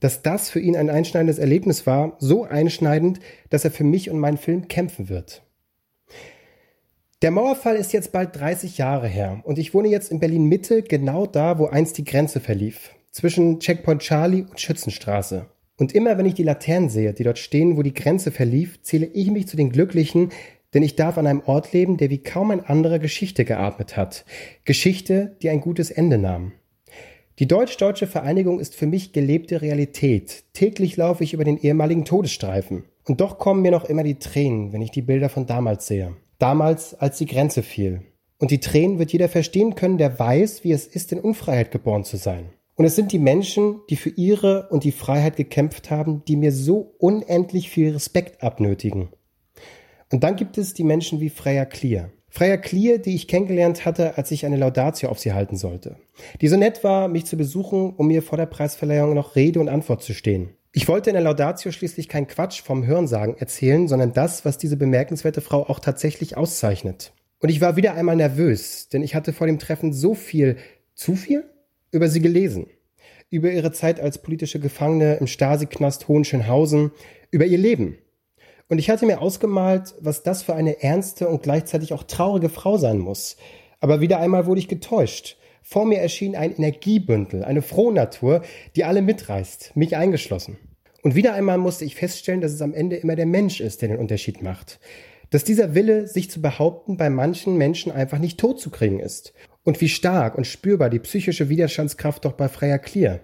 Dass 0.00 0.22
das 0.22 0.50
für 0.50 0.58
ihn 0.58 0.76
ein 0.76 0.90
einschneidendes 0.90 1.38
Erlebnis 1.38 1.86
war, 1.86 2.16
so 2.18 2.44
einschneidend, 2.44 3.20
dass 3.50 3.64
er 3.64 3.70
für 3.70 3.84
mich 3.84 4.10
und 4.10 4.18
meinen 4.18 4.38
Film 4.38 4.66
kämpfen 4.66 5.08
wird. 5.08 5.44
Der 7.22 7.30
Mauerfall 7.30 7.76
ist 7.76 7.92
jetzt 7.92 8.10
bald 8.10 8.34
30 8.34 8.78
Jahre 8.78 9.06
her 9.06 9.42
und 9.44 9.58
ich 9.58 9.74
wohne 9.74 9.86
jetzt 9.86 10.10
in 10.10 10.18
Berlin 10.18 10.46
Mitte, 10.46 10.82
genau 10.82 11.26
da, 11.26 11.60
wo 11.60 11.66
einst 11.66 11.96
die 11.98 12.04
Grenze 12.04 12.40
verlief, 12.40 12.90
zwischen 13.12 13.60
Checkpoint 13.60 14.02
Charlie 14.02 14.42
und 14.42 14.60
Schützenstraße. 14.60 15.46
Und 15.78 15.94
immer 15.94 16.18
wenn 16.18 16.26
ich 16.26 16.34
die 16.34 16.42
Laternen 16.42 16.90
sehe, 16.90 17.12
die 17.12 17.22
dort 17.22 17.38
stehen, 17.38 17.76
wo 17.76 17.82
die 17.82 17.94
Grenze 17.94 18.32
verlief, 18.32 18.82
zähle 18.82 19.06
ich 19.06 19.30
mich 19.30 19.46
zu 19.46 19.56
den 19.56 19.70
Glücklichen, 19.70 20.30
denn 20.74 20.82
ich 20.82 20.96
darf 20.96 21.16
an 21.16 21.28
einem 21.28 21.42
Ort 21.46 21.72
leben, 21.72 21.96
der 21.96 22.10
wie 22.10 22.22
kaum 22.22 22.50
ein 22.50 22.64
anderer 22.64 22.98
Geschichte 22.98 23.44
geatmet 23.44 23.96
hat. 23.96 24.24
Geschichte, 24.64 25.36
die 25.42 25.50
ein 25.50 25.60
gutes 25.60 25.92
Ende 25.92 26.18
nahm. 26.18 26.52
Die 27.38 27.46
deutsch-deutsche 27.46 28.08
Vereinigung 28.08 28.58
ist 28.58 28.74
für 28.74 28.86
mich 28.86 29.12
gelebte 29.12 29.62
Realität. 29.62 30.44
Täglich 30.52 30.96
laufe 30.96 31.22
ich 31.22 31.34
über 31.34 31.44
den 31.44 31.58
ehemaligen 31.58 32.04
Todesstreifen. 32.04 32.84
Und 33.06 33.20
doch 33.20 33.38
kommen 33.38 33.62
mir 33.62 33.70
noch 33.70 33.84
immer 33.84 34.02
die 34.02 34.18
Tränen, 34.18 34.72
wenn 34.72 34.82
ich 34.82 34.90
die 34.90 35.02
Bilder 35.02 35.28
von 35.28 35.46
damals 35.46 35.86
sehe 35.86 36.16
damals, 36.42 36.94
als 36.94 37.18
die 37.18 37.26
Grenze 37.26 37.62
fiel. 37.62 38.02
Und 38.38 38.50
die 38.50 38.58
Tränen 38.58 38.98
wird 38.98 39.12
jeder 39.12 39.28
verstehen 39.28 39.76
können, 39.76 39.98
der 39.98 40.18
weiß, 40.18 40.64
wie 40.64 40.72
es 40.72 40.88
ist, 40.88 41.12
in 41.12 41.20
Unfreiheit 41.20 41.70
geboren 41.70 42.02
zu 42.02 42.16
sein. 42.16 42.50
Und 42.82 42.86
es 42.86 42.96
sind 42.96 43.12
die 43.12 43.20
Menschen, 43.20 43.80
die 43.90 43.94
für 43.94 44.08
ihre 44.08 44.68
und 44.70 44.82
die 44.82 44.90
Freiheit 44.90 45.36
gekämpft 45.36 45.92
haben, 45.92 46.24
die 46.26 46.34
mir 46.34 46.50
so 46.50 46.96
unendlich 46.98 47.70
viel 47.70 47.92
Respekt 47.92 48.42
abnötigen. 48.42 49.10
Und 50.10 50.24
dann 50.24 50.34
gibt 50.34 50.58
es 50.58 50.74
die 50.74 50.82
Menschen 50.82 51.20
wie 51.20 51.30
Freya 51.30 51.64
Clear. 51.64 52.10
Freya 52.28 52.56
Clear, 52.56 52.98
die 52.98 53.14
ich 53.14 53.28
kennengelernt 53.28 53.84
hatte, 53.84 54.18
als 54.18 54.32
ich 54.32 54.44
eine 54.44 54.56
Laudatio 54.56 55.10
auf 55.10 55.20
sie 55.20 55.32
halten 55.32 55.54
sollte. 55.54 55.94
Die 56.40 56.48
so 56.48 56.56
nett 56.56 56.82
war, 56.82 57.06
mich 57.06 57.24
zu 57.24 57.36
besuchen, 57.36 57.94
um 57.94 58.08
mir 58.08 58.20
vor 58.20 58.36
der 58.36 58.46
Preisverleihung 58.46 59.14
noch 59.14 59.36
Rede 59.36 59.60
und 59.60 59.68
Antwort 59.68 60.02
zu 60.02 60.12
stehen. 60.12 60.48
Ich 60.72 60.88
wollte 60.88 61.10
in 61.10 61.14
der 61.14 61.22
Laudatio 61.22 61.70
schließlich 61.70 62.08
kein 62.08 62.26
Quatsch 62.26 62.62
vom 62.62 62.84
Hörensagen 62.84 63.36
erzählen, 63.38 63.86
sondern 63.86 64.12
das, 64.12 64.44
was 64.44 64.58
diese 64.58 64.76
bemerkenswerte 64.76 65.40
Frau 65.40 65.68
auch 65.68 65.78
tatsächlich 65.78 66.36
auszeichnet. 66.36 67.12
Und 67.38 67.50
ich 67.50 67.60
war 67.60 67.76
wieder 67.76 67.94
einmal 67.94 68.16
nervös, 68.16 68.88
denn 68.88 69.04
ich 69.04 69.14
hatte 69.14 69.32
vor 69.32 69.46
dem 69.46 69.60
Treffen 69.60 69.92
so 69.92 70.16
viel, 70.16 70.56
zu 70.96 71.14
viel, 71.14 71.44
über 71.92 72.08
sie 72.08 72.20
gelesen. 72.20 72.66
Über 73.32 73.50
ihre 73.50 73.72
Zeit 73.72 73.98
als 73.98 74.20
politische 74.20 74.60
Gefangene 74.60 75.14
im 75.14 75.26
Stasi-Knast 75.26 76.06
Hohenschönhausen, 76.06 76.92
über 77.30 77.46
ihr 77.46 77.56
Leben. 77.56 77.96
Und 78.68 78.76
ich 78.76 78.90
hatte 78.90 79.06
mir 79.06 79.22
ausgemalt, 79.22 79.94
was 80.00 80.22
das 80.22 80.42
für 80.42 80.54
eine 80.54 80.82
ernste 80.82 81.28
und 81.28 81.42
gleichzeitig 81.42 81.94
auch 81.94 82.02
traurige 82.02 82.50
Frau 82.50 82.76
sein 82.76 82.98
muss. 82.98 83.38
Aber 83.80 84.02
wieder 84.02 84.20
einmal 84.20 84.44
wurde 84.44 84.60
ich 84.60 84.68
getäuscht. 84.68 85.38
Vor 85.62 85.86
mir 85.86 86.00
erschien 86.00 86.36
ein 86.36 86.54
Energiebündel, 86.54 87.42
eine 87.42 87.62
Frohnatur, 87.62 88.42
die 88.76 88.84
alle 88.84 89.00
mitreißt, 89.00 89.76
mich 89.76 89.96
eingeschlossen. 89.96 90.58
Und 91.02 91.14
wieder 91.14 91.32
einmal 91.32 91.56
musste 91.56 91.86
ich 91.86 91.94
feststellen, 91.94 92.42
dass 92.42 92.52
es 92.52 92.60
am 92.60 92.74
Ende 92.74 92.96
immer 92.96 93.16
der 93.16 93.24
Mensch 93.24 93.62
ist, 93.62 93.80
der 93.80 93.88
den 93.88 93.98
Unterschied 93.98 94.42
macht. 94.42 94.78
Dass 95.30 95.42
dieser 95.42 95.74
Wille, 95.74 96.06
sich 96.06 96.30
zu 96.30 96.42
behaupten, 96.42 96.98
bei 96.98 97.08
manchen 97.08 97.56
Menschen 97.56 97.92
einfach 97.92 98.18
nicht 98.18 98.38
tot 98.38 98.60
zu 98.60 98.68
kriegen 98.68 99.00
ist. 99.00 99.32
Und 99.64 99.80
wie 99.80 99.88
stark 99.88 100.36
und 100.36 100.46
spürbar 100.46 100.90
die 100.90 100.98
psychische 100.98 101.48
Widerstandskraft 101.48 102.24
doch 102.24 102.32
bei 102.32 102.48
Freier 102.48 102.78
Clear. 102.78 103.20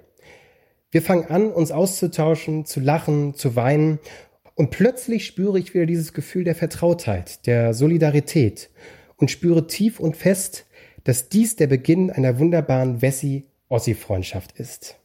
Wir 0.91 1.03
fangen 1.03 1.26
an, 1.26 1.51
uns 1.51 1.70
auszutauschen, 1.72 2.64
zu 2.64 2.80
lachen, 2.80 3.34
zu 3.34 3.57
weinen. 3.57 3.99
Und 4.55 4.70
plötzlich 4.70 5.26
spüre 5.26 5.59
ich 5.59 5.74
wieder 5.74 5.86
dieses 5.86 6.12
Gefühl 6.12 6.45
der 6.45 6.55
Vertrautheit, 6.55 7.47
der 7.47 7.74
Solidarität 7.74 8.70
und 9.16 9.30
spüre 9.30 9.66
tief 9.66 10.01
und 10.01 10.16
fest, 10.16 10.66
dass 11.05 11.28
dies 11.28 11.57
der 11.57 11.66
Beginn 11.66 12.11
einer 12.11 12.39
wunderbaren 12.39 13.03
Wessi-Ossi-Freundschaft 13.03 14.53
ist. 14.59 14.97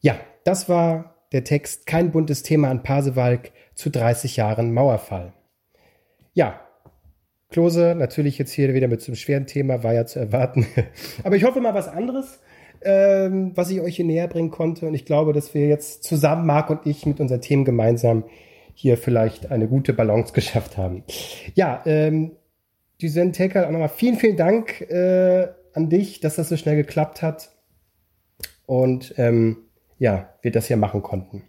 Ja, 0.00 0.20
das 0.44 0.68
war 0.68 1.26
der 1.32 1.44
Text 1.44 1.86
Kein 1.86 2.10
buntes 2.10 2.42
Thema 2.42 2.70
an 2.70 2.82
Pasewalk 2.82 3.52
zu 3.74 3.90
30 3.90 4.36
Jahren 4.36 4.72
Mauerfall. 4.72 5.32
Ja, 6.32 6.60
Klose, 7.50 7.94
natürlich 7.96 8.38
jetzt 8.38 8.52
hier 8.52 8.72
wieder 8.74 8.88
mit 8.88 9.00
so 9.00 9.08
einem 9.08 9.16
schweren 9.16 9.46
Thema, 9.46 9.82
war 9.82 9.92
ja 9.92 10.06
zu 10.06 10.18
erwarten. 10.18 10.66
Aber 11.24 11.36
ich 11.36 11.44
hoffe 11.44 11.60
mal 11.60 11.74
was 11.74 11.88
anderes, 11.88 12.40
ähm, 12.82 13.52
was 13.56 13.70
ich 13.70 13.80
euch 13.80 13.96
hier 13.96 14.04
näher 14.04 14.28
bringen 14.28 14.50
konnte. 14.50 14.86
Und 14.86 14.94
ich 14.94 15.04
glaube, 15.04 15.32
dass 15.32 15.52
wir 15.52 15.66
jetzt 15.66 16.04
zusammen, 16.04 16.46
Marc 16.46 16.70
und 16.70 16.86
ich, 16.86 17.06
mit 17.06 17.20
unseren 17.20 17.40
Themen 17.40 17.64
gemeinsam 17.64 18.24
hier 18.74 18.96
vielleicht 18.96 19.50
eine 19.50 19.68
gute 19.68 19.92
Balance 19.92 20.32
geschafft 20.32 20.76
haben. 20.76 21.04
Ja, 21.54 21.82
ähm, 21.86 22.36
Düsen 23.02 23.32
Tecker, 23.32 23.66
auch 23.66 23.70
nochmal 23.70 23.88
vielen, 23.88 24.16
vielen 24.16 24.36
Dank 24.36 24.82
äh, 24.82 25.48
an 25.72 25.88
dich, 25.88 26.20
dass 26.20 26.36
das 26.36 26.48
so 26.48 26.56
schnell 26.56 26.76
geklappt 26.76 27.22
hat. 27.22 27.50
Und 28.66 29.14
ähm, 29.16 29.68
ja, 29.98 30.34
wir 30.42 30.50
das 30.50 30.66
hier 30.66 30.76
machen 30.76 31.02
konnten. 31.02 31.42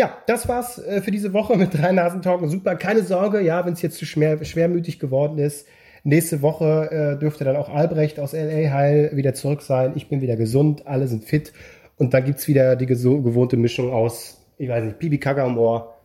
Ja, 0.00 0.16
das 0.26 0.48
war's 0.48 0.78
äh, 0.78 1.02
für 1.02 1.10
diese 1.10 1.34
Woche 1.34 1.58
mit 1.58 1.74
drei 1.74 1.92
Nasentalken. 1.92 2.48
Super, 2.48 2.74
keine 2.74 3.02
Sorge, 3.02 3.42
ja, 3.42 3.66
wenn 3.66 3.74
es 3.74 3.82
jetzt 3.82 3.98
zu 3.98 4.06
schwer, 4.06 4.42
schwermütig 4.42 4.98
geworden 4.98 5.36
ist. 5.36 5.66
Nächste 6.04 6.40
Woche 6.40 6.90
äh, 6.90 7.18
dürfte 7.18 7.44
dann 7.44 7.54
auch 7.54 7.68
Albrecht 7.68 8.18
aus 8.18 8.32
LA 8.32 8.72
heil 8.72 9.10
wieder 9.12 9.34
zurück 9.34 9.60
sein. 9.60 9.92
Ich 9.96 10.08
bin 10.08 10.22
wieder 10.22 10.36
gesund, 10.36 10.86
alle 10.86 11.06
sind 11.06 11.24
fit. 11.24 11.52
Und 11.98 12.14
dann 12.14 12.24
gibt's 12.24 12.48
wieder 12.48 12.76
die 12.76 12.86
gewohnte 12.86 13.58
Mischung 13.58 13.92
aus, 13.92 14.40
ich 14.56 14.70
weiß 14.70 14.84
nicht, 14.84 14.98
Bibi 14.98 15.18
Kaka 15.18 15.44
am 15.44 15.58
Ohr. 15.58 15.96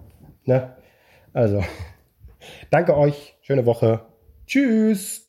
Ne? 0.43 0.75
Also, 1.31 1.63
danke 2.71 2.97
euch, 2.97 3.37
schöne 3.43 3.65
Woche. 3.65 4.01
Tschüss. 4.45 5.21